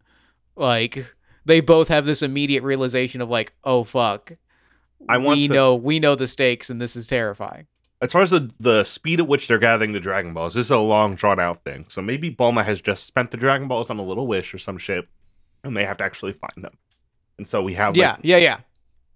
like 0.55 1.15
they 1.49 1.59
both 1.61 1.87
have 1.89 2.05
this 2.05 2.21
immediate 2.23 2.63
realization 2.63 3.19
of 3.21 3.29
like 3.29 3.53
oh 3.63 3.83
fuck 3.83 4.33
I 5.07 5.17
want 5.17 5.37
we 5.37 5.47
to- 5.47 5.53
know 5.53 5.75
we 5.75 5.99
know 5.99 6.15
the 6.15 6.27
stakes 6.27 6.69
and 6.69 6.79
this 6.79 6.95
is 6.95 7.07
terrifying 7.07 7.67
As 8.01 8.11
far 8.13 8.21
as 8.21 8.29
the, 8.31 8.49
the 8.59 8.83
speed 8.83 9.19
at 9.19 9.27
which 9.27 9.47
they're 9.47 9.59
gathering 9.59 9.91
the 9.93 9.99
Dragon 9.99 10.33
Balls, 10.33 10.53
this 10.53 10.67
is 10.67 10.71
a 10.71 10.77
long 10.77 11.15
drawn 11.15 11.39
out 11.39 11.63
thing. 11.65 11.85
So 11.89 12.01
maybe 12.01 12.33
Bulma 12.33 12.63
has 12.63 12.79
just 12.81 13.05
spent 13.05 13.31
the 13.31 13.37
Dragon 13.37 13.67
Balls 13.67 13.89
on 13.89 13.99
a 13.99 14.03
little 14.03 14.25
wish 14.27 14.53
or 14.53 14.57
some 14.57 14.77
shit, 14.77 15.05
and 15.63 15.75
they 15.75 15.83
have 15.85 15.97
to 15.97 16.03
actually 16.05 16.31
find 16.33 16.63
them. 16.63 16.77
And 17.37 17.45
so 17.47 17.61
we 17.61 17.73
have 17.75 17.89
like, 17.97 18.01
yeah 18.01 18.17
yeah 18.23 18.37
yeah 18.37 18.59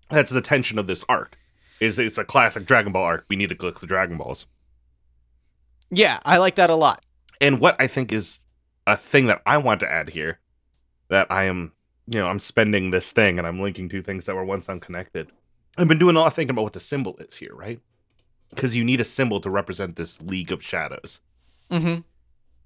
that's 0.09 0.31
the 0.31 0.41
tension 0.41 0.77
of 0.79 0.87
this 0.87 1.03
arc. 1.07 1.37
Is 1.79 1.97
it's 1.99 2.17
a 2.17 2.25
classic 2.25 2.65
Dragon 2.65 2.91
Ball 2.91 3.03
arc. 3.03 3.25
We 3.29 3.35
need 3.37 3.49
to 3.49 3.55
collect 3.55 3.79
the 3.81 3.87
Dragon 3.87 4.17
Balls. 4.17 4.45
yeah 5.91 6.19
i 6.25 6.37
like 6.37 6.55
that 6.55 6.69
a 6.69 6.75
lot 6.75 7.03
And 7.41 7.59
what 7.59 7.75
I 7.79 7.87
think 7.87 8.11
is 8.13 8.39
a 8.87 8.95
thing 8.97 9.27
that 9.27 9.41
I 9.45 9.57
want 9.57 9.79
to 9.81 9.91
add 9.91 10.09
here, 10.09 10.39
that 11.09 11.27
I 11.29 11.43
am, 11.45 11.71
you 12.07 12.19
know, 12.19 12.27
I'm 12.27 12.39
spending 12.39 12.91
this 12.91 13.11
thing 13.11 13.37
and 13.37 13.47
I'm 13.47 13.61
linking 13.61 13.89
two 13.89 14.01
things 14.01 14.25
that 14.25 14.35
were 14.35 14.45
once 14.45 14.69
unconnected. 14.69 15.31
I've 15.77 15.87
been 15.87 15.99
doing 15.99 16.15
a 16.15 16.19
lot 16.19 16.27
of 16.27 16.33
thinking 16.33 16.51
about 16.51 16.63
what 16.63 16.73
the 16.73 16.79
symbol 16.79 17.15
is 17.17 17.37
here, 17.37 17.55
right? 17.55 17.79
Because 18.49 18.75
you 18.75 18.83
need 18.83 19.01
a 19.01 19.05
symbol 19.05 19.39
to 19.41 19.49
represent 19.49 19.95
this 19.95 20.21
League 20.21 20.51
of 20.51 20.63
Shadows. 20.63 21.19
mm-hmm 21.71 22.01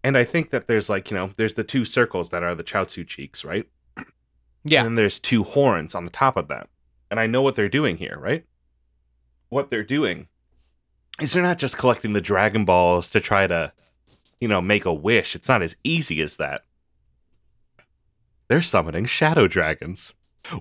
And 0.03 0.17
I 0.17 0.23
think 0.23 0.49
that 0.51 0.67
there's 0.67 0.89
like, 0.89 1.11
you 1.11 1.17
know, 1.17 1.29
there's 1.37 1.53
the 1.53 1.63
two 1.63 1.85
circles 1.85 2.29
that 2.31 2.43
are 2.43 2.55
the 2.55 2.63
Chaozu 2.63 3.07
cheeks, 3.07 3.45
right? 3.45 3.67
yeah 4.63 4.85
And 4.85 4.97
there's 4.97 5.19
two 5.19 5.43
horns 5.43 5.95
on 5.95 6.03
the 6.05 6.11
top 6.11 6.35
of 6.35 6.47
that. 6.49 6.67
And 7.09 7.19
I 7.19 7.27
know 7.27 7.41
what 7.41 7.55
they're 7.55 7.69
doing 7.69 7.97
here, 7.97 8.17
right? 8.19 8.45
What 9.49 9.69
they're 9.69 9.83
doing 9.83 10.27
is 11.21 11.33
they're 11.33 11.43
not 11.43 11.57
just 11.57 11.77
collecting 11.77 12.13
the 12.13 12.21
Dragon 12.21 12.65
Balls 12.65 13.09
to 13.11 13.21
try 13.21 13.47
to, 13.47 13.71
you 14.39 14.47
know, 14.47 14.61
make 14.61 14.85
a 14.85 14.93
wish. 14.93 15.35
It's 15.35 15.47
not 15.47 15.61
as 15.61 15.77
easy 15.83 16.21
as 16.21 16.37
that. 16.37 16.63
They're 18.47 18.61
summoning 18.61 19.05
shadow 19.05 19.47
dragons. 19.47 20.13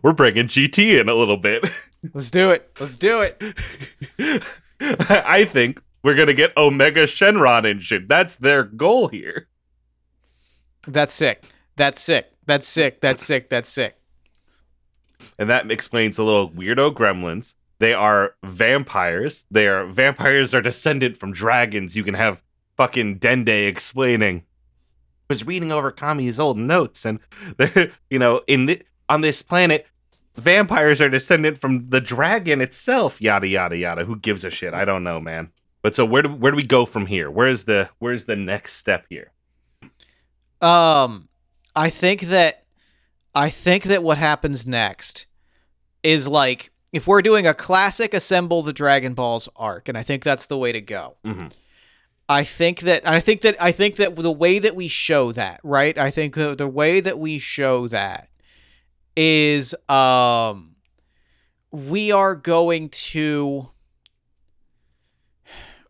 We're 0.03 0.12
bringing 0.12 0.49
GT 0.49 1.01
in 1.01 1.09
a 1.09 1.14
little 1.14 1.37
bit. 1.37 1.64
let's 2.14 2.30
do 2.30 2.51
it 2.51 2.70
let's 2.78 2.97
do 2.97 3.20
it 3.20 3.43
I 4.80 5.45
think 5.45 5.80
we're 6.03 6.14
going 6.14 6.28
to 6.28 6.34
get 6.34 6.57
Omega 6.57 7.05
Shenron 7.05 7.66
engine. 7.66 8.07
That's 8.09 8.37
their 8.37 8.62
goal 8.62 9.09
here. 9.09 9.49
That's 10.87 11.12
sick. 11.12 11.45
That's 11.74 12.01
sick. 12.01 12.30
That's 12.45 12.66
sick. 12.66 13.01
That's 13.01 13.24
sick. 13.24 13.49
That's 13.49 13.68
sick. 13.68 13.97
And 15.37 15.51
that 15.51 15.68
explains 15.70 16.16
the 16.16 16.24
little 16.24 16.51
weirdo 16.51 16.95
gremlins. 16.95 17.55
They 17.80 17.93
are 17.93 18.34
vampires. 18.45 19.47
They 19.51 19.66
are 19.66 19.87
vampires 19.87 20.55
are 20.55 20.62
descended 20.62 21.18
from 21.18 21.32
dragons. 21.32 21.97
You 21.97 22.05
can 22.05 22.14
have 22.14 22.41
fucking 22.76 23.18
Dende 23.18 23.66
explaining. 23.66 24.45
Was 25.29 25.45
reading 25.45 25.72
over 25.72 25.91
Kami's 25.91 26.39
old 26.39 26.57
notes, 26.59 27.05
and 27.05 27.18
you 28.11 28.18
know 28.18 28.43
in 28.47 28.66
the, 28.66 28.83
on 29.09 29.22
this 29.22 29.43
planet, 29.43 29.87
vampires 30.37 31.01
are 31.01 31.09
descended 31.09 31.61
from 31.61 31.89
the 31.91 32.01
dragon 32.01 32.61
itself. 32.61 33.20
Yada 33.20 33.49
yada 33.49 33.77
yada. 33.77 34.05
Who 34.05 34.16
gives 34.16 34.45
a 34.45 34.51
shit? 34.51 34.72
I 34.74 34.85
don't 34.85 35.03
know, 35.05 35.18
man. 35.20 35.51
But 35.83 35.95
so 35.95 36.05
where 36.05 36.22
do 36.22 36.29
where 36.29 36.53
do 36.53 36.57
we 36.57 36.62
go 36.66 36.87
from 36.87 37.07
here? 37.07 37.31
Where's 37.31 37.64
the 37.64 37.89
where's 37.99 38.27
the 38.27 38.37
next 38.37 38.74
step 38.74 39.07
here? 39.09 39.33
Um, 40.61 41.29
I 41.74 41.91
think 41.91 42.22
that 42.22 42.64
I 43.35 43.51
think 43.51 43.85
that 43.85 44.03
what 44.03 44.18
happens 44.18 44.66
next 44.66 45.27
is 46.03 46.27
like 46.27 46.70
if 46.93 47.07
we're 47.07 47.22
doing 47.22 47.47
a 47.47 47.55
classic 47.55 48.14
assemble 48.14 48.62
the 48.62 48.72
Dragon 48.72 49.14
Balls 49.14 49.49
arc, 49.57 49.89
and 49.89 49.99
I 49.99 50.03
think 50.03 50.22
that's 50.24 50.47
the 50.47 50.57
way 50.57 50.72
to 50.72 50.81
go. 50.81 51.16
Mhm. 51.24 51.53
I 52.29 52.43
think 52.43 52.81
that 52.81 53.07
I 53.07 53.20
think 53.20 53.43
that 53.43 53.57
I 53.61 53.70
think 53.70 53.97
that 53.97 54.16
the 54.16 54.33
way 54.33 54.59
that 54.59 54.74
we 54.74 54.89
show 54.89 55.33
that, 55.33 55.61
right? 55.62 55.97
I 55.97 56.11
think 56.11 56.35
the 56.35 56.55
the 56.55 56.68
way 56.68 57.01
that 57.01 57.18
we 57.18 57.39
show 57.39 57.87
that 57.89 58.29
is 59.16 59.74
um 59.89 60.74
we 61.70 62.11
are 62.11 62.35
going 62.35 62.89
to 62.89 63.70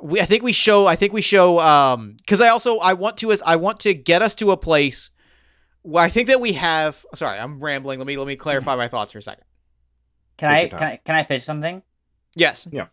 we 0.01 0.21
I 0.21 0.27
think 0.27 0.43
we 0.43 0.53
show 0.53 0.87
I 0.87 0.95
think 0.95 1.15
we 1.15 1.23
show 1.23 1.59
um 1.61 2.19
cuz 2.27 2.41
I 2.41 2.49
also 2.49 2.79
I 2.79 2.93
want 2.93 3.17
to 3.19 3.33
as 3.33 3.41
I 3.43 3.57
want 3.57 3.81
to 3.81 3.95
get 3.95 4.21
us 4.21 4.35
to 4.37 4.51
a 4.51 4.59
place 4.59 5.11
where 5.83 6.05
I 6.05 6.11
think 6.11 6.29
that 6.29 6.41
we 6.41 6.53
have 6.53 7.07
sorry, 7.15 7.39
I'm 7.39 7.61
rambling. 7.61 7.99
Let 7.99 8.07
me 8.07 8.19
let 8.19 8.27
me 8.27 8.37
clarify 8.37 8.77
my 8.77 8.89
thoughts 8.89 9.13
for 9.13 9.19
a 9.19 9.23
second. 9.23 9.45
Can 10.37 10.51
Take 10.51 10.75
I 10.75 10.77
can 10.77 10.89
I 10.89 10.97
can 10.97 11.15
I 11.15 11.23
pitch 11.23 11.45
something? 11.45 11.83
Yes. 12.35 12.69
Yeah. 12.71 12.89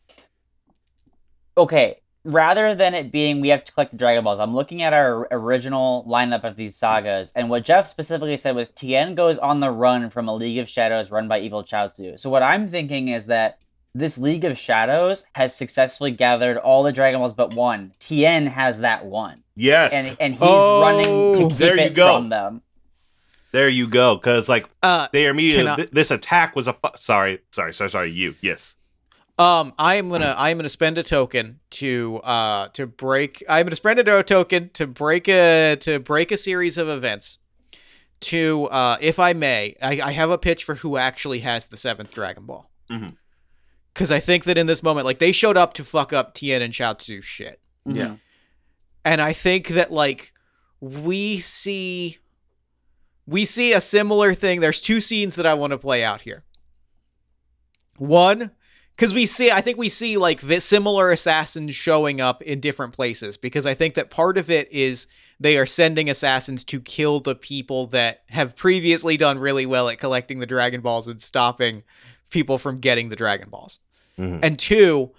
Okay, 1.58 2.00
rather 2.26 2.74
than 2.76 2.94
it 2.94 3.12
being 3.12 3.42
we 3.42 3.50
have 3.50 3.64
to 3.66 3.72
collect 3.72 3.92
the 3.92 3.98
Dragon 3.98 4.24
Balls, 4.24 4.40
I'm 4.40 4.56
looking 4.56 4.82
at 4.82 4.94
our 4.94 5.28
original 5.32 6.06
lineup 6.08 6.44
of 6.44 6.56
these 6.56 6.76
sagas, 6.76 7.32
and 7.36 7.50
what 7.50 7.66
Jeff 7.66 7.88
specifically 7.88 8.38
said 8.38 8.56
was 8.56 8.70
Tien 8.70 9.16
goes 9.16 9.38
on 9.38 9.60
the 9.60 9.72
run 9.72 10.10
from 10.10 10.28
a 10.28 10.36
League 10.36 10.58
of 10.60 10.70
Shadows 10.70 11.12
run 11.12 11.28
by 11.28 11.40
Evil 11.40 11.64
Chaozu. 11.64 12.20
So 12.20 12.30
what 12.30 12.44
I'm 12.44 12.68
thinking 12.68 13.08
is 13.10 13.26
that 13.28 13.60
this 13.96 14.18
League 14.18 14.44
of 14.46 14.58
Shadows 14.58 15.24
has 15.36 15.56
successfully 15.56 16.12
gathered 16.12 16.58
all 16.58 16.82
the 16.84 16.92
Dragon 16.92 17.20
Balls 17.20 17.34
but 17.34 17.54
one. 17.54 17.94
Tien 18.00 18.48
has 18.48 18.80
that 18.80 19.06
one, 19.06 19.44
Yes, 19.56 19.92
and 19.94 20.18
and 20.20 20.34
he's 20.34 20.42
Oh, 20.42 20.82
running 20.82 21.34
to 21.36 21.50
keep 21.50 21.58
there 21.58 21.76
you 21.78 21.84
it 21.86 21.94
go. 21.94 22.16
from 22.18 22.30
them. 22.30 22.62
there 23.52 23.70
you 23.70 23.86
go. 23.88 24.16
Because 24.16 24.50
like 24.50 24.68
Uh 24.82 25.08
they 25.12 25.28
are 25.28 25.30
immediately 25.30 25.68
I- 25.70 25.76
th- 25.76 25.92
this 25.92 26.10
attack 26.10 26.56
was 26.56 26.68
a 26.68 26.74
fu- 26.74 26.90
sorry 26.98 27.42
sorry 27.52 27.72
sorry 27.74 27.90
sorry 27.92 28.12
you 28.12 28.34
yes 28.42 28.76
Um, 29.40 29.74
I 29.80 29.96
am 29.96 30.10
gonna 30.10 30.36
I 30.38 30.52
am 30.52 30.58
gonna 30.58 30.70
spend 30.70 30.98
a 31.00 31.04
token 31.04 31.60
to 31.72 32.18
uh 32.24 32.68
to 32.70 32.86
break. 32.86 33.44
I'm 33.50 33.66
gonna 33.66 33.76
spend 33.76 34.00
a 34.00 34.24
token 34.24 34.70
to 34.74 34.86
break 34.86 35.28
a 35.28 35.76
to 35.82 36.00
break 36.00 36.32
a 36.32 36.38
series 36.38 36.78
of 36.78 36.88
events. 36.88 37.40
To 38.22 38.68
uh, 38.68 38.98
if 39.02 39.20
I 39.20 39.34
may, 39.34 39.76
I, 39.82 40.00
I 40.02 40.12
have 40.14 40.30
a 40.30 40.38
pitch 40.38 40.64
for 40.64 40.76
who 40.76 40.98
actually 40.98 41.40
has 41.40 41.68
the 41.68 41.78
seventh 41.78 42.14
Dragon 42.14 42.46
Ball. 42.46 42.70
Mhm. 42.90 43.18
Because 43.94 44.12
I 44.12 44.20
think 44.20 44.44
that 44.46 44.58
in 44.58 44.66
this 44.68 44.82
moment, 44.84 45.06
like 45.06 45.20
they 45.20 45.32
showed 45.32 45.58
up 45.58 45.74
to 45.74 45.84
fuck 45.84 46.14
up 46.14 46.34
Tien 46.34 46.62
and 46.62 46.72
Chaozu 46.74 47.22
shit, 47.22 47.60
Yeah. 47.86 48.06
Mhm. 48.06 48.20
and 49.04 49.20
I 49.22 49.34
think 49.34 49.70
that 49.70 49.92
like 49.92 50.32
we 50.80 51.40
see 51.40 52.20
we 53.26 53.46
see 53.46 53.74
a 53.74 53.82
similar 53.82 54.34
thing. 54.36 54.60
There's 54.60 54.80
two 54.80 55.02
scenes 55.02 55.36
that 55.36 55.46
I 55.48 55.54
want 55.56 55.72
to 55.72 55.80
play 55.80 56.04
out 56.04 56.22
here. 56.22 56.44
One, 57.98 58.52
because 58.96 59.14
we 59.14 59.26
see, 59.26 59.50
I 59.52 59.62
think 59.62 59.78
we 59.78 59.90
see 59.90 60.18
like 60.18 60.42
similar 60.60 61.12
assassins 61.12 61.74
showing 61.76 62.22
up 62.22 62.42
in 62.42 62.60
different 62.60 62.94
places. 62.94 63.38
Because 63.38 63.66
I 63.66 63.74
think 63.74 63.96
that 63.96 64.10
part 64.10 64.38
of 64.38 64.50
it 64.50 64.72
is 64.72 65.08
they 65.40 65.58
are 65.58 65.66
sending 65.66 66.10
assassins 66.10 66.64
to 66.66 66.80
kill 66.80 67.20
the 67.20 67.36
people 67.36 67.88
that 67.88 68.22
have 68.30 68.56
previously 68.56 69.18
done 69.18 69.40
really 69.40 69.66
well 69.66 69.90
at 69.90 69.98
collecting 70.00 70.40
the 70.40 70.46
Dragon 70.46 70.82
Balls 70.82 71.08
and 71.08 71.20
stopping 71.22 71.84
people 72.30 72.58
from 72.58 72.80
getting 72.80 73.10
the 73.10 73.16
Dragon 73.16 73.50
Balls. 73.50 73.80
Mhm. 74.20 74.40
And 74.44 74.60
two, 74.60 75.12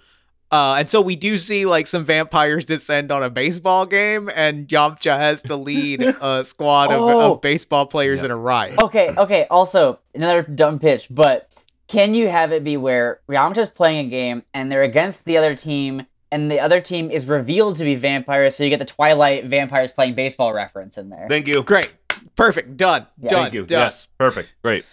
uh, 0.51 0.75
and 0.79 0.89
so 0.89 1.01
we 1.01 1.15
do 1.17 1.37
see 1.37 1.65
like 1.65 1.85
some 1.85 2.05
vampires 2.05 2.65
descend 2.65 3.11
on 3.11 3.21
a 3.23 3.29
baseball 3.29 3.85
game, 3.85 4.29
and 4.33 4.67
Yamcha 4.69 5.17
has 5.17 5.41
to 5.43 5.55
lead 5.57 6.01
a 6.21 6.45
squad 6.45 6.91
of, 6.91 6.99
Oh. 7.01 7.33
of 7.33 7.41
baseball 7.41 7.85
players 7.87 8.23
in 8.23 8.31
a 8.31 8.37
riot. 8.37 8.79
Okay, 8.81 9.09
okay. 9.17 9.47
Also, 9.51 9.99
another 10.13 10.43
dumb 10.43 10.79
pitch, 10.79 11.07
but 11.09 11.49
can 11.87 12.13
you 12.15 12.27
have 12.27 12.51
it 12.51 12.63
be 12.63 12.77
where 12.77 13.19
Yamcha's 13.29 13.69
playing 13.69 14.07
a 14.07 14.09
game 14.09 14.43
and 14.53 14.71
they're 14.71 14.83
against 14.83 15.25
the 15.25 15.37
other 15.37 15.55
team, 15.55 16.05
and 16.31 16.51
the 16.51 16.59
other 16.59 16.81
team 16.81 17.11
is 17.11 17.25
revealed 17.27 17.77
to 17.77 17.83
be 17.83 17.95
vampires, 17.95 18.55
so 18.55 18.63
you 18.63 18.69
get 18.69 18.79
the 18.79 18.85
Twilight 18.85 19.45
vampires 19.45 19.91
playing 19.91 20.15
baseball 20.15 20.53
reference 20.53 20.97
in 20.97 21.09
there? 21.09 21.27
Thank 21.29 21.47
you. 21.47 21.61
Great, 21.63 21.93
perfect, 22.35 22.75
done, 22.77 23.07
Yeah. 23.21 23.29
done, 23.29 23.41
Thank 23.43 23.53
you. 23.53 23.65
done. 23.65 23.79
Yes. 23.79 24.07
Perfect. 24.17 24.49
Great. 24.63 24.85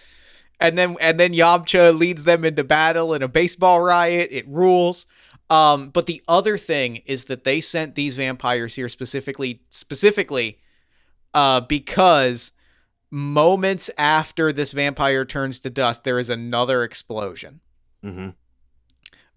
And 0.61 0.79
then 0.79 0.97
and 1.01 1.19
then 1.19 1.33
Yamcha 1.33 1.97
leads 1.99 2.23
them 2.25 2.45
into 2.45 2.63
battle 2.63 3.15
in 3.15 3.23
a 3.23 3.29
baseball 3.29 3.81
riot. 3.81 4.29
It 4.31 4.47
rules. 4.47 5.07
Um, 5.51 5.91
but 5.91 6.07
the 6.07 6.23
other 6.29 6.57
thing 6.57 6.99
is 7.05 7.25
that 7.25 7.43
they 7.45 7.61
sent 7.61 7.95
these 7.97 8.17
vampires 8.17 8.77
here 8.77 8.89
specifically 8.89 9.61
specifically 9.71 10.59
uh, 11.35 11.61
because 11.63 12.53
moments 13.13 13.91
after 13.99 14.51
this 14.53 14.73
vampire 14.73 15.25
turns 15.25 15.61
to 15.61 15.71
dust, 15.71 16.03
there 16.03 16.19
is 16.19 16.31
another 16.31 16.83
explosion. 16.83 17.61
hmm 18.03 18.31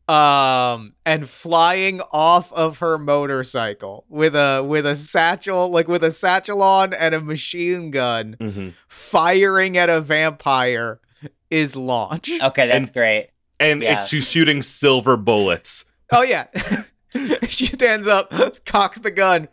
um 0.07 0.93
and 1.03 1.27
flying 1.27 1.99
off 2.13 2.53
of 2.53 2.77
her 2.77 2.95
motorcycle 2.99 4.05
with 4.07 4.35
a 4.35 4.63
with 4.63 4.85
a 4.85 4.95
satchel 4.95 5.67
like 5.69 5.87
with 5.87 6.03
a 6.03 6.11
satchel 6.11 6.61
on 6.61 6.93
and 6.93 7.15
a 7.15 7.19
machine 7.21 7.89
gun 7.89 8.35
hmm 8.39 8.69
firing 8.87 9.75
at 9.75 9.89
a 9.89 9.99
vampire 9.99 10.99
is 11.49 11.75
launch 11.75 12.29
Okay, 12.39 12.67
that's 12.67 12.85
And- 12.85 12.93
great. 12.93 13.29
And 13.59 13.81
Yeah. 13.81 14.01
it's 14.01 14.07
she's 14.09 14.27
shooting 14.29 14.61
silver 14.61 15.17
bullets. 15.17 15.85
oh 16.11 16.21
yeah 16.21 16.47
she 17.47 17.65
stands 17.65 18.05
up 18.07 18.31
cocks 18.65 18.99
the 18.99 19.09
gun 19.09 19.47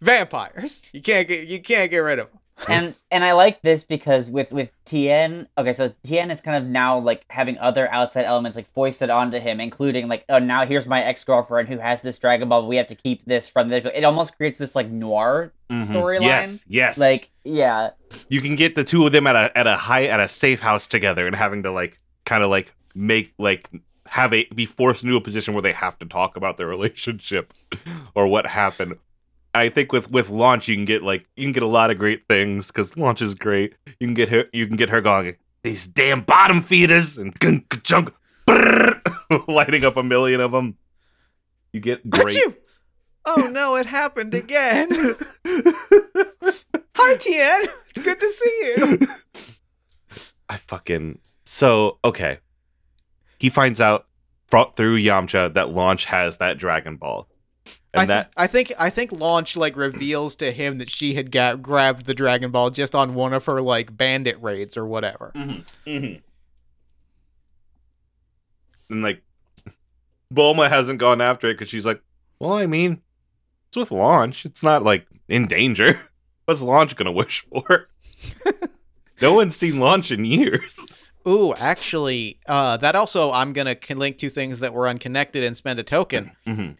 vampires 0.00 0.82
you 0.92 1.02
can't 1.02 1.26
get 1.26 1.48
you 1.48 1.60
can't 1.60 1.90
get 1.90 1.98
rid 1.98 2.20
of 2.20 2.28
them 2.30 2.38
and 2.68 2.94
and 3.10 3.24
I 3.24 3.32
like 3.32 3.62
this 3.62 3.82
because 3.84 4.30
with 4.30 4.52
with 4.52 4.70
Tien, 4.84 5.48
okay, 5.58 5.72
so 5.72 5.92
Tien 6.02 6.30
is 6.30 6.40
kind 6.40 6.56
of 6.62 6.68
now 6.70 6.98
like 6.98 7.24
having 7.28 7.58
other 7.58 7.90
outside 7.92 8.24
elements 8.24 8.56
like 8.56 8.66
foisted 8.66 9.10
onto 9.10 9.38
him, 9.38 9.60
including 9.60 10.06
like, 10.08 10.24
oh, 10.28 10.38
now 10.38 10.64
here's 10.66 10.86
my 10.86 11.02
ex 11.02 11.24
girlfriend 11.24 11.68
who 11.68 11.78
has 11.78 12.02
this 12.02 12.18
Dragon 12.18 12.48
Ball. 12.48 12.66
We 12.68 12.76
have 12.76 12.86
to 12.88 12.94
keep 12.94 13.24
this 13.24 13.48
from 13.48 13.68
the. 13.68 13.96
It 13.98 14.04
almost 14.04 14.36
creates 14.36 14.58
this 14.58 14.76
like 14.76 14.88
noir 14.88 15.52
Mhm. 15.70 15.82
storyline. 15.90 16.22
Yes. 16.22 16.64
Yes. 16.68 16.98
Like, 16.98 17.30
yeah, 17.44 17.90
you 18.28 18.40
can 18.40 18.54
get 18.56 18.74
the 18.76 18.84
two 18.84 19.06
of 19.06 19.12
them 19.12 19.26
at 19.26 19.34
a 19.36 19.56
at 19.58 19.66
a 19.66 19.76
high 19.76 20.04
at 20.06 20.20
a 20.20 20.28
safe 20.28 20.60
house 20.60 20.86
together 20.86 21.26
and 21.26 21.34
having 21.34 21.62
to 21.64 21.70
like 21.72 21.98
kind 22.24 22.44
of 22.44 22.50
like 22.50 22.72
make 22.94 23.32
like 23.38 23.68
have 24.06 24.32
a 24.34 24.44
be 24.54 24.66
forced 24.66 25.02
into 25.02 25.16
a 25.16 25.20
position 25.20 25.54
where 25.54 25.62
they 25.62 25.72
have 25.72 25.98
to 25.98 26.04
talk 26.06 26.36
about 26.36 26.58
their 26.58 26.66
relationship 26.76 27.52
or 28.14 28.26
what 28.26 28.46
happened. 28.46 28.96
I 29.54 29.68
think 29.68 29.92
with 29.92 30.10
with 30.10 30.30
launch 30.30 30.68
you 30.68 30.76
can 30.76 30.84
get 30.84 31.02
like 31.02 31.26
you 31.36 31.44
can 31.44 31.52
get 31.52 31.62
a 31.62 31.68
lot 31.68 31.90
of 31.90 31.98
great 31.98 32.26
things 32.28 32.68
because 32.68 32.96
launch 32.96 33.20
is 33.22 33.34
great. 33.34 33.74
You 34.00 34.06
can 34.06 34.14
get 34.14 34.28
her 34.30 34.44
you 34.52 34.66
can 34.66 34.76
get 34.76 34.90
her 34.90 35.00
going 35.00 35.36
these 35.62 35.86
damn 35.86 36.22
bottom 36.22 36.60
feeders 36.60 37.18
and 37.18 37.34
junk 37.82 38.12
lighting 39.48 39.84
up 39.84 39.96
a 39.96 40.02
million 40.02 40.40
of 40.40 40.52
them. 40.52 40.76
You 41.72 41.80
get 41.80 42.08
great. 42.08 42.36
Achoo! 42.36 42.56
oh 43.24 43.48
no 43.52 43.76
it 43.76 43.86
happened 43.86 44.34
again 44.34 44.90
hi 46.96 47.14
tien 47.14 47.68
it's 47.88 48.00
good 48.02 48.18
to 48.18 48.28
see 48.28 48.74
you 48.76 48.98
I 50.52 50.58
fucking 50.58 51.18
so 51.46 51.98
okay. 52.04 52.40
He 53.38 53.48
finds 53.48 53.80
out 53.80 54.06
through 54.50 54.98
Yamcha 54.98 55.54
that 55.54 55.70
Launch 55.70 56.04
has 56.04 56.36
that 56.36 56.58
Dragon 56.58 56.96
Ball, 56.96 57.26
I, 57.94 57.98
th- 57.98 58.08
that 58.08 58.32
I 58.36 58.46
think 58.46 58.72
I 58.78 58.88
think 58.90 59.12
launch 59.12 59.56
like 59.56 59.76
reveals 59.76 60.34
to 60.36 60.50
him 60.50 60.78
that 60.78 60.88
she 60.90 61.14
had 61.14 61.30
ga- 61.30 61.56
grabbed 61.56 62.06
the 62.06 62.14
Dragon 62.14 62.50
Ball 62.50 62.70
just 62.70 62.94
on 62.94 63.14
one 63.14 63.32
of 63.34 63.44
her 63.46 63.60
like 63.60 63.96
bandit 63.96 64.40
raids 64.42 64.76
or 64.76 64.86
whatever. 64.86 65.30
and 65.34 66.22
like 68.90 69.22
Bulma 70.34 70.68
hasn't 70.68 70.98
gone 70.98 71.20
after 71.20 71.48
it 71.50 71.54
because 71.54 71.68
she's 71.68 71.84
like, 71.86 72.02
well, 72.38 72.52
I 72.54 72.66
mean, 72.66 73.02
it's 73.68 73.76
with 73.76 73.90
Launch. 73.90 74.44
It's 74.44 74.62
not 74.62 74.82
like 74.82 75.06
in 75.28 75.46
danger. 75.46 76.00
What's 76.46 76.60
Launch 76.62 76.96
gonna 76.96 77.12
wish 77.12 77.44
for? 77.50 77.88
no 79.22 79.34
one's 79.34 79.56
seen 79.56 79.78
Launch 79.78 80.10
in 80.10 80.24
years. 80.24 80.98
Ooh, 81.28 81.54
actually, 81.54 82.40
uh, 82.46 82.76
that 82.78 82.96
also 82.96 83.30
I'm 83.30 83.52
gonna 83.52 83.76
link 83.94 84.18
two 84.18 84.28
things 84.28 84.58
that 84.58 84.72
were 84.74 84.88
unconnected 84.88 85.44
and 85.44 85.56
spend 85.56 85.78
a 85.78 85.82
token. 85.84 86.32
Mhm. 86.46 86.76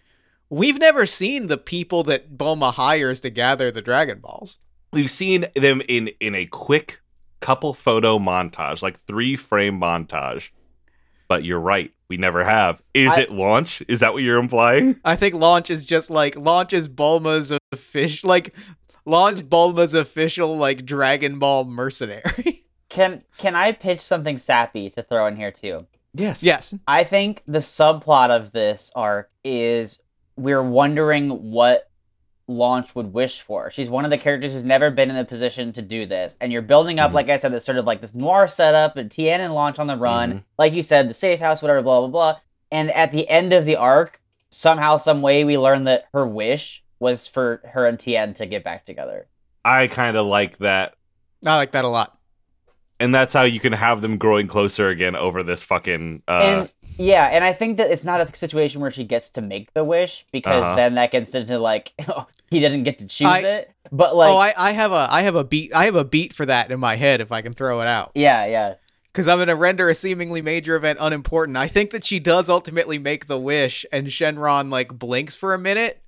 We've 0.53 0.79
never 0.79 1.07
seen 1.07 1.47
the 1.47 1.57
people 1.57 2.03
that 2.03 2.37
Bulma 2.37 2.75
hires 2.75 3.23
to 3.23 3.31
gather 3.31 3.71
the 3.71 3.81
Dragon 3.81 4.19
Balls. 4.19 4.59
We've 4.93 5.11
seen 5.11 5.47
them 5.57 5.81
in 5.89 6.09
in 6.21 6.35
a 6.35 6.45
quick 6.45 7.01
couple 7.41 7.73
photo 7.73 8.19
montage, 8.19 8.83
like 8.83 9.01
three 9.01 9.35
frame 9.35 9.81
montage. 9.81 10.51
But 11.27 11.43
you're 11.43 11.59
right, 11.59 11.91
we 12.09 12.19
never 12.19 12.45
have. 12.45 12.83
Is 12.93 13.15
I- 13.15 13.23
it 13.23 13.33
launch? 13.33 13.83
Is 13.89 14.01
that 14.01 14.13
what 14.13 14.23
you're 14.25 14.37
implying? 14.37 15.01
I 15.07 15.17
think 15.17 15.35
launch 15.35 15.71
is 15.71 15.87
just 15.87 16.11
like 16.11 16.37
launch 16.37 16.75
is 16.75 16.87
Bulma's 16.87 17.51
official 17.73 18.29
like 18.29 18.55
launch 19.07 19.39
Bulma's 19.39 19.95
official 19.95 20.55
like 20.55 20.85
Dragon 20.85 21.39
Ball 21.39 21.65
mercenary. 21.65 22.67
can 22.91 23.25
can 23.39 23.57
I 23.57 23.73
pitch 23.73 24.03
something 24.03 24.37
sappy 24.37 24.91
to 24.91 25.03
throw 25.03 25.29
in 25.29 25.37
here 25.37 25.51
too? 25.51 25.87
Yes. 26.13 26.43
yes. 26.43 26.75
I 26.87 27.05
think 27.05 27.43
the 27.47 27.61
subplot 27.61 28.29
of 28.29 28.51
this 28.51 28.93
arc 28.95 29.31
is 29.43 30.02
we're 30.37 30.63
wondering 30.63 31.51
what 31.51 31.89
Launch 32.49 32.95
would 32.95 33.13
wish 33.13 33.41
for. 33.41 33.71
She's 33.71 33.89
one 33.89 34.05
of 34.05 34.11
the 34.11 34.19
characters 34.19 34.53
who's 34.53 34.65
never 34.65 34.91
been 34.91 35.09
in 35.11 35.17
the 35.17 35.25
position 35.25 35.73
to 35.75 35.83
do 35.83 36.07
this. 36.07 36.37
And 36.41 36.53
you're 36.53 36.61
building 36.63 36.99
up, 36.99 37.11
Mhm. 37.13 37.15
like 37.15 37.29
I 37.31 37.37
said, 37.37 37.53
this 37.53 37.65
sort 37.65 37.79
of 37.79 37.87
like 37.87 38.01
this 38.01 38.15
noir 38.15 38.49
setup 38.49 38.97
and 38.97 39.11
Tien 39.11 39.41
and 39.41 39.55
Launch 39.55 39.79
on 39.79 39.87
the 39.87 39.97
run. 39.97 40.45
Like 40.59 40.73
you 40.73 40.83
said, 40.83 41.09
the 41.09 41.15
safe 41.15 41.39
house, 41.41 41.63
whatever, 41.63 41.83
blah, 41.83 42.01
blah, 42.01 42.09
blah. 42.09 42.37
And 42.71 42.91
at 42.93 43.13
the 43.13 43.29
end 43.29 43.53
of 43.53 43.65
the 43.65 43.77
arc, 43.77 44.21
somehow, 44.51 44.97
some 44.97 45.23
way, 45.23 45.45
we 45.45 45.57
learn 45.57 45.85
that 45.85 46.07
her 46.13 46.27
wish 46.27 46.83
was 46.99 47.27
for 47.27 47.61
her 47.73 47.87
and 47.87 47.99
Tien 47.99 48.35
to 48.35 48.47
get 48.47 48.65
back 48.65 48.85
together. 48.85 49.27
I 49.65 49.87
kind 49.87 50.17
of 50.17 50.27
like 50.27 50.59
that. 50.59 50.95
I 51.47 51.57
like 51.57 51.73
that 51.73 51.85
a 51.85 51.89
lot. 51.89 52.19
And 53.01 53.15
that's 53.15 53.33
how 53.33 53.43
you 53.43 53.59
can 53.61 53.73
have 53.73 54.01
them 54.01 54.17
growing 54.19 54.47
closer 54.47 54.89
again 54.89 55.17
over 55.17 55.43
this 55.43 55.63
fucking 55.65 56.23
uh 56.29 56.41
and 56.43 56.73
yeah, 56.99 57.27
and 57.33 57.43
I 57.45 57.53
think 57.53 57.77
that 57.79 57.91
it's 57.91 58.05
not 58.05 58.21
a 58.21 58.35
situation 58.37 58.81
where 58.81 58.91
she 58.91 59.05
gets 59.05 59.31
to 59.31 59.43
make 59.43 59.73
the 59.75 59.85
wish 59.85 60.25
because 60.33 60.65
Uh-huh. 60.65 60.77
then 60.77 60.95
that 60.97 61.11
gets 61.11 61.35
into 61.35 61.59
like 61.59 61.93
he 62.51 62.61
didn't 62.61 62.83
get 62.85 62.99
to 62.99 63.07
choose 63.07 63.27
I- 63.29 63.41
it. 63.41 63.71
But 63.91 64.17
like, 64.17 64.31
oh, 64.33 64.37
I, 64.39 64.55
I 64.57 64.73
have 64.73 64.93
a 64.93 65.07
I 65.11 65.23
have 65.23 65.35
a 65.37 65.45
beat 65.45 65.75
I 65.75 65.85
have 65.85 65.97
a 65.97 66.05
beat 66.05 66.33
for 66.33 66.47
that 66.47 66.71
in 66.71 66.81
my 66.81 66.97
head 66.97 67.21
if 67.21 67.31
I 67.33 67.43
can 67.43 67.53
throw 67.53 67.81
it 67.83 67.87
out. 67.87 68.13
yeah, 68.15 68.47
yeah. 68.47 68.75
Because 69.13 69.29
I'm 69.29 69.37
gonna 69.39 69.55
render 69.57 69.91
a 69.91 69.95
seemingly 69.95 70.41
major 70.41 70.75
event 70.77 70.99
unimportant. 71.01 71.59
I 71.59 71.69
think 71.69 71.91
that 71.91 72.03
she 72.05 72.19
does 72.19 72.49
ultimately 72.49 72.99
make 72.99 73.27
the 73.27 73.39
wish, 73.39 73.85
and 73.93 74.07
Shenron 74.07 74.71
like 74.71 74.99
blinks 74.99 75.37
for 75.37 75.53
a 75.53 75.59
minute, 75.59 76.03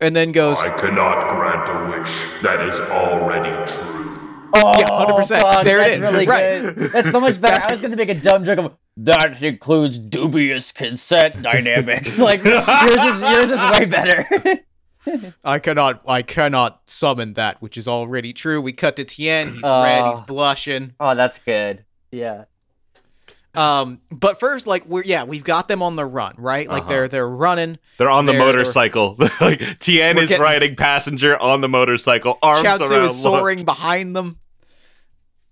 and 0.00 0.16
then 0.16 0.32
goes, 0.32 0.58
I 0.60 0.70
cannot 0.70 1.28
grant 1.28 1.68
a 1.68 1.98
wish 1.98 2.42
that 2.42 2.66
is 2.66 2.80
already 2.80 3.50
true. 3.70 4.48
Oh, 4.56 4.78
Yeah, 4.78 4.88
100%. 4.88 5.42
fuck, 5.42 5.64
There 5.64 5.82
it 5.82 6.00
that's. 6.00 6.12
Really 6.12 6.26
Right. 6.26 6.62
good. 6.62 6.76
That's 6.92 7.10
so 7.10 7.20
much 7.20 7.38
better. 7.40 7.62
I 7.66 7.70
was 7.72 7.82
gonna 7.82 7.96
make 7.96 8.08
a 8.08 8.14
dumb 8.14 8.44
joke 8.46 8.58
of 8.60 8.72
that 8.96 9.42
includes 9.42 9.98
dubious 9.98 10.72
consent 10.72 11.42
dynamics. 11.42 12.18
like 12.18 12.44
yours 12.44 12.64
is 12.66 13.20
yours 13.20 13.50
is 13.50 13.60
way 13.78 13.84
better. 13.86 14.60
"I 15.44 15.58
cannot, 15.58 16.02
I 16.06 16.22
cannot 16.22 16.80
summon 16.86 17.34
that 17.34 17.60
which 17.60 17.76
is 17.76 17.86
already 17.88 18.32
true." 18.32 18.60
We 18.60 18.72
cut 18.72 18.96
to 18.96 19.04
Tien. 19.04 19.54
He's 19.54 19.62
red. 19.62 20.06
He's 20.06 20.20
Oh. 20.20 20.24
blushing. 20.26 20.94
oh, 21.00 21.14
that's 21.14 21.38
good. 21.40 21.84
Yeah. 22.10 22.44
Um, 23.56 24.00
but 24.10 24.40
first, 24.40 24.66
like 24.66 24.84
we're 24.86 25.04
yeah, 25.04 25.22
we've 25.22 25.44
got 25.44 25.68
them 25.68 25.80
on 25.82 25.94
the 25.94 26.04
run, 26.04 26.34
right? 26.38 26.66
Like 26.68 26.82
Uh-huh. 26.82 26.88
they're 26.90 27.08
they're 27.08 27.28
running. 27.28 27.78
they're 27.98 28.10
on 28.10 28.26
the 28.26 28.32
they're- 28.32 28.40
they're- 28.40 28.46
motorcycle. 28.52 29.16
like 29.40 29.78
Tien 29.78 30.18
is 30.18 30.28
getting- 30.28 30.42
riding 30.42 30.74
passenger 30.76 31.40
on 31.40 31.60
the 31.60 31.68
motorcycle, 31.68 32.36
arms 32.42 32.62
Chaozu 32.66 32.90
around 32.90 33.04
is 33.04 33.22
soaring 33.22 33.64
behind 33.64 34.16
them. 34.16 34.38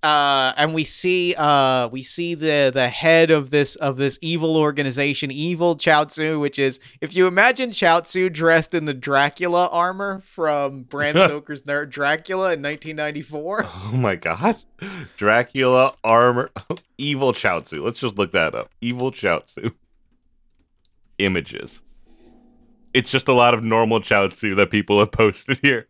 Uh, 0.03 0.53
and 0.57 0.75
we 0.75 0.83
see 0.83 1.35
uh, 1.39 1.89
we 1.89 2.03
see 2.03 2.35
the 2.35 2.71
the 2.75 2.89
head 2.89 3.31
of 3.31 3.51
this 3.51 3.77
of 3.77 3.97
this 3.97 4.19
evil 4.21 4.57
organization, 4.57 5.31
Evil 5.31 5.77
Chaozu, 5.77 6.41
which 6.41 6.59
is 6.59 6.81
if 7.01 7.15
you 7.15 7.29
imagine 7.29 7.71
Chaozu 7.71 8.33
dressed 8.33 8.75
in 8.75 8.85
the 8.85 8.95
Dracula 8.95 9.69
armor 9.71 10.21
from 10.21 10.83
Bram 10.83 11.17
Stoker's 11.27 11.63
Dracula 11.63 12.55
in 12.55 12.63
1994. 12.63 13.67
Oh 13.93 13.97
my 13.97 14.17
god. 14.17 14.57
Dracula 15.17 15.95
armor 16.03 16.51
evil 16.99 17.33
Chaozu. 17.33 17.85
Let's 17.85 17.99
just 17.99 18.17
look 18.17 18.33
that 18.33 18.55
up. 18.55 18.71
Evil 18.81 19.11
Chaozu. 19.11 19.75
Images. 21.19 21.83
It's 22.95 23.11
just 23.11 23.29
a 23.29 23.33
lot 23.33 23.55
of 23.55 23.63
normal 23.63 24.01
Chaozu 24.01 24.57
that 24.57 24.71
people 24.71 24.99
have 24.99 25.13
posted 25.13 25.59
here. 25.59 25.89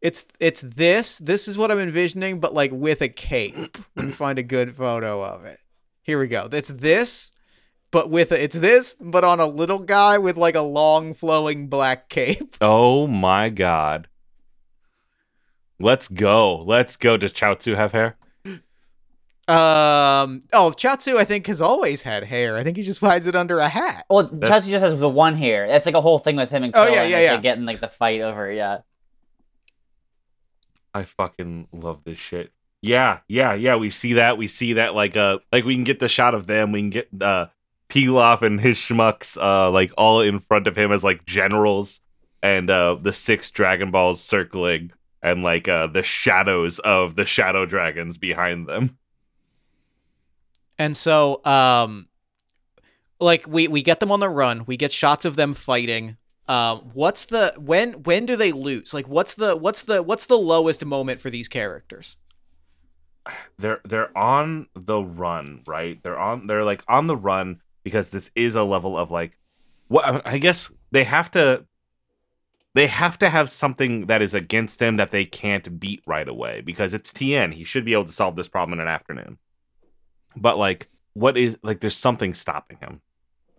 It's 0.00 0.24
it's 0.38 0.62
this. 0.62 1.18
This 1.18 1.46
is 1.46 1.58
what 1.58 1.70
I'm 1.70 1.78
envisioning, 1.78 2.40
but 2.40 2.54
like 2.54 2.70
with 2.72 3.02
a 3.02 3.08
cape. 3.08 3.76
Let 3.96 4.06
me 4.06 4.12
find 4.12 4.38
a 4.38 4.42
good 4.42 4.74
photo 4.76 5.22
of 5.22 5.44
it. 5.44 5.58
Here 6.02 6.18
we 6.18 6.26
go. 6.26 6.48
It's 6.50 6.68
this, 6.68 7.32
but 7.90 8.08
with 8.08 8.32
a, 8.32 8.42
it's 8.42 8.56
this, 8.58 8.96
but 8.98 9.24
on 9.24 9.40
a 9.40 9.46
little 9.46 9.78
guy 9.78 10.16
with 10.18 10.36
like 10.38 10.54
a 10.54 10.62
long 10.62 11.12
flowing 11.12 11.68
black 11.68 12.08
cape. 12.08 12.56
oh 12.60 13.06
my 13.06 13.50
god. 13.50 14.08
Let's 15.78 16.08
go. 16.08 16.56
Let's 16.62 16.96
go. 16.96 17.16
Does 17.16 17.32
Chaozu 17.32 17.76
have 17.76 17.92
hair? 17.92 18.16
Um. 19.48 20.42
Oh, 20.52 20.72
Chaozu, 20.76 21.16
I 21.16 21.24
think 21.24 21.46
has 21.48 21.60
always 21.60 22.02
had 22.02 22.24
hair. 22.24 22.56
I 22.56 22.62
think 22.62 22.76
he 22.76 22.82
just 22.84 23.00
hides 23.00 23.26
it 23.26 23.34
under 23.34 23.58
a 23.58 23.68
hat. 23.68 24.06
Well, 24.08 24.28
Chaozu 24.28 24.68
just 24.70 24.84
has 24.84 24.98
the 25.00 25.08
one 25.08 25.34
hair. 25.34 25.66
That's 25.66 25.86
like 25.86 25.94
a 25.94 26.00
whole 26.00 26.18
thing 26.20 26.36
with 26.36 26.50
him 26.50 26.62
and 26.62 26.74
Oh, 26.76 26.86
Krillin 26.86 26.94
yeah, 26.94 27.02
yeah, 27.04 27.20
yeah. 27.20 27.36
they 27.36 27.42
get 27.42 27.58
in 27.58 27.66
like 27.66 27.80
the 27.80 27.88
fight 27.88 28.20
over. 28.20 28.50
Yeah. 28.50 28.78
I 30.94 31.04
fucking 31.04 31.68
love 31.72 32.04
this 32.04 32.18
shit. 32.18 32.52
Yeah, 32.82 33.18
yeah, 33.28 33.54
yeah. 33.54 33.76
We 33.76 33.90
see 33.90 34.14
that. 34.14 34.38
We 34.38 34.46
see 34.46 34.74
that. 34.74 34.94
Like, 34.94 35.16
uh, 35.16 35.38
like 35.52 35.64
we 35.64 35.74
can 35.74 35.84
get 35.84 36.00
the 36.00 36.08
shot 36.08 36.34
of 36.34 36.46
them. 36.46 36.72
We 36.72 36.80
can 36.80 36.90
get 36.90 37.08
uh, 37.20 37.46
Pilaf 37.90 38.42
and 38.42 38.60
his 38.60 38.78
schmucks, 38.78 39.36
uh, 39.40 39.70
like 39.70 39.92
all 39.98 40.20
in 40.20 40.40
front 40.40 40.66
of 40.66 40.76
him 40.76 40.90
as 40.90 41.04
like 41.04 41.26
generals, 41.26 42.00
and 42.42 42.70
uh, 42.70 42.96
the 43.00 43.12
six 43.12 43.50
Dragon 43.50 43.90
Balls 43.90 44.22
circling, 44.22 44.92
and 45.22 45.42
like 45.42 45.68
uh, 45.68 45.88
the 45.88 46.02
shadows 46.02 46.78
of 46.78 47.16
the 47.16 47.26
Shadow 47.26 47.66
Dragons 47.66 48.16
behind 48.16 48.66
them. 48.66 48.96
And 50.78 50.96
so, 50.96 51.44
um, 51.44 52.08
like 53.20 53.46
we 53.46 53.68
we 53.68 53.82
get 53.82 54.00
them 54.00 54.10
on 54.10 54.20
the 54.20 54.30
run. 54.30 54.64
We 54.64 54.78
get 54.78 54.92
shots 54.92 55.26
of 55.26 55.36
them 55.36 55.52
fighting. 55.52 56.16
Um, 56.50 56.90
what's 56.94 57.26
the 57.26 57.54
when 57.58 57.92
when 58.02 58.26
do 58.26 58.34
they 58.34 58.50
lose? 58.50 58.92
Like, 58.92 59.06
what's 59.06 59.36
the 59.36 59.54
what's 59.54 59.84
the 59.84 60.02
what's 60.02 60.26
the 60.26 60.36
lowest 60.36 60.84
moment 60.84 61.20
for 61.20 61.30
these 61.30 61.46
characters? 61.46 62.16
They're 63.56 63.80
they're 63.84 64.16
on 64.18 64.66
the 64.74 65.00
run, 65.00 65.62
right? 65.64 66.02
They're 66.02 66.18
on. 66.18 66.48
They're 66.48 66.64
like 66.64 66.82
on 66.88 67.06
the 67.06 67.16
run 67.16 67.60
because 67.84 68.10
this 68.10 68.32
is 68.34 68.56
a 68.56 68.64
level 68.64 68.98
of 68.98 69.12
like, 69.12 69.38
what 69.86 70.26
I 70.26 70.38
guess 70.38 70.72
they 70.90 71.04
have 71.04 71.30
to. 71.32 71.66
They 72.74 72.88
have 72.88 73.16
to 73.20 73.28
have 73.28 73.48
something 73.48 74.06
that 74.06 74.20
is 74.20 74.34
against 74.34 74.80
them 74.80 74.96
that 74.96 75.10
they 75.10 75.24
can't 75.24 75.78
beat 75.78 76.02
right 76.04 76.28
away 76.28 76.62
because 76.62 76.94
it's 76.94 77.12
Tien. 77.12 77.52
He 77.52 77.62
should 77.62 77.84
be 77.84 77.92
able 77.92 78.06
to 78.06 78.12
solve 78.12 78.34
this 78.34 78.48
problem 78.48 78.78
in 78.78 78.82
an 78.82 78.92
afternoon. 78.92 79.38
But 80.36 80.58
like, 80.58 80.88
what 81.14 81.36
is 81.36 81.56
like? 81.62 81.78
There's 81.78 81.96
something 81.96 82.34
stopping 82.34 82.78
him, 82.78 83.00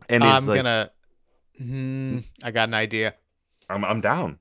and 0.10 0.26
I'm 0.26 0.46
like, 0.46 0.58
gonna. 0.58 0.92
Hmm, 1.58 2.20
I 2.44 2.52
got 2.52 2.70
an 2.70 2.74
idea. 2.74 3.16
I'm 3.70 3.84
I'm 3.86 4.02
down. 4.02 4.40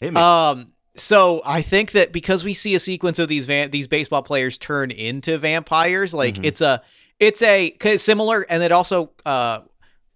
Hit 0.00 0.12
me. 0.14 0.20
Um, 0.20 0.72
so 0.96 1.42
I 1.44 1.62
think 1.62 1.92
that 1.92 2.12
because 2.12 2.44
we 2.44 2.54
see 2.54 2.74
a 2.74 2.80
sequence 2.80 3.18
of 3.18 3.28
these 3.28 3.46
van- 3.46 3.70
these 3.70 3.86
baseball 3.86 4.22
players 4.22 4.58
turn 4.58 4.90
into 4.90 5.38
vampires, 5.38 6.14
like 6.14 6.34
Mhm. 6.36 6.46
it's 6.46 6.60
a 6.60 6.82
it's 7.20 7.42
a 7.42 7.70
cause 7.72 8.02
similar, 8.02 8.42
and 8.48 8.62
it 8.62 8.72
also 8.72 9.10
uh, 9.26 9.60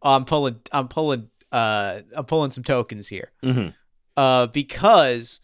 I'm 0.02 0.24
pulling 0.24 0.60
I'm 0.72 0.88
pulling 0.88 1.28
uh 1.52 2.00
I'm 2.16 2.24
pulling 2.24 2.50
some 2.50 2.64
tokens 2.64 3.08
here. 3.08 3.30
Mhm. 3.42 3.74
Uh, 4.16 4.46
because 4.48 5.40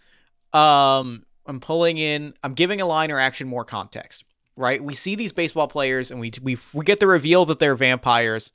um 0.53 1.25
I'm 1.47 1.61
pulling 1.61 1.99
in 1.99 2.35
I'm 2.43 2.55
giving 2.55 2.81
a 2.81 2.87
line 2.87 3.11
or 3.11 3.19
action 3.19 3.49
more 3.49 3.65
context. 3.65 4.25
Right, 4.57 4.83
we 4.83 4.93
see 4.95 5.15
these 5.15 5.31
baseball 5.33 5.69
players, 5.69 6.11
and 6.11 6.19
we 6.19 6.33
we 6.43 6.59
we 6.73 6.85
get 6.85 6.99
the 6.99 7.07
reveal 7.07 7.45
that 7.45 7.61
they're 7.61 7.77
vampires. 7.77 8.53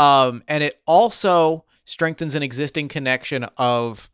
Um, 0.00 0.42
and 0.48 0.62
it 0.64 0.80
also 0.86 1.64
strengthens 1.84 2.34
an 2.34 2.42
existing 2.42 2.88
connection 2.88 3.44
of 3.56 4.08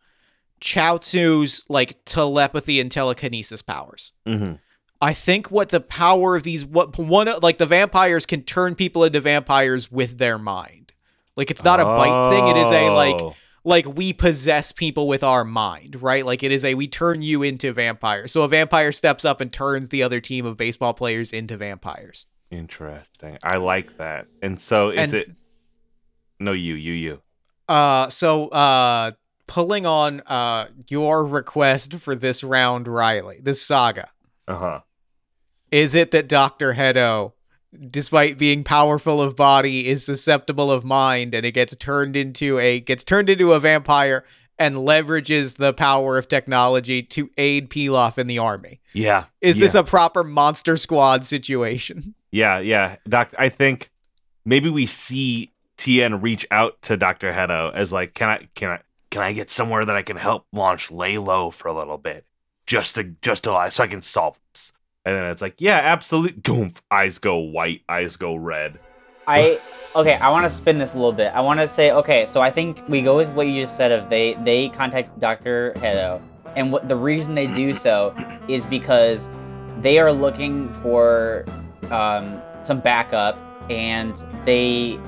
Chaozu's 0.60 1.64
like 1.68 1.96
telepathy 2.04 2.80
and 2.80 2.90
telekinesis 2.90 3.62
powers. 3.62 4.12
Mhm. 4.26 4.58
I 5.00 5.12
think 5.12 5.50
what 5.50 5.68
the 5.68 5.80
power 5.80 6.36
of 6.36 6.42
these 6.42 6.64
what 6.64 6.98
one 6.98 7.28
of- 7.28 7.42
like 7.42 7.58
the 7.58 7.66
vampires 7.66 8.24
can 8.26 8.42
turn 8.42 8.74
people 8.74 9.04
into 9.04 9.20
vampires 9.20 9.92
with 9.92 10.18
their 10.18 10.38
mind. 10.38 10.94
Like 11.36 11.50
it's 11.50 11.62
not 11.62 11.80
a 11.80 11.84
bite 11.84 12.30
thing, 12.30 12.48
it 12.48 12.56
is 12.56 12.72
a 12.72 12.88
like 12.88 13.20
Oh. 13.20 13.36
like 13.62 13.84
we 13.86 14.14
possess 14.14 14.72
people 14.72 15.06
with 15.06 15.22
our 15.22 15.44
mind, 15.44 16.00
right? 16.02 16.24
Like 16.24 16.42
it 16.42 16.50
is 16.50 16.64
a 16.64 16.74
we 16.74 16.88
turn 16.88 17.20
you 17.20 17.42
into 17.42 17.72
vampires. 17.74 18.32
So 18.32 18.42
a 18.42 18.48
vampire 18.48 18.90
steps 18.92 19.24
up 19.26 19.42
and 19.42 19.52
turns 19.52 19.90
the 19.90 20.02
other 20.02 20.20
team 20.20 20.46
of 20.46 20.56
baseball 20.56 20.94
players 20.94 21.32
into 21.32 21.58
vampires. 21.58 22.26
Interesting. 22.50 23.36
I 23.44 23.58
like 23.58 23.98
that. 23.98 24.28
And 24.40 24.58
so 24.58 24.88
is 24.90 25.12
And- 25.12 25.22
it? 25.22 25.30
No, 26.38 26.52
you, 26.52 26.74
you, 26.74 26.92
you. 26.92 27.22
Uh, 27.68 28.08
so 28.08 28.48
uh, 28.48 29.12
pulling 29.46 29.86
on 29.86 30.22
uh 30.26 30.66
your 30.88 31.24
request 31.24 31.94
for 31.94 32.14
this 32.14 32.44
round, 32.44 32.88
Riley, 32.88 33.40
this 33.42 33.62
saga, 33.62 34.10
Uh 34.46 34.56
huh. 34.56 34.80
is 35.70 35.94
it 35.94 36.10
that 36.12 36.28
Doctor 36.28 36.74
Hedo, 36.74 37.32
despite 37.90 38.38
being 38.38 38.64
powerful 38.64 39.20
of 39.20 39.34
body, 39.36 39.88
is 39.88 40.04
susceptible 40.04 40.70
of 40.70 40.84
mind, 40.84 41.34
and 41.34 41.44
it 41.44 41.52
gets 41.52 41.74
turned 41.76 42.16
into 42.16 42.58
a 42.58 42.80
gets 42.80 43.04
turned 43.04 43.28
into 43.28 43.52
a 43.52 43.60
vampire 43.60 44.24
and 44.58 44.76
leverages 44.76 45.58
the 45.58 45.72
power 45.74 46.16
of 46.16 46.28
technology 46.28 47.02
to 47.02 47.28
aid 47.36 47.68
Pilaf 47.68 48.16
in 48.16 48.26
the 48.26 48.38
army? 48.38 48.80
Yeah. 48.94 49.24
Is 49.40 49.58
yeah. 49.58 49.64
this 49.64 49.74
a 49.74 49.84
proper 49.84 50.24
Monster 50.24 50.76
Squad 50.76 51.24
situation? 51.24 52.14
Yeah, 52.32 52.58
yeah. 52.58 52.96
Doc, 53.08 53.34
I 53.38 53.48
think 53.48 53.90
maybe 54.44 54.68
we 54.68 54.86
see 54.86 55.52
Tien 55.76 56.20
reach 56.20 56.46
out 56.50 56.80
to 56.82 56.96
Dr. 56.96 57.32
Hedo 57.32 57.74
as 57.74 57.92
like, 57.92 58.14
can 58.14 58.28
I, 58.28 58.48
can 58.54 58.70
I, 58.70 58.80
can 59.10 59.22
I 59.22 59.32
get 59.32 59.50
somewhere 59.50 59.84
that 59.84 59.96
I 59.96 60.02
can 60.02 60.16
help 60.16 60.46
launch 60.52 60.90
lay 60.90 61.18
low 61.18 61.50
for 61.50 61.68
a 61.68 61.72
little 61.72 61.98
bit, 61.98 62.24
just 62.66 62.94
to, 62.96 63.04
just 63.22 63.44
to, 63.44 63.68
so 63.70 63.84
I 63.84 63.86
can 63.86 64.02
solve 64.02 64.38
this. 64.52 64.72
And 65.06 65.14
then 65.14 65.24
it's 65.26 65.40
like, 65.40 65.60
yeah, 65.60 65.80
absolutely. 65.82 66.32
Goomph. 66.42 66.78
Eyes 66.90 67.18
go 67.18 67.38
white. 67.38 67.82
Eyes 67.88 68.16
go 68.16 68.34
red. 68.34 68.78
I 69.26 69.60
okay. 69.94 70.14
I 70.14 70.30
want 70.30 70.44
to 70.44 70.50
spin 70.50 70.78
this 70.78 70.94
a 70.94 70.96
little 70.96 71.12
bit. 71.12 71.32
I 71.34 71.40
want 71.40 71.60
to 71.60 71.68
say 71.68 71.92
okay. 71.92 72.26
So 72.26 72.40
I 72.40 72.50
think 72.50 72.82
we 72.88 73.02
go 73.02 73.16
with 73.16 73.30
what 73.30 73.46
you 73.46 73.62
just 73.62 73.76
said 73.76 73.92
of 73.92 74.08
they 74.08 74.34
they 74.34 74.68
contact 74.68 75.18
Doctor 75.18 75.72
Hedo, 75.76 76.20
and 76.54 76.72
what 76.72 76.88
the 76.88 76.96
reason 76.96 77.34
they 77.34 77.46
do 77.46 77.72
so 77.72 78.14
is 78.48 78.66
because 78.66 79.28
they 79.78 79.98
are 79.98 80.12
looking 80.12 80.72
for 80.74 81.44
um, 81.90 82.40
some 82.62 82.80
backup, 82.80 83.38
and 83.68 84.16
they 84.44 84.98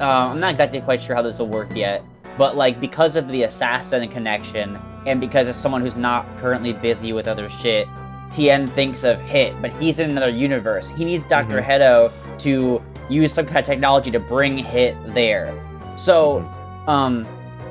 uh, 0.00 0.04
I'm 0.30 0.40
not 0.40 0.50
exactly 0.50 0.80
quite 0.80 1.00
sure 1.02 1.14
how 1.16 1.22
this 1.22 1.38
will 1.38 1.48
work 1.48 1.74
yet, 1.74 2.02
but 2.38 2.56
like 2.56 2.80
because 2.80 3.16
of 3.16 3.28
the 3.28 3.42
assassin 3.44 4.08
connection, 4.08 4.78
and 5.06 5.20
because 5.20 5.48
of 5.48 5.54
someone 5.54 5.80
who's 5.80 5.96
not 5.96 6.26
currently 6.38 6.72
busy 6.72 7.12
with 7.12 7.26
other 7.26 7.48
shit, 7.48 7.88
Tien 8.30 8.68
thinks 8.68 9.02
of 9.02 9.20
Hit, 9.20 9.60
but 9.62 9.72
he's 9.72 9.98
in 9.98 10.10
another 10.10 10.28
universe. 10.30 10.88
He 10.90 11.04
needs 11.04 11.24
Doctor 11.24 11.60
Hedo 11.60 12.12
to 12.38 12.82
use 13.08 13.32
some 13.32 13.44
kind 13.46 13.58
of 13.58 13.64
technology 13.64 14.10
to 14.12 14.20
bring 14.20 14.56
Hit 14.58 14.96
there. 15.14 15.52
So, 15.96 16.40
um, 16.86 17.26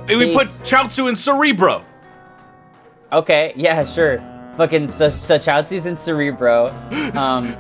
Hey, 0.08 0.16
we 0.16 0.34
put 0.34 0.48
He's- 0.48 0.62
Chaozu 0.64 1.08
in 1.08 1.16
Cerebro. 1.16 1.84
okay, 3.12 3.54
yeah, 3.56 3.86
sure. 3.86 4.22
Fucking 4.58 4.90
so, 4.90 5.08
so 5.10 5.38
Chaozu's 5.40 5.86
in 5.86 5.96
Cerebro, 5.96 6.68
um, 7.16 7.56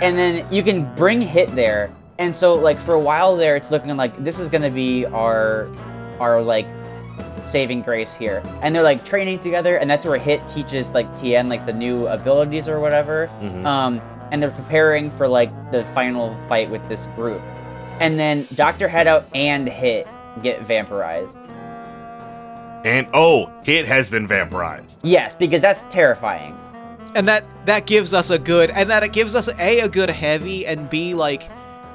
and 0.00 0.16
then 0.16 0.46
you 0.52 0.62
can 0.62 0.94
bring 0.94 1.20
Hit 1.20 1.54
there, 1.56 1.90
and 2.18 2.34
so 2.34 2.54
like 2.54 2.78
for 2.78 2.94
a 2.94 3.00
while 3.00 3.36
there, 3.36 3.56
it's 3.56 3.70
looking 3.70 3.96
like 3.96 4.22
this 4.24 4.38
is 4.38 4.48
gonna 4.48 4.70
be 4.70 5.04
our, 5.06 5.68
our 6.20 6.40
like 6.42 6.66
saving 7.46 7.82
grace 7.82 8.14
here. 8.14 8.42
And 8.62 8.74
they're 8.74 8.82
like 8.82 9.04
training 9.04 9.40
together, 9.40 9.76
and 9.76 9.90
that's 9.90 10.04
where 10.04 10.18
Hit 10.18 10.48
teaches 10.48 10.92
like 10.94 11.14
Tien 11.14 11.48
like 11.48 11.66
the 11.66 11.72
new 11.72 12.06
abilities 12.06 12.68
or 12.68 12.80
whatever. 12.80 13.28
Mhm. 13.42 13.64
Um, 13.66 14.00
and 14.32 14.42
they're 14.42 14.50
preparing 14.50 15.10
for 15.10 15.28
like 15.28 15.50
the 15.70 15.84
final 15.86 16.34
fight 16.48 16.70
with 16.70 16.86
this 16.88 17.06
group. 17.08 17.42
And 18.00 18.18
then 18.18 18.48
Dr. 18.54 18.88
Hedo 18.88 19.22
and 19.34 19.68
Hit 19.68 20.08
get 20.42 20.60
vampirized. 20.66 21.36
And 22.84 23.06
oh, 23.14 23.50
Hit 23.62 23.86
has 23.86 24.10
been 24.10 24.26
vampirized. 24.28 24.98
Yes, 25.02 25.34
because 25.34 25.62
that's 25.62 25.82
terrifying. 25.90 26.58
and 27.14 27.28
that 27.28 27.44
that 27.66 27.86
gives 27.86 28.12
us 28.12 28.30
a 28.30 28.38
good 28.38 28.70
and 28.70 28.90
that 28.90 29.04
it 29.04 29.12
gives 29.12 29.34
us 29.36 29.48
a 29.60 29.80
a 29.80 29.88
good 29.88 30.10
heavy 30.10 30.66
and 30.66 30.90
b 30.90 31.14
like 31.14 31.48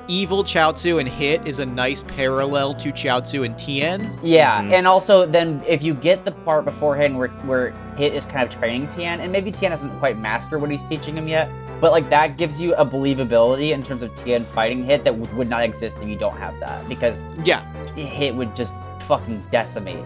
evil 0.09 0.43
Chaozu 0.43 0.99
and 0.99 1.07
Hit 1.07 1.47
is 1.47 1.59
a 1.59 1.65
nice 1.65 2.03
parallel 2.03 2.73
to 2.73 2.91
Chaozu 2.91 3.45
and 3.45 3.57
Tien. 3.57 4.17
Yeah, 4.23 4.61
Mhm. 4.61 4.73
and 4.73 4.87
also 4.87 5.25
then 5.25 5.61
if 5.67 5.83
you 5.83 5.93
get 5.93 6.25
the 6.25 6.31
part 6.31 6.65
beforehand 6.65 7.17
where 7.17 7.29
where 7.45 7.71
Hit 7.95 8.13
is 8.13 8.25
kind 8.25 8.43
of 8.43 8.49
training 8.49 8.87
Tien, 8.87 9.19
and 9.19 9.31
maybe 9.31 9.51
Tien 9.51 9.69
hasn't 9.71 9.97
quite 9.99 10.17
mastered 10.17 10.59
what 10.61 10.71
he's 10.71 10.83
teaching 10.83 11.15
him 11.15 11.27
yet, 11.27 11.47
but 11.79 11.91
like 11.91 12.09
that 12.09 12.37
gives 12.37 12.59
you 12.61 12.73
a 12.75 12.85
believability 12.85 13.71
in 13.71 13.83
terms 13.83 14.01
of 14.03 14.13
Tien 14.15 14.43
fighting 14.45 14.83
Hit 14.83 15.03
that 15.03 15.15
would, 15.15 15.31
would 15.37 15.49
not 15.49 15.61
exist 15.63 16.01
if 16.01 16.09
you 16.09 16.15
don't 16.17 16.37
have 16.37 16.59
that, 16.59 16.89
because 16.89 17.27
Yeah. 17.45 17.61
Hit 17.95 18.33
would 18.35 18.55
just 18.55 18.75
fucking 19.01 19.43
decimate 19.51 20.03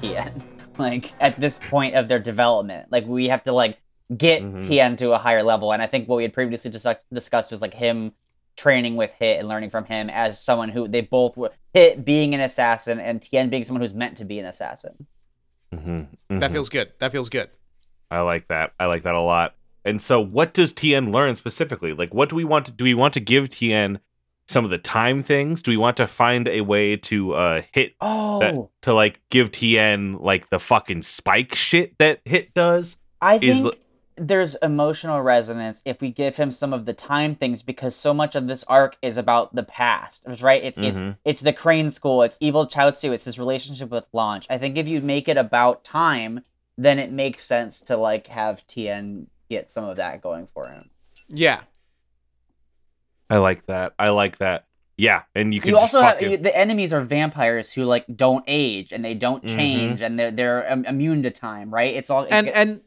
Tien. 0.00 0.30
like 0.78 1.12
at 1.20 1.38
this 1.38 1.60
point 1.70 1.94
of 1.94 2.08
their 2.08 2.18
development, 2.18 2.86
like 2.90 3.06
we 3.06 3.28
have 3.28 3.44
to 3.44 3.52
like 3.52 3.78
get 4.16 4.42
Mhm. 4.42 4.62
Tien 4.66 4.96
to 4.96 5.12
a 5.12 5.18
higher 5.18 5.42
level, 5.42 5.72
and 5.72 5.82
I 5.82 5.86
think 5.86 6.08
what 6.08 6.16
we 6.16 6.22
had 6.22 6.32
previously 6.32 6.70
dis- 6.70 6.86
discussed 7.12 7.50
was 7.50 7.60
like 7.62 7.74
him 7.74 8.12
training 8.56 8.96
with 8.96 9.12
Hit 9.14 9.38
and 9.40 9.48
learning 9.48 9.70
from 9.70 9.84
him 9.84 10.10
as 10.10 10.42
someone 10.42 10.68
who 10.68 10.88
they 10.88 11.00
both 11.00 11.36
were 11.36 11.50
Hit 11.72 12.04
being 12.04 12.34
an 12.34 12.40
assassin 12.40 13.00
and 13.00 13.20
Tien 13.22 13.48
being 13.50 13.64
someone 13.64 13.80
who's 13.80 13.94
meant 13.94 14.18
to 14.18 14.24
be 14.24 14.38
an 14.38 14.46
assassin. 14.46 15.06
Mhm, 15.74 16.08
That 16.28 16.50
mhm. 16.50 16.52
feels 16.52 16.68
good. 16.68 16.92
That 16.98 17.12
feels 17.12 17.28
good. 17.30 17.48
I 18.10 18.20
like 18.20 18.48
that. 18.48 18.72
I 18.78 18.86
like 18.86 19.04
that 19.04 19.14
a 19.14 19.20
lot. 19.20 19.54
And 19.84 20.00
so, 20.02 20.20
what 20.20 20.52
does 20.54 20.72
Tien 20.72 21.10
learn 21.10 21.34
specifically? 21.34 21.92
Like, 21.94 22.12
what 22.12 22.28
do 22.28 22.36
we 22.36 22.44
want 22.44 22.66
to 22.66 22.72
do? 22.72 22.84
We 22.84 22.94
want 22.94 23.14
to 23.14 23.20
give 23.20 23.48
Tien 23.48 24.00
some 24.48 24.64
of 24.64 24.70
the 24.70 24.78
time 24.78 25.22
things. 25.22 25.62
Do 25.62 25.70
we 25.70 25.76
want 25.76 25.96
to 25.96 26.06
find 26.06 26.46
a 26.46 26.60
way 26.60 26.96
to 26.96 27.32
uh 27.34 27.62
hit 27.72 27.94
Oh, 28.00 28.38
that 28.40 28.68
to 28.82 28.92
like 28.94 29.20
give 29.30 29.50
Tien 29.50 30.18
like 30.18 30.50
the 30.50 30.58
fucking 30.58 31.02
spike 31.02 31.54
shit 31.54 31.96
that 31.98 32.20
hit 32.26 32.52
does? 32.54 32.98
I 33.20 33.36
is 33.40 33.62
think 33.62 33.76
there's 34.16 34.54
emotional 34.56 35.22
resonance 35.22 35.82
if 35.84 36.00
we 36.00 36.10
give 36.10 36.36
him 36.36 36.52
some 36.52 36.72
of 36.72 36.84
the 36.84 36.92
time 36.92 37.34
things 37.34 37.62
because 37.62 37.96
so 37.96 38.12
much 38.12 38.34
of 38.34 38.46
this 38.46 38.62
arc 38.64 38.96
is 39.02 39.16
about 39.16 39.54
the 39.54 39.62
past, 39.62 40.24
right? 40.40 40.62
It's 40.62 40.78
Mhm. 40.78 40.84
it's 40.84 41.18
it's 41.24 41.40
the 41.42 41.52
Crane 41.52 41.88
School, 41.90 42.22
it's 42.22 42.36
Evil 42.40 42.66
Chaozu, 42.66 43.12
it's 43.12 43.24
his 43.24 43.38
relationship 43.38 43.90
with 43.90 44.06
Launch. 44.12 44.46
I 44.50 44.58
think 44.58 44.76
if 44.76 44.86
you 44.86 45.00
make 45.00 45.28
it 45.28 45.36
about 45.36 45.82
time, 45.82 46.44
then 46.76 46.98
it 46.98 47.10
makes 47.10 47.44
sense 47.46 47.80
to 47.82 47.96
like 47.96 48.26
have 48.28 48.66
Tien 48.66 49.28
get 49.48 49.70
some 49.70 49.84
of 49.84 49.96
that 49.96 50.20
going 50.22 50.46
for 50.46 50.68
him. 50.68 50.90
Yeah. 51.28 51.60
I 53.30 53.38
like 53.38 53.66
that. 53.66 53.94
I 53.98 54.10
like 54.10 54.38
that. 54.38 54.66
Yeah, 54.98 55.22
and 55.34 55.54
you 55.54 55.60
can 55.60 55.70
you 55.70 55.78
also 55.78 56.00
have 56.02 56.18
fucking- 56.18 56.42
the 56.42 56.54
enemies 56.56 56.92
are 56.92 57.00
vampires 57.00 57.72
who 57.72 57.84
like 57.84 58.04
don't 58.14 58.44
age 58.46 58.92
and 58.92 59.02
they 59.04 59.14
don't 59.14 59.42
Mhm. 59.44 59.48
change 59.56 60.02
and 60.02 60.18
they're 60.18 60.30
they're 60.30 60.70
um, 60.70 60.84
immune 60.84 61.22
to 61.22 61.30
time, 61.30 61.72
right? 61.72 61.94
It's 61.94 62.10
all 62.10 62.26
and 62.30 62.48
and 62.48 62.82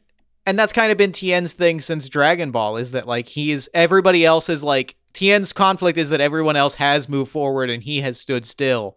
and 0.46 0.58
that's 0.58 0.72
kind 0.72 0.92
of 0.92 0.96
been 0.96 1.12
Tien's 1.12 1.52
thing 1.52 1.80
since 1.80 2.08
Dragon 2.08 2.52
Ball 2.52 2.76
is 2.76 2.92
that 2.92 3.06
like 3.06 3.26
he 3.26 3.50
is 3.50 3.68
everybody 3.74 4.24
else 4.24 4.48
is 4.48 4.62
like 4.62 4.94
Tien's 5.12 5.52
conflict 5.52 5.98
is 5.98 6.08
that 6.10 6.20
everyone 6.20 6.56
else 6.56 6.74
has 6.74 7.08
moved 7.08 7.30
forward 7.30 7.68
and 7.68 7.82
he 7.82 8.00
has 8.00 8.18
stood 8.18 8.46
still 8.46 8.96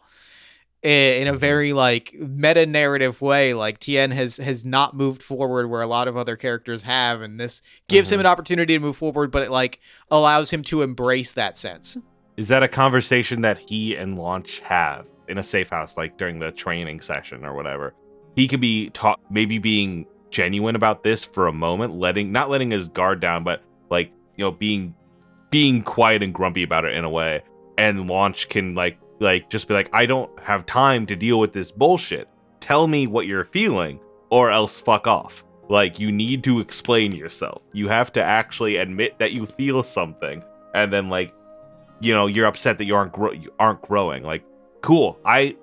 in 0.84 1.28
a 1.28 1.32
mm-hmm. 1.32 1.40
very 1.40 1.74
like 1.74 2.14
meta 2.14 2.66
narrative 2.66 3.22
way. 3.22 3.54
Like 3.54 3.80
Tien 3.80 4.12
has 4.12 4.38
has 4.38 4.64
not 4.64 4.96
moved 4.96 5.24
forward 5.24 5.70
where 5.70 5.82
a 5.82 5.88
lot 5.88 6.08
of 6.08 6.16
other 6.16 6.36
characters 6.36 6.84
have 6.84 7.22
and 7.22 7.40
this 7.40 7.62
gives 7.88 8.12
him 8.12 8.18
mm-hmm. 8.18 8.28
an 8.28 8.32
opportunity 8.32 8.74
to 8.76 8.80
move 8.80 8.98
forward 8.98 9.32
but 9.32 9.44
it 9.44 9.52
like 9.52 9.80
allows 10.12 10.52
him 10.52 10.64
to 10.66 10.84
embrace 10.84 11.34
that 11.34 11.58
sense. 11.58 11.98
Is 12.38 12.48
that 12.48 12.64
a 12.64 12.70
conversation 12.70 13.42
that 13.42 13.58
he 13.58 13.96
and 13.96 14.18
Launch 14.18 14.62
have 14.62 15.06
in 15.28 15.38
a 15.38 15.44
safe 15.44 15.70
house, 15.70 15.98
like 15.98 16.18
during 16.18 16.40
the 16.40 16.52
training 16.52 17.02
session 17.02 17.44
or 17.44 17.54
whatever? 17.54 17.94
He 18.36 18.48
could 18.48 18.62
be 18.62 18.92
taught, 18.92 19.20
maybe 19.30 19.58
being 19.58 20.06
genuine 20.30 20.76
about 20.76 21.04
this 21.04 21.24
for 21.24 21.48
a 21.48 21.54
moment, 21.54 21.96
letting 21.96 22.32
not 22.32 22.50
letting 22.50 22.72
his 22.72 22.88
guard 22.88 23.20
down, 23.20 23.44
but 23.44 23.64
like 23.90 24.12
you 24.36 24.46
know, 24.46 24.52
being 24.52 24.94
being 25.50 25.82
quiet 25.82 26.24
and 26.24 26.34
grumpy 26.34 26.64
about 26.64 26.86
it 26.86 26.96
in 26.96 27.04
a 27.04 27.10
way. 27.10 27.42
And 27.78 28.08
Launch 28.10 28.50
can 28.50 28.76
like 28.76 28.98
like 29.20 29.50
just 29.50 29.68
be 29.68 29.74
like, 29.74 29.90
I 29.94 30.06
don't 30.06 30.32
have 30.40 30.66
time 30.66 31.06
to 31.08 31.16
deal 31.16 31.40
with 31.40 31.54
this 31.54 31.72
bullshit. 31.72 32.28
Tell 32.60 32.88
me 32.88 33.08
what 33.08 33.28
you're 33.28 33.44
feeling, 33.44 34.00
or 34.30 34.52
else 34.52 34.80
fuck 34.80 35.08
off. 35.08 35.44
Like 35.70 36.00
you 36.00 36.12
need 36.12 36.44
to 36.46 36.60
explain 36.60 37.12
yourself. 37.12 37.62
You 37.74 37.88
have 37.88 38.12
to 38.14 38.24
actually 38.24 38.78
admit 38.78 39.20
that 39.20 39.34
you 39.34 39.46
feel 39.46 39.84
something, 39.84 40.44
and 40.74 40.92
then 40.92 41.10
like 41.10 41.34
you 42.00 42.14
know 42.14 42.28
you're 42.28 42.46
upset 42.46 42.78
that 42.78 42.86
you 42.86 42.96
aren't 42.96 43.12
gro- 43.12 43.32
you 43.32 43.52
aren't 43.60 43.82
growing 43.82 44.24
like 44.24 44.44
cool 44.82 45.20
i 45.26 45.56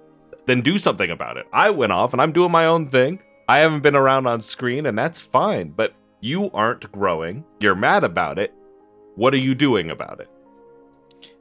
then 0.46 0.60
do 0.60 0.78
something 0.78 1.10
about 1.10 1.36
it 1.36 1.46
i 1.52 1.70
went 1.70 1.92
off 1.92 2.12
and 2.12 2.20
i'm 2.20 2.32
doing 2.32 2.50
my 2.50 2.66
own 2.66 2.86
thing 2.86 3.18
i 3.48 3.58
haven't 3.58 3.80
been 3.80 3.96
around 3.96 4.26
on 4.26 4.40
screen 4.40 4.86
and 4.86 4.98
that's 4.98 5.20
fine 5.20 5.68
but 5.70 5.94
you 6.20 6.50
aren't 6.52 6.90
growing 6.92 7.44
you're 7.60 7.74
mad 7.74 8.04
about 8.04 8.38
it 8.38 8.52
what 9.14 9.32
are 9.34 9.38
you 9.38 9.54
doing 9.54 9.90
about 9.90 10.20
it 10.20 10.30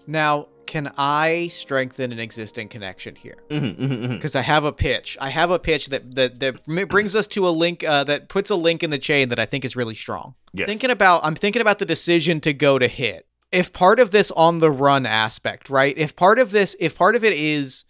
now 0.08 0.48
can 0.66 0.92
I 0.98 1.48
strengthen 1.50 2.12
an 2.12 2.20
existing 2.20 2.70
connection 2.70 3.16
here 3.16 3.38
because 3.48 4.36
I 4.36 4.42
have 4.42 4.66
a 4.66 4.72
pitch. 4.72 5.18
I 5.22 5.30
have 5.30 5.52
a 5.52 5.60
pitch 5.60 5.88
that 5.88 6.16
that 6.16 6.40
that 6.40 6.66
brings 6.90 7.16
us 7.16 7.28
to 7.30 7.48
a 7.48 7.50
link 7.50 7.84
uh, 7.84 8.04
that 8.06 8.30
puts 8.30 8.50
a 8.50 8.56
link 8.56 8.84
in 8.84 8.90
the 8.90 8.98
chain 8.98 9.30
that 9.30 9.40
I 9.40 9.46
think 9.46 9.64
is 9.64 9.76
really 9.76 9.96
strong. 9.96 10.36
yes 10.54 10.68
Thinking 10.68 10.90
about, 10.90 11.24
I'm 11.24 11.36
thinking 11.36 11.62
about 11.62 11.80
the 11.80 11.86
decision 11.86 12.42
to 12.42 12.54
go 12.54 12.80
to 12.80 12.88
hit. 12.88 13.28
If 13.52 13.72
part 13.72 14.00
of 14.00 14.12
this 14.12 14.32
on 14.32 14.60
the 14.60 14.72
run 14.72 15.06
aspect, 15.06 15.70
right? 15.70 15.98
If 15.98 16.16
part 16.16 16.40
of 16.40 16.52
this, 16.52 16.76
if 16.80 16.98
part 16.98 17.16
of 17.16 17.24
it 17.24 17.34
is 17.34 17.86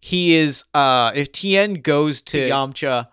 he 0.00 0.34
is, 0.34 0.64
uh, 0.74 1.12
if 1.14 1.30
Tien 1.30 1.74
goes 1.74 2.20
to 2.22 2.38
Yamcha, 2.38 3.08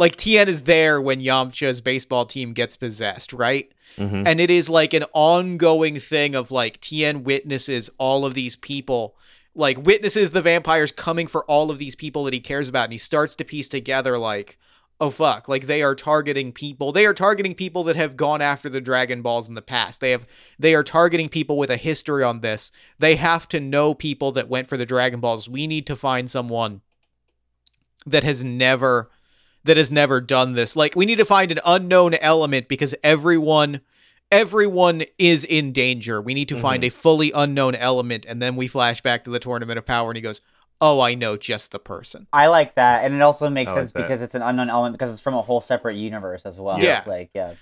like 0.00 0.16
Tien 0.16 0.48
is 0.48 0.62
there 0.62 0.98
when 0.98 1.20
Yamcha's 1.20 1.82
baseball 1.82 2.24
team 2.24 2.54
gets 2.54 2.74
possessed, 2.74 3.34
right? 3.34 3.70
Mhm. 3.98 4.26
And 4.26 4.40
it 4.40 4.50
is 4.50 4.70
like 4.70 4.94
an 4.94 5.04
ongoing 5.12 5.96
thing 5.96 6.34
of 6.34 6.50
like 6.50 6.80
Tien 6.80 7.22
witnesses 7.22 7.90
all 7.98 8.24
of 8.24 8.32
these 8.32 8.56
people, 8.56 9.14
like 9.54 9.76
witnesses 9.84 10.30
the 10.30 10.40
vampires 10.40 10.90
coming 10.90 11.26
for 11.26 11.44
all 11.44 11.70
of 11.70 11.78
these 11.78 11.94
people 11.94 12.24
that 12.24 12.32
he 12.32 12.40
cares 12.40 12.66
about, 12.70 12.84
and 12.84 12.92
he 12.92 12.98
starts 12.98 13.36
to 13.36 13.44
piece 13.44 13.68
together 13.68 14.18
like, 14.18 14.56
oh 15.02 15.10
fuck, 15.10 15.48
like 15.48 15.66
they 15.66 15.82
are 15.82 15.94
targeting 15.94 16.50
people. 16.50 16.92
They 16.92 17.04
are 17.04 17.12
targeting 17.12 17.54
people 17.54 17.84
that 17.84 17.96
have 17.96 18.16
gone 18.16 18.40
after 18.40 18.70
the 18.70 18.80
Dragon 18.80 19.20
Balls 19.20 19.50
in 19.50 19.54
the 19.54 19.60
past. 19.60 20.00
They 20.00 20.12
have 20.12 20.26
they 20.58 20.74
are 20.74 20.82
targeting 20.82 21.28
people 21.28 21.58
with 21.58 21.70
a 21.70 21.76
history 21.76 22.24
on 22.24 22.40
this. 22.40 22.72
They 22.98 23.16
have 23.16 23.46
to 23.48 23.60
know 23.60 23.92
people 23.92 24.32
that 24.32 24.48
went 24.48 24.66
for 24.66 24.78
the 24.78 24.86
Dragon 24.86 25.20
Balls. 25.20 25.46
We 25.46 25.66
need 25.66 25.86
to 25.88 25.96
find 25.96 26.30
someone 26.30 26.80
that 28.06 28.24
has 28.24 28.42
never 28.42 29.10
that 29.64 29.76
has 29.76 29.92
never 29.92 30.20
done 30.20 30.54
this. 30.54 30.76
Like 30.76 30.96
we 30.96 31.06
need 31.06 31.18
to 31.18 31.24
find 31.24 31.50
an 31.50 31.60
unknown 31.64 32.14
element 32.14 32.68
because 32.68 32.94
everyone 33.02 33.80
everyone 34.30 35.02
is 35.18 35.44
in 35.44 35.72
danger. 35.72 36.20
We 36.22 36.34
need 36.34 36.48
to 36.48 36.58
find 36.58 36.82
mm-hmm. 36.82 36.88
a 36.88 37.00
fully 37.00 37.32
unknown 37.34 37.74
element 37.74 38.24
and 38.28 38.40
then 38.40 38.56
we 38.56 38.68
flash 38.68 39.00
back 39.00 39.24
to 39.24 39.30
the 39.30 39.38
tournament 39.38 39.78
of 39.78 39.86
power 39.86 40.10
and 40.10 40.16
he 40.16 40.22
goes, 40.22 40.40
"Oh, 40.80 41.00
I 41.00 41.14
know 41.14 41.36
just 41.36 41.72
the 41.72 41.78
person." 41.78 42.26
I 42.32 42.46
like 42.46 42.74
that, 42.76 43.04
and 43.04 43.14
it 43.14 43.20
also 43.20 43.50
makes 43.50 43.72
I 43.72 43.76
sense 43.76 43.92
that. 43.92 44.02
because 44.02 44.22
it's 44.22 44.34
an 44.34 44.42
unknown 44.42 44.70
element 44.70 44.94
because 44.94 45.12
it's 45.12 45.22
from 45.22 45.34
a 45.34 45.42
whole 45.42 45.60
separate 45.60 45.96
universe 45.96 46.46
as 46.46 46.60
well. 46.60 46.80
Yeah. 46.80 47.02
like 47.06 47.30
yeah. 47.34 47.54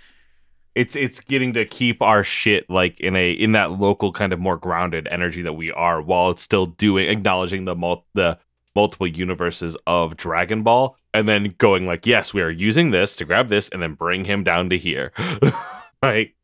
it's 0.74 0.94
it's 0.94 1.20
getting 1.20 1.54
to 1.54 1.64
keep 1.64 2.02
our 2.02 2.22
shit 2.22 2.68
like 2.70 3.00
in 3.00 3.16
a 3.16 3.32
in 3.32 3.52
that 3.52 3.72
local 3.72 4.12
kind 4.12 4.32
of 4.32 4.38
more 4.38 4.56
grounded 4.56 5.08
energy 5.10 5.42
that 5.42 5.54
we 5.54 5.72
are 5.72 6.00
while 6.00 6.30
it's 6.30 6.42
still 6.42 6.66
doing 6.66 7.08
acknowledging 7.08 7.64
the 7.64 7.74
mul- 7.74 8.06
the 8.14 8.38
multiple 8.78 9.08
universes 9.08 9.76
of 9.88 10.16
Dragon 10.16 10.62
Ball 10.62 10.96
and 11.12 11.28
then 11.28 11.52
going 11.58 11.84
like 11.84 12.06
yes 12.06 12.32
we 12.32 12.40
are 12.42 12.50
using 12.50 12.92
this 12.92 13.16
to 13.16 13.24
grab 13.24 13.48
this 13.48 13.68
and 13.70 13.82
then 13.82 13.94
bring 13.94 14.24
him 14.24 14.44
down 14.44 14.70
to 14.70 14.78
here. 14.78 15.12
Like 16.00 16.36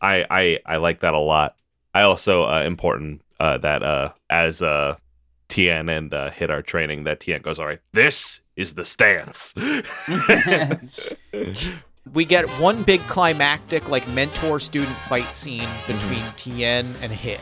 I 0.00 0.24
I 0.30 0.58
I 0.64 0.76
like 0.78 1.00
that 1.00 1.12
a 1.12 1.18
lot. 1.18 1.56
I 1.92 2.00
also 2.04 2.44
uh 2.44 2.62
important 2.62 3.20
uh 3.38 3.58
that 3.58 3.82
uh 3.82 4.14
as 4.30 4.62
uh 4.62 4.96
Tien 5.50 5.90
and 5.90 6.14
uh, 6.14 6.30
hit 6.30 6.50
our 6.50 6.62
training 6.62 7.04
that 7.04 7.20
Tien 7.20 7.42
goes 7.42 7.58
all 7.58 7.66
right 7.66 7.80
this 7.92 8.40
is 8.56 8.72
the 8.74 8.84
stance. 8.86 9.54
We 12.12 12.26
get 12.26 12.48
one 12.60 12.82
big 12.82 13.00
climactic 13.08 13.88
like 13.88 14.06
mentor 14.08 14.60
student 14.60 14.96
fight 15.08 15.34
scene 15.34 15.68
between 15.86 16.24
Tien 16.36 16.94
and 17.00 17.10
Hit. 17.10 17.40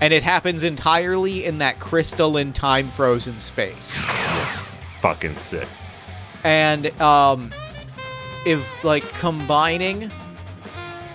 And 0.00 0.14
it 0.14 0.22
happens 0.22 0.64
entirely 0.64 1.44
in 1.44 1.58
that 1.58 1.78
crystalline 1.78 2.52
time 2.52 2.88
frozen 2.88 3.38
space. 3.38 3.98
yes. 4.00 4.72
fucking 5.02 5.36
sick 5.38 5.68
And 6.44 6.88
um 7.00 7.52
if 8.46 8.64
like 8.84 9.04
combining 9.14 10.10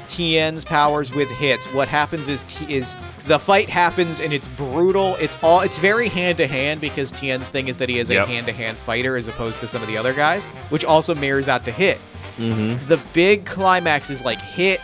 Tien's 0.07 0.63
powers 0.63 1.11
with 1.11 1.29
hits, 1.31 1.65
what 1.73 1.87
happens 1.87 2.29
is 2.29 2.43
T- 2.47 2.73
is 2.73 2.95
the 3.25 3.39
fight 3.39 3.67
happens 3.69 4.19
and 4.19 4.31
it's 4.31 4.47
brutal. 4.47 5.15
It's 5.15 5.37
all 5.41 5.61
it's 5.61 5.79
very 5.79 6.07
hand 6.09 6.37
to 6.37 6.47
hand 6.47 6.79
because 6.79 7.11
Tien's 7.11 7.49
thing 7.49 7.67
is 7.67 7.79
that 7.79 7.89
he 7.89 7.97
is 7.99 8.09
Yep. 8.11 8.27
a 8.27 8.29
hand 8.29 8.47
to 8.47 8.53
hand 8.53 8.77
fighter 8.77 9.17
as 9.17 9.27
opposed 9.27 9.59
to 9.61 9.67
some 9.67 9.81
of 9.81 9.87
the 9.87 9.97
other 9.97 10.13
guys, 10.13 10.45
which 10.69 10.85
also 10.85 11.15
mirrors 11.15 11.47
out 11.47 11.65
to 11.65 11.71
hit. 11.71 11.99
mm-hmm. 12.37 12.85
The 12.87 12.97
big 13.13 13.45
climax 13.45 14.09
is 14.11 14.23
like 14.23 14.39
hit 14.39 14.79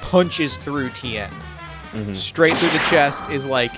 punches 0.00 0.56
through 0.56 0.90
Tien. 0.90 1.30
Mhm. 1.94 2.16
Straight 2.16 2.56
through 2.58 2.70
the 2.70 2.78
chest 2.90 3.30
is 3.30 3.46
like 3.46 3.72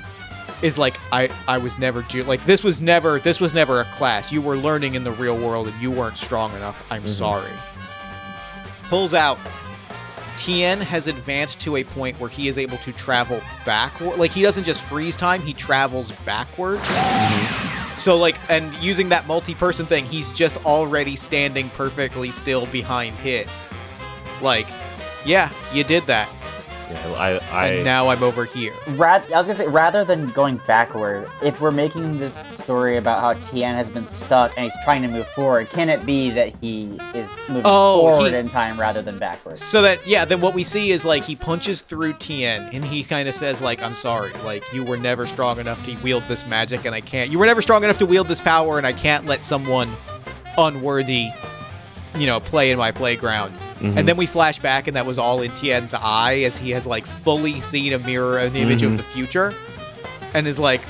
is 0.62 0.78
like 0.78 0.98
I 1.12 1.28
I 1.46 1.58
was 1.58 1.78
never 1.78 2.02
ju- 2.02 2.24
like 2.24 2.42
this 2.44 2.64
was 2.64 2.80
never 2.80 3.20
this 3.20 3.40
was 3.40 3.52
never 3.54 3.80
a 3.80 3.84
class. 3.84 4.32
You 4.32 4.40
were 4.40 4.56
learning 4.56 4.94
in 4.94 5.04
the 5.04 5.12
real 5.12 5.36
world 5.36 5.68
and 5.68 5.80
you 5.80 5.90
weren't 5.90 6.16
strong 6.16 6.54
enough. 6.56 6.82
I'm 6.90 7.06
sorry. 7.06 7.50
Pulls 8.88 9.14
out. 9.14 9.38
Tien 10.36 10.80
has 10.80 11.06
advanced 11.06 11.60
to 11.60 11.76
a 11.76 11.84
point 11.84 12.20
where 12.20 12.28
he 12.30 12.46
is 12.48 12.58
able 12.58 12.76
to 12.78 12.92
travel 12.92 13.40
backward. 13.64 14.18
Like 14.18 14.30
he 14.30 14.42
doesn't 14.42 14.64
just 14.64 14.80
freeze 14.82 15.16
time, 15.16 15.42
he 15.42 15.52
travels 15.52 16.12
backwards. 16.24 16.82
So 17.96 18.16
like, 18.18 18.36
and 18.50 18.72
using 18.74 19.08
that 19.08 19.26
multi-person 19.26 19.86
thing, 19.86 20.04
he's 20.04 20.32
just 20.34 20.58
already 20.66 21.16
standing 21.16 21.70
perfectly 21.70 22.30
still 22.30 22.66
behind 22.66 23.16
Hit. 23.16 23.48
Like, 24.42 24.68
yeah, 25.24 25.50
you 25.72 25.82
did 25.82 26.06
that, 26.06 26.28
Yeah, 26.90 27.12
I, 27.14 27.30
I, 27.50 27.66
and 27.68 27.84
now 27.84 28.08
I'm 28.08 28.22
over 28.22 28.44
here. 28.44 28.72
Rad- 28.90 29.24
I 29.32 29.38
was 29.38 29.46
gonna 29.48 29.54
say, 29.58 29.66
rather 29.66 30.04
than 30.04 30.30
going 30.30 30.60
backward, 30.68 31.28
if 31.42 31.60
we're 31.60 31.72
making 31.72 32.18
this 32.18 32.44
story 32.52 32.96
about 32.96 33.20
how 33.20 33.32
Tien 33.48 33.74
has 33.74 33.88
been 33.88 34.06
stuck 34.06 34.52
and 34.56 34.64
he's 34.64 34.84
trying 34.84 35.02
to 35.02 35.08
move 35.08 35.26
forward, 35.30 35.68
can 35.70 35.88
it 35.88 36.06
be 36.06 36.30
that 36.30 36.54
he 36.60 36.96
is 37.12 37.28
moving 37.48 37.62
Oh, 37.64 38.00
forward 38.02 38.30
he- 38.30 38.36
in 38.36 38.46
time 38.48 38.78
rather 38.78 39.02
than 39.02 39.18
backwards? 39.18 39.60
So 39.64 39.82
that 39.82 40.06
yeah, 40.06 40.24
then 40.24 40.40
what 40.40 40.54
we 40.54 40.62
see 40.62 40.92
is 40.92 41.04
like 41.04 41.24
he 41.24 41.34
punches 41.34 41.82
through 41.82 42.12
Tien 42.14 42.62
and 42.72 42.84
he 42.84 43.02
kind 43.02 43.28
of 43.28 43.34
says 43.34 43.60
like 43.60 43.82
I'm 43.82 43.94
sorry, 43.94 44.32
like 44.44 44.72
you 44.72 44.84
were 44.84 44.96
never 44.96 45.26
strong 45.26 45.58
enough 45.58 45.82
to 45.86 45.94
wield 46.02 46.22
this 46.28 46.46
magic 46.46 46.84
and 46.84 46.94
I 46.94 47.00
can't. 47.00 47.30
You 47.30 47.38
were 47.40 47.46
never 47.46 47.62
strong 47.62 47.82
enough 47.82 47.98
to 47.98 48.06
wield 48.06 48.28
this 48.28 48.40
power 48.40 48.78
and 48.78 48.86
I 48.86 48.92
can't 48.92 49.26
let 49.26 49.42
someone 49.42 49.90
unworthy, 50.58 51.30
you 52.20 52.26
know, 52.26 52.40
play 52.40 52.70
in 52.70 52.78
my 52.78 52.90
playground. 52.92 53.54
Mhm. 53.80 53.96
And 53.98 54.08
then 54.08 54.16
we 54.16 54.26
flash 54.26 54.58
back 54.58 54.86
and 54.86 54.96
that 54.96 55.04
was 55.06 55.18
all 55.18 55.40
in 55.42 55.50
Tien's 55.52 55.92
eye 55.94 56.40
as 56.46 56.58
he 56.58 56.70
has 56.70 56.86
like 56.86 57.06
fully 57.06 57.60
seen 57.60 57.92
a 57.92 57.98
mirror 57.98 58.38
an 58.38 58.56
image 58.56 58.82
Mhm. 58.82 58.92
of 58.92 58.96
the 58.96 59.02
future 59.02 59.54
and 60.34 60.46
is 60.46 60.58
like 60.58 60.80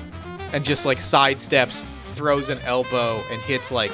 and 0.53 0.65
just 0.65 0.87
like 0.87 0.99
sidesteps, 0.99 1.83
throws 2.15 2.49
an 2.51 2.59
elbow 2.65 3.21
and 3.31 3.41
hits 3.43 3.71
like 3.73 3.93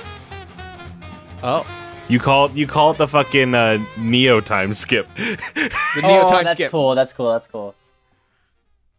Oh, 1.43 1.67
you 2.09 2.19
call 2.21 2.47
it, 2.47 2.53
you 2.55 2.67
call 2.67 2.93
it 2.93 2.99
the 2.99 3.09
fucking 3.09 3.55
uh, 3.55 3.79
Neo 3.99 4.41
time 4.41 4.73
skip. 4.75 5.09
the 5.17 6.03
Neo 6.03 6.23
oh, 6.23 6.29
time 6.29 6.45
that's 6.45 6.57
skip. 6.57 6.71
cool. 6.71 6.95
That's 6.95 7.13
cool. 7.13 7.33
That's 7.33 7.49
cool. 7.49 7.75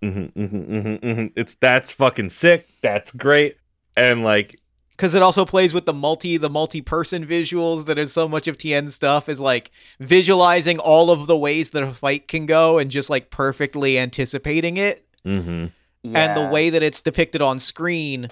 Mm-hmm, 0.02 0.42
mm-hmm, 0.42 0.80
hmm 0.80 1.14
hmm 1.14 1.26
It's 1.36 1.56
that's 1.56 1.92
fucking 1.92 2.30
sick. 2.32 2.68
That's 2.82 3.12
great. 3.12 3.58
And 3.96 4.24
like, 4.24 4.60
because 5.04 5.16
it 5.16 5.22
also 5.22 5.44
plays 5.44 5.74
with 5.74 5.86
the 5.86 5.94
multi 5.94 6.38
the 6.38 6.50
multi-person 6.50 7.26
visuals 7.26 7.88
that 7.88 8.00
is 8.00 8.14
so 8.14 8.26
much 8.26 8.48
of 8.48 8.58
Tien's 8.58 8.96
stuff 8.96 9.28
is 9.28 9.42
like 9.42 9.70
visualizing 10.00 10.80
all 10.80 11.12
of 11.12 11.28
the 11.28 11.36
ways 11.36 11.72
that 11.72 11.84
a 11.84 11.92
fight 11.92 12.30
can 12.30 12.46
go 12.46 12.78
and 12.78 12.90
just 12.90 13.10
like 13.10 13.30
perfectly 13.30 14.00
anticipating 14.00 14.78
it. 14.78 15.06
Hmm 15.24 15.66
and 16.06 16.38
the 16.38 16.48
way 16.48 16.70
that 16.70 16.82
it's 16.82 17.02
depicted 17.02 17.42
on 17.42 17.60
screen 17.60 18.30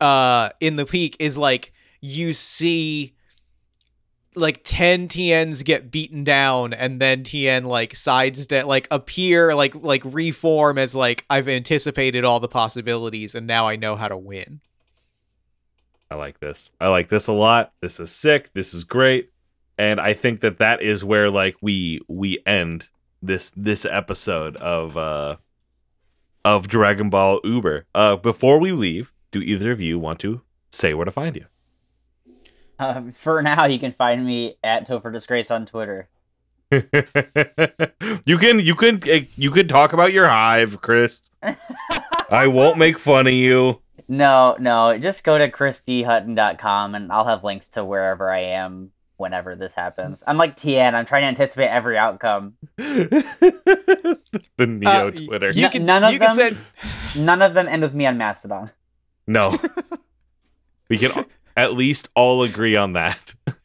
uh 0.00 0.50
in 0.58 0.74
the 0.74 0.84
peak 0.84 1.16
is 1.20 1.38
like 1.38 1.72
you 2.00 2.32
see 2.32 3.14
like 4.34 4.62
10 4.64 5.06
Tiens 5.06 5.62
get 5.62 5.92
beaten 5.92 6.24
down 6.24 6.72
and 6.72 7.00
then 7.00 7.22
Tien 7.22 7.66
like 7.66 7.94
sidestep 7.94 8.64
like 8.64 8.88
appear 8.90 9.54
like 9.54 9.76
like 9.76 10.02
reform 10.04 10.76
as 10.76 10.92
like 10.92 11.24
I've 11.30 11.46
anticipated 11.46 12.24
all 12.24 12.40
the 12.40 12.48
possibilities 12.48 13.36
and 13.36 13.46
now 13.46 13.68
I 13.68 13.76
know 13.76 13.94
how 13.94 14.08
to 14.08 14.16
win. 14.16 14.60
I 16.10 16.16
like 16.16 16.40
this. 16.40 16.70
I 16.80 16.88
like 16.88 17.08
this 17.08 17.28
a 17.28 17.32
lot. 17.32 17.72
This 17.80 18.00
is 18.00 18.10
sick. 18.10 18.50
This 18.52 18.74
is 18.74 18.84
great. 18.84 19.30
And 19.78 20.00
I 20.00 20.12
think 20.12 20.40
that 20.40 20.58
that 20.58 20.82
is 20.82 21.04
where 21.04 21.30
like 21.30 21.56
we 21.62 22.00
we 22.08 22.42
end 22.44 22.88
this 23.22 23.52
this 23.56 23.84
episode 23.84 24.56
of 24.56 24.96
uh 24.96 25.36
of 26.44 26.68
Dragon 26.68 27.10
Ball 27.10 27.40
Uber. 27.44 27.86
Uh 27.94 28.16
before 28.16 28.58
we 28.58 28.72
leave, 28.72 29.12
do 29.30 29.40
either 29.40 29.70
of 29.70 29.80
you 29.80 29.98
want 29.98 30.18
to 30.20 30.42
say 30.70 30.94
where 30.94 31.04
to 31.04 31.10
find 31.10 31.36
you? 31.36 31.46
Uh, 32.78 33.10
for 33.10 33.42
now, 33.42 33.66
you 33.66 33.78
can 33.78 33.92
find 33.92 34.24
me 34.24 34.56
at 34.64 34.88
Topher 34.88 35.12
Disgrace 35.12 35.50
on 35.50 35.66
Twitter. 35.66 36.08
you 36.70 38.38
can 38.38 38.58
you 38.60 38.74
can 38.74 39.00
eh, 39.06 39.24
you 39.36 39.50
can 39.50 39.68
talk 39.68 39.92
about 39.92 40.12
your 40.12 40.28
hive, 40.28 40.80
Chris. 40.80 41.30
I 42.30 42.46
won't 42.46 42.78
make 42.78 42.98
fun 42.98 43.26
of 43.26 43.32
you. 43.32 43.82
No, 44.10 44.56
no, 44.58 44.98
just 44.98 45.22
go 45.22 45.38
to 45.38 45.48
chrisdhutton.com 45.48 46.94
and 46.96 47.12
I'll 47.12 47.26
have 47.26 47.44
links 47.44 47.68
to 47.70 47.84
wherever 47.84 48.28
I 48.30 48.40
am 48.40 48.90
whenever 49.18 49.54
this 49.54 49.72
happens. 49.72 50.24
I'm 50.26 50.36
like 50.36 50.56
Tien, 50.56 50.96
I'm 50.96 51.04
trying 51.06 51.22
to 51.22 51.28
anticipate 51.28 51.68
every 51.68 51.96
outcome. 51.96 52.54
the 52.76 54.18
Neo 54.58 54.90
Uh, 54.90 55.10
Twitter. 55.12 55.50
You 55.50 55.66
N- 55.66 55.70
can 55.70 55.86
none 55.86 56.02
of 56.02 56.12
you 56.12 56.18
can 56.18 56.36
them- 56.36 56.56
send 57.14 57.24
None 57.26 57.40
of 57.40 57.54
them 57.54 57.68
end 57.68 57.82
with 57.82 57.94
me 57.94 58.04
on 58.06 58.18
Mastodon. 58.18 58.70
No. 59.28 59.56
we 60.88 60.98
can 60.98 61.24
at 61.56 61.74
least 61.74 62.08
all 62.16 62.42
agree 62.42 62.74
on 62.74 62.94
that. 62.94 63.34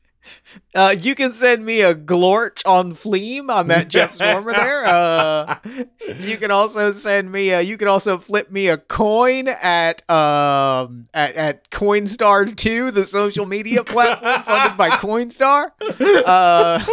Uh, 0.73 0.95
you 0.97 1.15
can 1.15 1.31
send 1.31 1.65
me 1.65 1.81
a 1.81 1.95
glorch 1.95 2.61
on 2.65 2.91
Fleam. 2.93 3.49
I'm 3.49 3.71
at 3.71 3.87
Jeff 3.87 4.11
Stormer 4.11 4.53
there. 4.53 4.85
Uh, 4.85 5.57
you 6.19 6.37
can 6.37 6.51
also 6.51 6.91
send 6.91 7.31
me. 7.31 7.49
A, 7.49 7.61
you 7.61 7.77
can 7.77 7.87
also 7.87 8.17
flip 8.17 8.51
me 8.51 8.67
a 8.67 8.77
coin 8.77 9.47
at 9.47 10.07
um 10.09 11.07
at, 11.13 11.35
at 11.35 11.69
Coinstar 11.71 12.55
Two, 12.55 12.91
the 12.91 13.05
social 13.05 13.45
media 13.45 13.83
platform 13.83 14.43
funded 14.43 14.77
by 14.77 14.89
Coinstar. 14.91 15.67
Uh, 16.25 16.83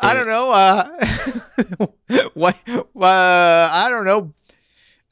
I 0.00 0.14
don't 0.14 0.26
know. 0.26 0.50
Uh, 0.50 1.88
what? 2.34 2.56
Uh, 2.68 3.68
I 3.72 3.88
don't 3.90 4.04
know. 4.04 4.34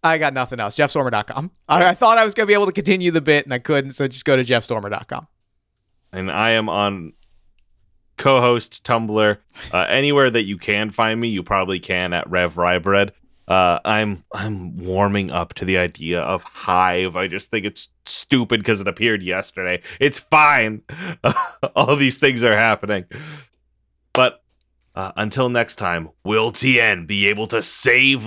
I 0.02 0.18
got 0.18 0.32
nothing 0.34 0.60
else. 0.60 0.76
JeffStormer.com. 0.76 1.50
I, 1.68 1.88
I 1.88 1.94
thought 1.94 2.18
I 2.18 2.24
was 2.24 2.34
gonna 2.34 2.46
be 2.46 2.54
able 2.54 2.66
to 2.66 2.72
continue 2.72 3.10
the 3.10 3.20
bit 3.20 3.44
and 3.44 3.52
I 3.52 3.58
couldn't, 3.58 3.92
so 3.92 4.06
just 4.06 4.24
go 4.24 4.36
to 4.36 4.44
JeffStormer.com. 4.44 5.26
and 6.16 6.30
I 6.30 6.52
am 6.52 6.68
on 6.68 7.12
co-host 8.16 8.82
Tumblr. 8.84 9.38
Uh, 9.72 9.78
anywhere 9.88 10.30
that 10.30 10.44
you 10.44 10.56
can 10.56 10.90
find 10.90 11.20
me, 11.20 11.28
you 11.28 11.42
probably 11.42 11.78
can 11.78 12.12
at 12.12 12.28
Rev 12.28 12.54
Ryebread. 12.56 13.12
Uh, 13.46 13.78
I'm 13.84 14.24
I'm 14.32 14.76
warming 14.76 15.30
up 15.30 15.54
to 15.54 15.64
the 15.64 15.78
idea 15.78 16.20
of 16.20 16.42
Hive. 16.42 17.14
I 17.14 17.28
just 17.28 17.50
think 17.50 17.64
it's 17.64 17.90
stupid 18.04 18.60
because 18.60 18.80
it 18.80 18.88
appeared 18.88 19.22
yesterday. 19.22 19.82
It's 20.00 20.18
fine. 20.18 20.82
All 21.76 21.94
these 21.94 22.18
things 22.18 22.42
are 22.42 22.56
happening, 22.56 23.04
but 24.12 24.42
uh, 24.96 25.12
until 25.16 25.48
next 25.48 25.76
time, 25.76 26.10
will 26.24 26.50
Tien 26.50 27.06
be 27.06 27.26
able 27.28 27.46
to 27.48 27.62
save 27.62 28.26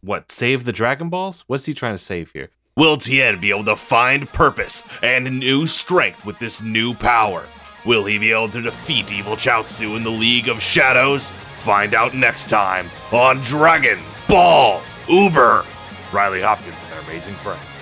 what? 0.00 0.32
Save 0.32 0.64
the 0.64 0.72
Dragon 0.72 1.10
Balls? 1.10 1.44
What's 1.46 1.66
he 1.66 1.74
trying 1.74 1.94
to 1.94 1.98
save 1.98 2.30
here? 2.30 2.50
Will 2.76 2.96
Tien 2.96 3.38
be 3.38 3.50
able 3.50 3.64
to 3.66 3.76
find 3.76 4.28
purpose 4.32 4.82
and 5.00 5.38
new 5.38 5.64
strength 5.64 6.24
with 6.26 6.40
this 6.40 6.60
new 6.60 6.92
power? 6.92 7.44
Will 7.86 8.04
he 8.04 8.18
be 8.18 8.32
able 8.32 8.48
to 8.48 8.62
defeat 8.62 9.12
evil 9.12 9.36
Chaozu 9.36 9.96
in 9.96 10.02
the 10.02 10.10
League 10.10 10.48
of 10.48 10.60
Shadows? 10.60 11.30
Find 11.60 11.94
out 11.94 12.14
next 12.14 12.48
time 12.48 12.90
on 13.12 13.38
Dragon 13.42 14.00
Ball 14.26 14.82
Uber. 15.08 15.64
Riley 16.12 16.40
Hopkins 16.40 16.82
and 16.82 16.90
their 16.90 17.00
amazing 17.02 17.34
friends. 17.34 17.73